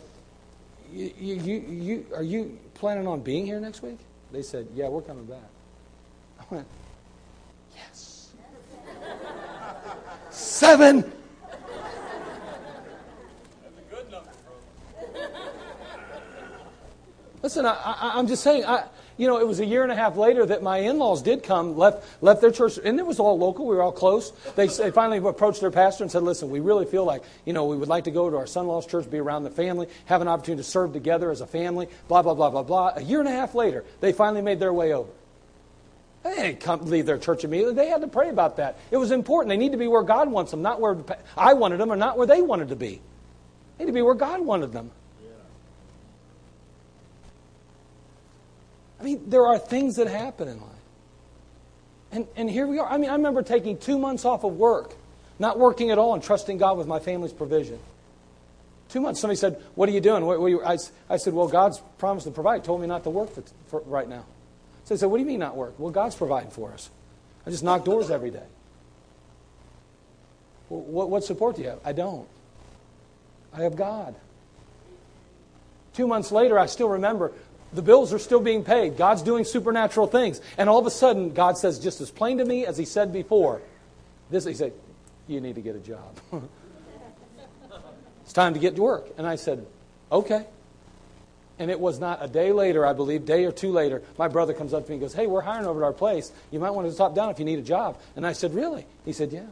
you, 0.93 1.13
you, 1.19 1.55
you, 1.69 2.07
are 2.15 2.23
you 2.23 2.59
planning 2.75 3.07
on 3.07 3.21
being 3.21 3.47
here 3.47 3.61
next 3.61 3.83
week?" 3.83 3.99
They 4.33 4.43
said, 4.43 4.67
"Yeah, 4.75 4.89
we're 4.89 5.03
coming 5.03 5.27
back." 5.27 5.39
I 6.41 6.55
went, 6.55 6.67
Seven. 10.63 11.13
Listen, 17.43 17.67
I, 17.67 18.13
am 18.15 18.29
just 18.29 18.45
saying, 18.45 18.65
I, 18.65 18.85
you 19.17 19.27
know, 19.27 19.41
it 19.41 19.49
was 19.49 19.59
a 19.59 19.67
year 19.67 19.83
and 19.83 19.91
a 19.91 19.97
half 19.97 20.17
later 20.17 20.47
that 20.47 20.63
my 20.63 20.79
in-laws 20.79 21.21
did 21.23 21.43
come, 21.43 21.77
left, 21.77 22.05
left 22.23 22.41
their 22.41 22.53
church, 22.53 22.79
and 22.79 23.01
it 23.01 23.05
was 23.05 23.19
all 23.19 23.37
local. 23.37 23.67
We 23.67 23.75
were 23.75 23.83
all 23.83 23.91
close. 23.91 24.31
They, 24.55 24.69
they 24.69 24.93
finally 24.93 25.19
approached 25.19 25.61
their 25.61 25.73
pastor 25.73 26.05
and 26.05 26.13
said, 26.13 26.23
listen, 26.23 26.49
we 26.49 26.61
really 26.61 26.87
feel 26.87 27.05
like, 27.05 27.25
you 27.45 27.53
know, 27.53 27.65
we 27.65 27.77
would 27.77 27.89
like 27.89 28.05
to 28.05 28.13
go 28.13 28.31
to 28.31 28.37
our 28.37 28.47
son-in-law's 28.47 28.87
church, 28.87 29.11
be 29.11 29.19
around 29.19 29.43
the 29.43 29.51
family, 29.51 29.89
have 30.05 30.23
an 30.23 30.29
opportunity 30.29 30.63
to 30.63 30.69
serve 30.69 30.93
together 30.93 31.33
as 31.33 31.41
a 31.41 31.47
family, 31.49 31.89
blah, 32.07 32.23
blah, 32.23 32.35
blah, 32.35 32.51
blah, 32.51 32.63
blah. 32.63 32.93
A 32.95 33.03
year 33.03 33.19
and 33.19 33.29
a 33.29 33.33
half 33.33 33.57
later, 33.57 33.85
they 33.99 34.13
finally 34.13 34.43
made 34.43 34.61
their 34.61 34.73
way 34.73 34.93
over. 34.93 35.11
They 36.23 36.35
didn't 36.37 36.61
come 36.61 36.85
leave 36.87 37.07
their 37.07 37.19
church 37.19 37.45
immediately. 37.45 37.75
They 37.75 37.89
had 37.89 38.01
to 38.03 38.09
pray 38.09 38.29
about 38.29 38.59
that. 38.59 38.79
It 38.91 38.97
was 38.97 39.11
important. 39.11 39.49
They 39.49 39.57
need 39.57 39.73
to 39.73 39.79
be 39.79 39.89
where 39.89 40.03
God 40.03 40.31
wants 40.31 40.53
them, 40.53 40.63
not 40.63 40.81
where 40.81 40.97
I 41.37 41.55
wanted 41.55 41.79
them 41.79 41.91
or 41.91 41.97
not 41.97 42.17
where 42.17 42.27
they 42.27 42.41
wanted 42.41 42.69
to 42.69 42.77
be. 42.77 43.01
They 43.77 43.85
need 43.85 43.91
to 43.91 43.95
be 43.95 44.03
where 44.03 44.15
God 44.15 44.41
wanted 44.41 44.73
them. 44.73 44.93
I 49.01 49.05
mean, 49.05 49.29
there 49.29 49.45
are 49.49 49.59
things 49.59 49.97
that 49.97 50.07
happen 50.07 50.47
in 50.47 50.61
life. 50.61 50.71
And, 52.13 52.27
and 52.37 52.49
here 52.49 52.69
we 52.69 52.79
are. 52.79 52.89
I 52.89 52.99
mean, 52.99 53.11
I 53.11 53.15
remember 53.15 53.43
taking 53.43 53.77
two 53.77 53.99
months 53.99 54.25
off 54.25 54.45
of 54.45 54.53
work, 54.53 54.95
not 55.41 55.59
working 55.59 55.91
at 55.91 55.99
all, 55.99 56.15
and 56.15 56.23
trusting 56.23 56.59
God 56.59 56.79
with 56.79 56.87
my 56.87 57.01
family's 57.01 57.33
provision. 57.33 57.81
Two 58.91 59.01
months. 59.01 59.21
Somebody 59.21 59.39
said, 59.39 59.61
What 59.75 59.89
are 59.89 59.93
you 59.93 60.01
doing? 60.01 60.25
What, 60.25 60.41
what 60.41 60.47
you, 60.49 60.63
I, 60.63 60.77
I, 61.11 61.17
said, 61.17 61.33
Well, 61.33 61.49
God's 61.49 61.81
promised 61.99 62.27
to 62.27 62.33
provide. 62.33 62.63
told 62.63 62.81
me 62.81 62.87
not 62.87 63.03
to 63.05 63.11
work 63.11 63.35
for, 63.35 63.43
for 63.67 63.81
right 63.87 64.09
now. 64.09 64.25
So 64.85 64.95
I 64.95 64.99
said, 64.99 65.07
What 65.07 65.19
do 65.19 65.23
you 65.23 65.29
mean 65.29 65.41
not 65.41 65.57
work? 65.57 65.75
Well, 65.79 65.91
God's 65.91 66.15
providing 66.15 66.51
for 66.51 66.73
us. 66.73 66.91
I 67.47 67.51
just 67.51 67.65
knock 67.65 67.85
doors 67.85 68.11
every 68.11 68.31
day. 68.31 68.47
Well, 70.69 70.81
what, 70.81 71.11
what 71.11 71.25
support 71.25 71.57
do 71.57 71.63
you 71.63 71.69
have? 71.69 71.81
I 71.85 71.93
don't. 71.93 72.27
I 73.53 73.63
have 73.63 73.77
God. 73.77 74.15
Two 75.95 76.07
months 76.07 76.33
later, 76.33 76.59
I 76.59 76.67
still 76.67 76.89
remember 76.89 77.33
the 77.73 77.83
bills 77.83 78.13
are 78.13 78.19
still 78.19 78.41
being 78.41 78.65
paid. 78.65 78.97
God's 78.97 79.23
doing 79.23 79.45
supernatural 79.45 80.07
things. 80.07 80.41
And 80.59 80.69
all 80.69 80.79
of 80.79 80.87
a 80.87 80.91
sudden, 80.91 81.33
God 81.33 81.59
says 81.59 81.79
just 81.79 82.01
as 82.01 82.11
plain 82.11 82.39
to 82.39 82.45
me 82.45 82.67
as 82.67 82.77
He 82.77 82.85
said 82.85 83.13
before. 83.13 83.63
This, 84.31 84.45
He 84.45 84.55
said, 84.55 84.73
You 85.27 85.41
need 85.41 85.55
to 85.57 85.61
get 85.61 85.77
a 85.77 85.81
job. 85.81 86.17
it's 88.23 88.33
time 88.33 88.55
to 88.55 88.61
get 88.61 88.77
to 88.77 88.83
work. 88.83 89.09
And 89.19 89.27
I 89.27 89.37
said, 89.37 89.67
Okay. 90.11 90.47
And 91.63 91.71
it 91.71 91.79
was 91.79 92.01
not 92.01 92.19
a 92.21 92.27
day 92.27 92.51
later, 92.51 92.85
I 92.85 92.93
believe, 92.93 93.25
day 93.25 93.45
or 93.45 93.53
two 93.53 93.71
later, 93.71 94.03
my 94.19 94.27
brother 94.27 94.53
comes 94.53 94.75
up 94.75 94.83
to 94.85 94.91
me 94.91 94.97
and 94.97 95.01
goes, 95.01 95.15
Hey, 95.15 95.29
we're 95.29 95.43
hiring 95.43 95.65
over 95.65 95.85
at 95.85 95.87
our 95.87 95.93
place. 95.93 96.33
You 96.51 96.59
might 96.59 96.71
want 96.71 96.89
to 96.89 96.93
stop 96.93 97.15
down 97.15 97.31
if 97.31 97.39
you 97.39 97.45
need 97.45 97.61
a 97.61 97.63
job. 97.63 98.01
And 98.17 98.27
I 98.27 98.33
said, 98.33 98.53
Really? 98.53 98.85
He 99.05 99.13
said, 99.13 99.33
Yeah. 99.33 99.47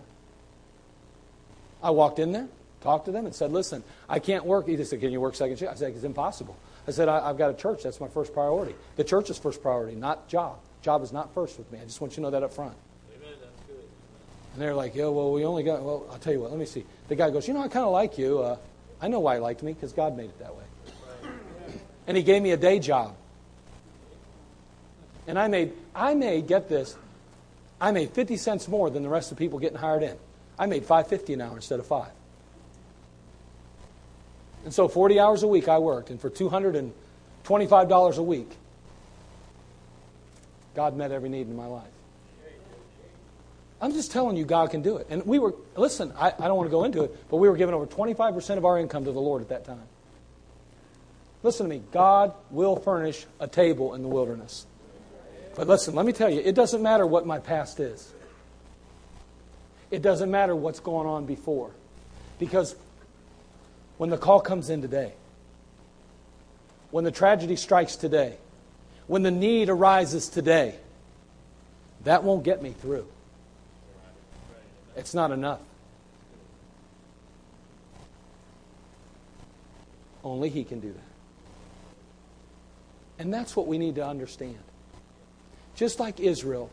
I 1.80 1.90
walked 1.90 2.18
in 2.18 2.32
there, 2.32 2.48
talked 2.80 3.04
to 3.04 3.12
them, 3.12 3.26
and 3.26 3.34
said, 3.34 3.52
Listen, 3.52 3.84
I 4.08 4.18
can't 4.18 4.44
work. 4.44 4.66
He 4.66 4.74
just 4.74 4.90
said, 4.90 4.98
Can 4.98 5.12
you 5.12 5.20
work 5.20 5.36
second 5.36 5.60
shift? 5.60 5.70
I 5.70 5.76
said, 5.76 5.92
It's 5.94 6.02
impossible. 6.02 6.56
I 6.88 6.90
said, 6.90 7.08
I, 7.08 7.28
have 7.28 7.38
got 7.38 7.50
a 7.50 7.54
church. 7.54 7.84
That's 7.84 8.00
my 8.00 8.08
first 8.08 8.34
priority. 8.34 8.74
The 8.96 9.04
church 9.04 9.30
is 9.30 9.38
first 9.38 9.62
priority, 9.62 9.94
not 9.94 10.26
job. 10.26 10.58
Job 10.82 11.04
is 11.04 11.12
not 11.12 11.32
first 11.32 11.58
with 11.58 11.70
me. 11.70 11.78
I 11.80 11.84
just 11.84 12.00
want 12.00 12.14
you 12.14 12.16
to 12.16 12.22
know 12.22 12.30
that 12.30 12.42
up 12.42 12.52
front. 12.52 12.74
Amen. 13.14 13.34
That's 13.40 13.68
good. 13.68 13.84
And 14.54 14.62
they're 14.62 14.74
like, 14.74 14.96
yeah, 14.96 15.06
well, 15.06 15.30
we 15.30 15.44
only 15.44 15.62
got, 15.62 15.80
well, 15.80 16.08
I'll 16.10 16.18
tell 16.18 16.32
you 16.32 16.40
what, 16.40 16.50
let 16.50 16.58
me 16.58 16.66
see. 16.66 16.84
The 17.06 17.14
guy 17.14 17.30
goes, 17.30 17.46
you 17.46 17.54
know, 17.54 17.60
I 17.60 17.68
kind 17.68 17.86
of 17.86 17.92
like 17.92 18.18
you. 18.18 18.40
Uh, 18.40 18.56
I 19.00 19.06
know 19.06 19.20
why 19.20 19.36
he 19.36 19.40
liked 19.40 19.62
me, 19.62 19.74
because 19.74 19.92
God 19.92 20.16
made 20.16 20.24
it 20.24 20.38
that 20.40 20.56
way. 20.56 20.64
And 22.06 22.16
he 22.16 22.22
gave 22.22 22.42
me 22.42 22.50
a 22.52 22.56
day 22.56 22.78
job. 22.78 23.14
And 25.26 25.38
I 25.38 25.48
made, 25.48 25.72
I 25.94 26.14
made, 26.14 26.46
get 26.48 26.68
this, 26.68 26.96
I 27.80 27.92
made 27.92 28.10
50 28.10 28.36
cents 28.36 28.68
more 28.68 28.90
than 28.90 29.02
the 29.02 29.08
rest 29.08 29.30
of 29.30 29.38
the 29.38 29.44
people 29.44 29.58
getting 29.58 29.78
hired 29.78 30.02
in. 30.02 30.16
I 30.58 30.66
made 30.66 30.84
550 30.84 31.34
an 31.34 31.40
hour 31.40 31.56
instead 31.56 31.80
of 31.80 31.86
5. 31.86 32.08
And 34.64 34.74
so 34.74 34.88
40 34.88 35.18
hours 35.18 35.42
a 35.42 35.46
week 35.46 35.68
I 35.68 35.78
worked, 35.78 36.10
and 36.10 36.20
for 36.20 36.28
$225 36.28 38.18
a 38.18 38.22
week, 38.22 38.50
God 40.74 40.96
met 40.96 41.12
every 41.12 41.28
need 41.28 41.46
in 41.48 41.56
my 41.56 41.66
life. 41.66 41.88
I'm 43.80 43.92
just 43.92 44.12
telling 44.12 44.36
you, 44.36 44.44
God 44.44 44.70
can 44.70 44.82
do 44.82 44.98
it. 44.98 45.06
And 45.08 45.24
we 45.24 45.38
were, 45.38 45.54
listen, 45.74 46.12
I, 46.18 46.34
I 46.38 46.48
don't 46.48 46.56
want 46.56 46.66
to 46.66 46.70
go 46.70 46.84
into 46.84 47.02
it, 47.04 47.30
but 47.30 47.38
we 47.38 47.48
were 47.48 47.56
giving 47.56 47.74
over 47.74 47.86
25% 47.86 48.58
of 48.58 48.66
our 48.66 48.78
income 48.78 49.06
to 49.06 49.12
the 49.12 49.20
Lord 49.20 49.40
at 49.40 49.48
that 49.48 49.64
time. 49.64 49.82
Listen 51.42 51.66
to 51.68 51.70
me, 51.70 51.82
God 51.90 52.34
will 52.50 52.76
furnish 52.76 53.24
a 53.38 53.48
table 53.48 53.94
in 53.94 54.02
the 54.02 54.08
wilderness. 54.08 54.66
But 55.56 55.66
listen, 55.68 55.94
let 55.94 56.04
me 56.04 56.12
tell 56.12 56.30
you, 56.30 56.40
it 56.40 56.54
doesn't 56.54 56.82
matter 56.82 57.06
what 57.06 57.26
my 57.26 57.38
past 57.38 57.80
is. 57.80 58.12
It 59.90 60.02
doesn't 60.02 60.30
matter 60.30 60.54
what's 60.54 60.80
gone 60.80 61.06
on 61.06 61.26
before. 61.26 61.70
Because 62.38 62.76
when 63.98 64.10
the 64.10 64.18
call 64.18 64.40
comes 64.40 64.70
in 64.70 64.82
today, 64.82 65.12
when 66.90 67.04
the 67.04 67.10
tragedy 67.10 67.56
strikes 67.56 67.96
today, 67.96 68.36
when 69.06 69.22
the 69.22 69.30
need 69.30 69.68
arises 69.68 70.28
today, 70.28 70.76
that 72.04 72.22
won't 72.22 72.44
get 72.44 72.62
me 72.62 72.70
through. 72.70 73.06
It's 74.96 75.14
not 75.14 75.30
enough. 75.30 75.60
Only 80.22 80.48
He 80.48 80.64
can 80.64 80.80
do 80.80 80.92
that. 80.92 81.09
And 83.20 83.32
that's 83.34 83.54
what 83.54 83.66
we 83.66 83.76
need 83.76 83.96
to 83.96 84.06
understand. 84.06 84.58
Just 85.76 86.00
like 86.00 86.18
Israel 86.18 86.70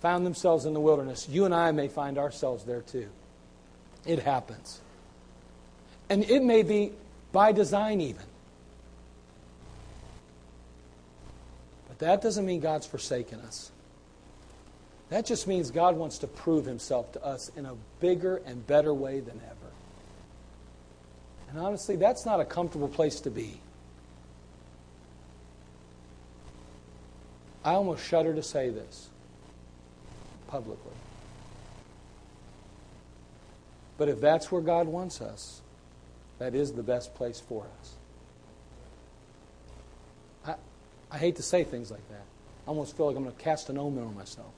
found 0.00 0.26
themselves 0.26 0.66
in 0.66 0.74
the 0.74 0.80
wilderness, 0.80 1.26
you 1.26 1.46
and 1.46 1.54
I 1.54 1.72
may 1.72 1.88
find 1.88 2.18
ourselves 2.18 2.64
there 2.64 2.82
too. 2.82 3.08
It 4.04 4.18
happens. 4.18 4.82
And 6.10 6.22
it 6.28 6.42
may 6.44 6.62
be 6.62 6.92
by 7.32 7.52
design, 7.52 8.02
even. 8.02 8.26
But 11.88 12.00
that 12.00 12.20
doesn't 12.20 12.44
mean 12.44 12.60
God's 12.60 12.86
forsaken 12.86 13.40
us. 13.40 13.72
That 15.08 15.24
just 15.24 15.48
means 15.48 15.70
God 15.70 15.96
wants 15.96 16.18
to 16.18 16.26
prove 16.26 16.66
himself 16.66 17.10
to 17.12 17.24
us 17.24 17.50
in 17.56 17.64
a 17.64 17.74
bigger 18.00 18.42
and 18.44 18.66
better 18.66 18.92
way 18.92 19.20
than 19.20 19.40
ever. 19.46 19.72
And 21.48 21.58
honestly, 21.58 21.96
that's 21.96 22.26
not 22.26 22.38
a 22.38 22.44
comfortable 22.44 22.88
place 22.88 23.20
to 23.20 23.30
be. 23.30 23.60
I 27.64 27.74
almost 27.74 28.04
shudder 28.04 28.34
to 28.34 28.42
say 28.42 28.68
this 28.68 29.08
publicly. 30.48 30.92
But 33.96 34.08
if 34.08 34.20
that's 34.20 34.52
where 34.52 34.60
God 34.60 34.86
wants 34.86 35.20
us, 35.20 35.62
that 36.38 36.54
is 36.54 36.72
the 36.72 36.82
best 36.82 37.14
place 37.14 37.40
for 37.40 37.64
us. 37.80 37.94
I, 40.46 40.54
I 41.14 41.18
hate 41.18 41.36
to 41.36 41.42
say 41.42 41.64
things 41.64 41.90
like 41.90 42.06
that. 42.10 42.24
I 42.66 42.68
almost 42.68 42.96
feel 42.96 43.06
like 43.06 43.16
I'm 43.16 43.22
going 43.22 43.34
to 43.34 43.42
cast 43.42 43.70
an 43.70 43.78
omen 43.78 44.04
on 44.04 44.14
myself. 44.14 44.52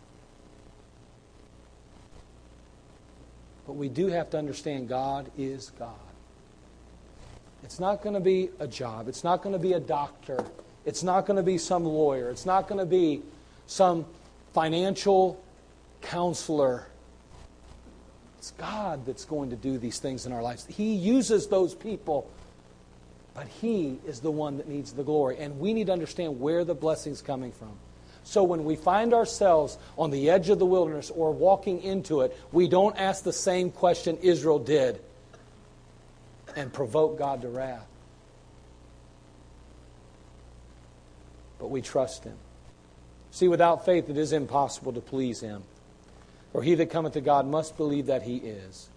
But 3.66 3.74
we 3.74 3.88
do 3.88 4.06
have 4.08 4.30
to 4.30 4.38
understand 4.38 4.88
God 4.88 5.30
is 5.36 5.70
God. 5.78 5.94
It's 7.62 7.80
not 7.80 8.00
going 8.00 8.14
to 8.14 8.20
be 8.20 8.50
a 8.60 8.66
job. 8.66 9.08
It's 9.08 9.24
not 9.24 9.42
going 9.42 9.52
to 9.52 9.58
be 9.58 9.72
a 9.72 9.80
doctor. 9.80 10.44
It's 10.86 11.02
not 11.02 11.26
going 11.26 11.36
to 11.36 11.42
be 11.42 11.58
some 11.58 11.84
lawyer. 11.84 12.30
It's 12.30 12.46
not 12.46 12.68
going 12.68 12.78
to 12.78 12.86
be 12.86 13.22
some 13.66 14.06
financial 14.54 15.42
counselor. 16.00 16.86
It's 18.38 18.52
God 18.52 19.04
that's 19.04 19.24
going 19.24 19.50
to 19.50 19.56
do 19.56 19.76
these 19.76 19.98
things 19.98 20.24
in 20.24 20.32
our 20.32 20.42
lives. 20.42 20.64
He 20.66 20.94
uses 20.94 21.48
those 21.48 21.74
people, 21.74 22.30
but 23.34 23.48
He 23.48 23.98
is 24.06 24.20
the 24.20 24.30
one 24.30 24.58
that 24.58 24.68
needs 24.68 24.92
the 24.92 25.02
glory. 25.02 25.38
And 25.38 25.58
we 25.58 25.74
need 25.74 25.88
to 25.88 25.92
understand 25.92 26.40
where 26.40 26.64
the 26.64 26.74
blessing's 26.74 27.20
coming 27.20 27.50
from. 27.50 27.72
So 28.22 28.44
when 28.44 28.64
we 28.64 28.76
find 28.76 29.12
ourselves 29.12 29.78
on 29.98 30.10
the 30.10 30.30
edge 30.30 30.48
of 30.48 30.58
the 30.58 30.66
wilderness 30.66 31.10
or 31.10 31.32
walking 31.32 31.82
into 31.82 32.22
it, 32.22 32.36
we 32.52 32.68
don't 32.68 32.96
ask 32.96 33.24
the 33.24 33.32
same 33.32 33.70
question 33.70 34.18
Israel 34.22 34.58
did 34.58 35.00
and 36.56 36.72
provoke 36.72 37.18
God 37.18 37.42
to 37.42 37.48
wrath. 37.48 37.86
But 41.58 41.70
we 41.70 41.82
trust 41.82 42.24
Him. 42.24 42.36
See, 43.30 43.48
without 43.48 43.84
faith, 43.84 44.08
it 44.08 44.16
is 44.16 44.32
impossible 44.32 44.92
to 44.92 45.00
please 45.00 45.40
Him. 45.40 45.62
For 46.56 46.62
he 46.62 46.74
that 46.76 46.88
cometh 46.88 47.12
to 47.12 47.20
God 47.20 47.46
must 47.46 47.76
believe 47.76 48.06
that 48.06 48.22
he 48.22 48.36
is, 48.36 48.88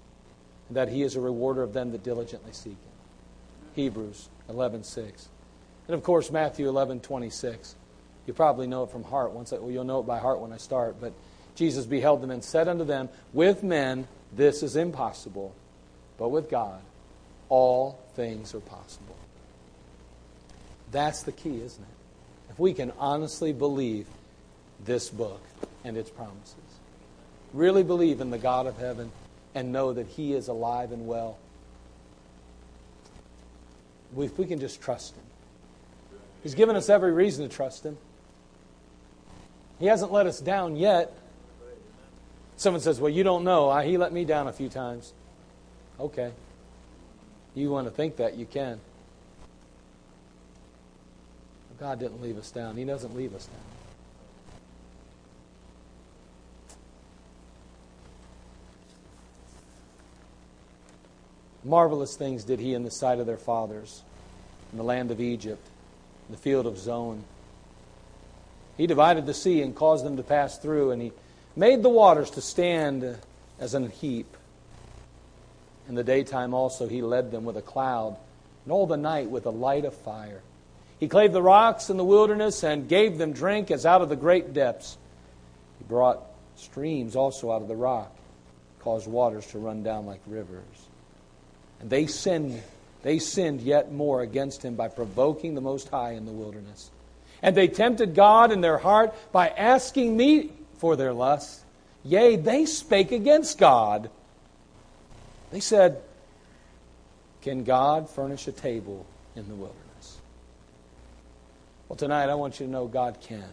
and 0.69 0.77
that 0.77 0.87
he 0.87 1.01
is 1.01 1.17
a 1.17 1.19
rewarder 1.19 1.61
of 1.61 1.73
them 1.73 1.91
that 1.91 2.03
diligently 2.03 2.53
seek 2.53 2.71
him. 2.71 2.93
Hebrews 3.75 4.29
11:6. 4.49 5.27
And 5.87 5.93
of 5.93 6.01
course, 6.01 6.31
Matthew 6.31 6.69
11:26. 6.69 7.75
You 8.25 8.33
probably 8.33 8.65
know 8.65 8.83
it 8.83 8.91
from 8.91 9.03
heart. 9.03 9.31
Once 9.31 9.51
I, 9.51 9.57
well, 9.57 9.71
you'll 9.71 9.83
know 9.83 9.99
it 9.99 10.05
by 10.05 10.19
heart 10.19 10.39
when 10.39 10.53
I 10.53 10.57
start. 10.57 11.01
But 11.01 11.11
Jesus 11.55 11.85
beheld 11.85 12.21
them 12.21 12.31
and 12.31 12.41
said 12.41 12.69
unto 12.69 12.85
them, 12.85 13.09
With 13.33 13.61
men 13.61 14.07
this 14.31 14.63
is 14.63 14.77
impossible, 14.77 15.53
but 16.17 16.29
with 16.29 16.49
God 16.49 16.79
all 17.49 17.99
things 18.15 18.55
are 18.55 18.61
possible. 18.61 19.17
That's 20.91 21.23
the 21.23 21.33
key, 21.33 21.61
isn't 21.61 21.83
it? 21.83 21.89
If 22.49 22.59
we 22.59 22.73
can 22.73 22.91
honestly 22.97 23.53
believe 23.53 24.07
this 24.83 25.09
book 25.09 25.41
and 25.83 25.97
its 25.97 26.09
promises 26.09 26.55
really 27.53 27.83
believe 27.83 28.21
in 28.21 28.29
the 28.29 28.37
God 28.37 28.67
of 28.67 28.77
heaven 28.77 29.11
and 29.55 29.71
know 29.71 29.93
that 29.93 30.07
He 30.07 30.33
is 30.33 30.47
alive 30.47 30.91
and 30.91 31.07
well, 31.07 31.37
if 34.17 34.37
we 34.37 34.45
can 34.45 34.59
just 34.59 34.81
trust 34.81 35.15
Him, 35.15 35.23
He's 36.43 36.55
given 36.55 36.75
us 36.75 36.89
every 36.89 37.11
reason 37.11 37.47
to 37.47 37.53
trust 37.53 37.85
Him. 37.85 37.97
He 39.79 39.85
hasn't 39.85 40.11
let 40.11 40.27
us 40.27 40.39
down 40.39 40.75
yet. 40.75 41.13
Someone 42.57 42.81
says, 42.81 42.99
Well, 42.99 43.11
you 43.11 43.23
don't 43.23 43.43
know. 43.43 43.69
Ah, 43.69 43.81
he 43.81 43.97
let 43.97 44.11
me 44.11 44.25
down 44.25 44.47
a 44.47 44.53
few 44.53 44.67
times. 44.67 45.13
Okay. 45.99 46.31
You 47.55 47.71
want 47.71 47.87
to 47.87 47.91
think 47.91 48.17
that, 48.17 48.35
you 48.35 48.45
can. 48.45 48.79
God 51.79 51.99
didn't 51.99 52.21
leave 52.21 52.37
us 52.37 52.51
down. 52.51 52.75
He 52.75 52.83
doesn't 52.83 53.15
leave 53.15 53.33
us 53.33 53.45
down. 53.45 53.59
Marvelous 61.63 62.15
things 62.15 62.43
did 62.43 62.59
he 62.59 62.73
in 62.73 62.83
the 62.83 62.91
sight 62.91 63.19
of 63.19 63.25
their 63.25 63.37
fathers, 63.37 64.01
in 64.71 64.77
the 64.77 64.83
land 64.83 65.11
of 65.11 65.21
Egypt, 65.21 65.65
in 66.27 66.35
the 66.35 66.41
field 66.41 66.65
of 66.65 66.77
Zoan. 66.77 67.23
He 68.77 68.87
divided 68.87 69.25
the 69.25 69.33
sea 69.33 69.61
and 69.61 69.75
caused 69.75 70.05
them 70.05 70.17
to 70.17 70.23
pass 70.23 70.57
through, 70.57 70.91
and 70.91 71.01
he 71.01 71.11
made 71.55 71.83
the 71.83 71.89
waters 71.89 72.31
to 72.31 72.41
stand 72.41 73.17
as 73.59 73.73
an 73.73 73.89
heap. 73.89 74.37
In 75.87 75.95
the 75.95 76.03
daytime 76.03 76.53
also 76.53 76.87
he 76.87 77.01
led 77.01 77.31
them 77.31 77.43
with 77.45 77.57
a 77.57 77.61
cloud, 77.61 78.17
and 78.63 78.71
all 78.71 78.87
the 78.87 78.97
night 78.97 79.29
with 79.29 79.45
a 79.45 79.51
light 79.51 79.85
of 79.85 79.93
fire. 79.93 80.41
He 80.99 81.07
clave 81.07 81.31
the 81.31 81.41
rocks 81.41 81.89
in 81.89 81.97
the 81.97 82.03
wilderness 82.03 82.63
and 82.63 82.87
gave 82.87 83.17
them 83.17 83.31
drink 83.31 83.71
as 83.71 83.85
out 83.85 84.01
of 84.01 84.09
the 84.09 84.17
great 84.17 84.53
depths. 84.53 84.97
He 85.77 85.85
brought 85.85 86.21
streams 86.57 87.15
also 87.15 87.51
out 87.51 87.61
of 87.61 87.69
the 87.69 87.75
rock, 87.75 88.13
caused 88.79 89.07
waters 89.07 89.47
to 89.47 89.59
run 89.59 89.81
down 89.81 90.05
like 90.05 90.19
rivers. 90.27 90.65
And 91.79 91.89
they 91.89 92.07
sinned, 92.07 92.61
they 93.01 93.19
sinned 93.19 93.61
yet 93.61 93.93
more 93.93 94.21
against 94.21 94.63
him 94.63 94.75
by 94.75 94.89
provoking 94.89 95.55
the 95.55 95.61
Most 95.61 95.87
High 95.87 96.11
in 96.11 96.25
the 96.25 96.33
wilderness. 96.33 96.91
And 97.41 97.55
they 97.55 97.69
tempted 97.69 98.15
God 98.15 98.51
in 98.51 98.59
their 98.59 98.77
heart 98.77 99.15
by 99.31 99.47
asking 99.47 100.17
meat 100.17 100.53
for 100.77 100.97
their 100.97 101.13
lust. 101.13 101.63
Yea, 102.03 102.35
they 102.35 102.65
spake 102.65 103.13
against 103.13 103.57
God. 103.57 104.09
They 105.51 105.61
said, 105.61 106.01
Can 107.41 107.63
God 107.63 108.09
furnish 108.09 108.47
a 108.47 108.51
table 108.51 109.05
in 109.37 109.47
the 109.47 109.55
wilderness? 109.55 109.88
Well, 111.89 111.97
tonight 111.97 112.29
I 112.29 112.35
want 112.35 112.59
you 112.59 112.67
to 112.67 112.71
know 112.71 112.85
God 112.85 113.17
can. 113.19 113.49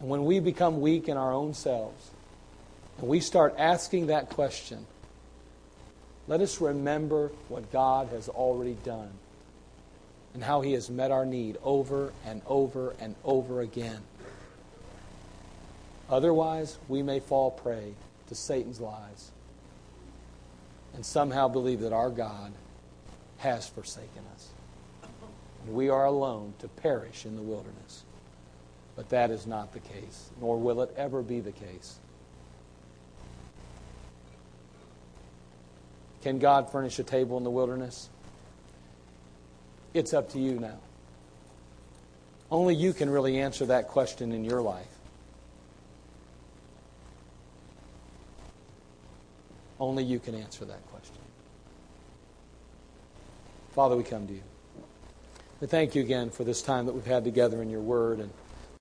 And 0.00 0.08
when 0.08 0.24
we 0.24 0.40
become 0.40 0.80
weak 0.80 1.08
in 1.08 1.16
our 1.16 1.32
own 1.32 1.54
selves, 1.54 2.10
and 2.98 3.08
we 3.08 3.20
start 3.20 3.54
asking 3.56 4.08
that 4.08 4.30
question, 4.30 4.84
let 6.26 6.40
us 6.40 6.60
remember 6.60 7.30
what 7.48 7.70
God 7.70 8.08
has 8.08 8.28
already 8.28 8.76
done 8.82 9.12
and 10.34 10.42
how 10.42 10.60
He 10.60 10.72
has 10.72 10.90
met 10.90 11.12
our 11.12 11.24
need 11.24 11.56
over 11.62 12.12
and 12.26 12.42
over 12.44 12.96
and 12.98 13.14
over 13.24 13.60
again. 13.60 14.00
Otherwise, 16.10 16.78
we 16.88 17.00
may 17.00 17.20
fall 17.20 17.52
prey 17.52 17.94
to 18.26 18.34
Satan's 18.34 18.80
lies 18.80 19.30
and 20.94 21.06
somehow 21.06 21.46
believe 21.46 21.80
that 21.80 21.92
our 21.92 22.10
God 22.10 22.52
has 23.42 23.68
forsaken 23.68 24.22
us. 24.34 24.48
And 25.66 25.74
we 25.74 25.88
are 25.88 26.04
alone 26.04 26.54
to 26.60 26.68
perish 26.68 27.26
in 27.26 27.34
the 27.34 27.42
wilderness. 27.42 28.04
But 28.94 29.08
that 29.08 29.30
is 29.30 29.46
not 29.46 29.72
the 29.72 29.80
case, 29.80 30.30
nor 30.40 30.58
will 30.58 30.80
it 30.82 30.94
ever 30.96 31.22
be 31.22 31.40
the 31.40 31.52
case. 31.52 31.98
Can 36.22 36.38
God 36.38 36.70
furnish 36.70 36.98
a 37.00 37.02
table 37.02 37.36
in 37.36 37.42
the 37.42 37.50
wilderness? 37.50 38.08
It's 39.92 40.14
up 40.14 40.30
to 40.30 40.38
you 40.38 40.60
now. 40.60 40.78
Only 42.48 42.76
you 42.76 42.92
can 42.92 43.10
really 43.10 43.40
answer 43.40 43.66
that 43.66 43.88
question 43.88 44.30
in 44.30 44.44
your 44.44 44.62
life. 44.62 44.86
Only 49.80 50.04
you 50.04 50.20
can 50.20 50.36
answer 50.36 50.64
that 50.64 50.80
question. 50.82 50.91
Father, 53.72 53.96
we 53.96 54.04
come 54.04 54.26
to 54.26 54.34
you. 54.34 54.42
We 55.62 55.66
thank 55.66 55.94
you 55.94 56.02
again 56.02 56.28
for 56.28 56.44
this 56.44 56.60
time 56.60 56.84
that 56.84 56.92
we've 56.92 57.06
had 57.06 57.24
together 57.24 57.62
in 57.62 57.70
your 57.70 57.80
word. 57.80 58.18
And 58.18 58.30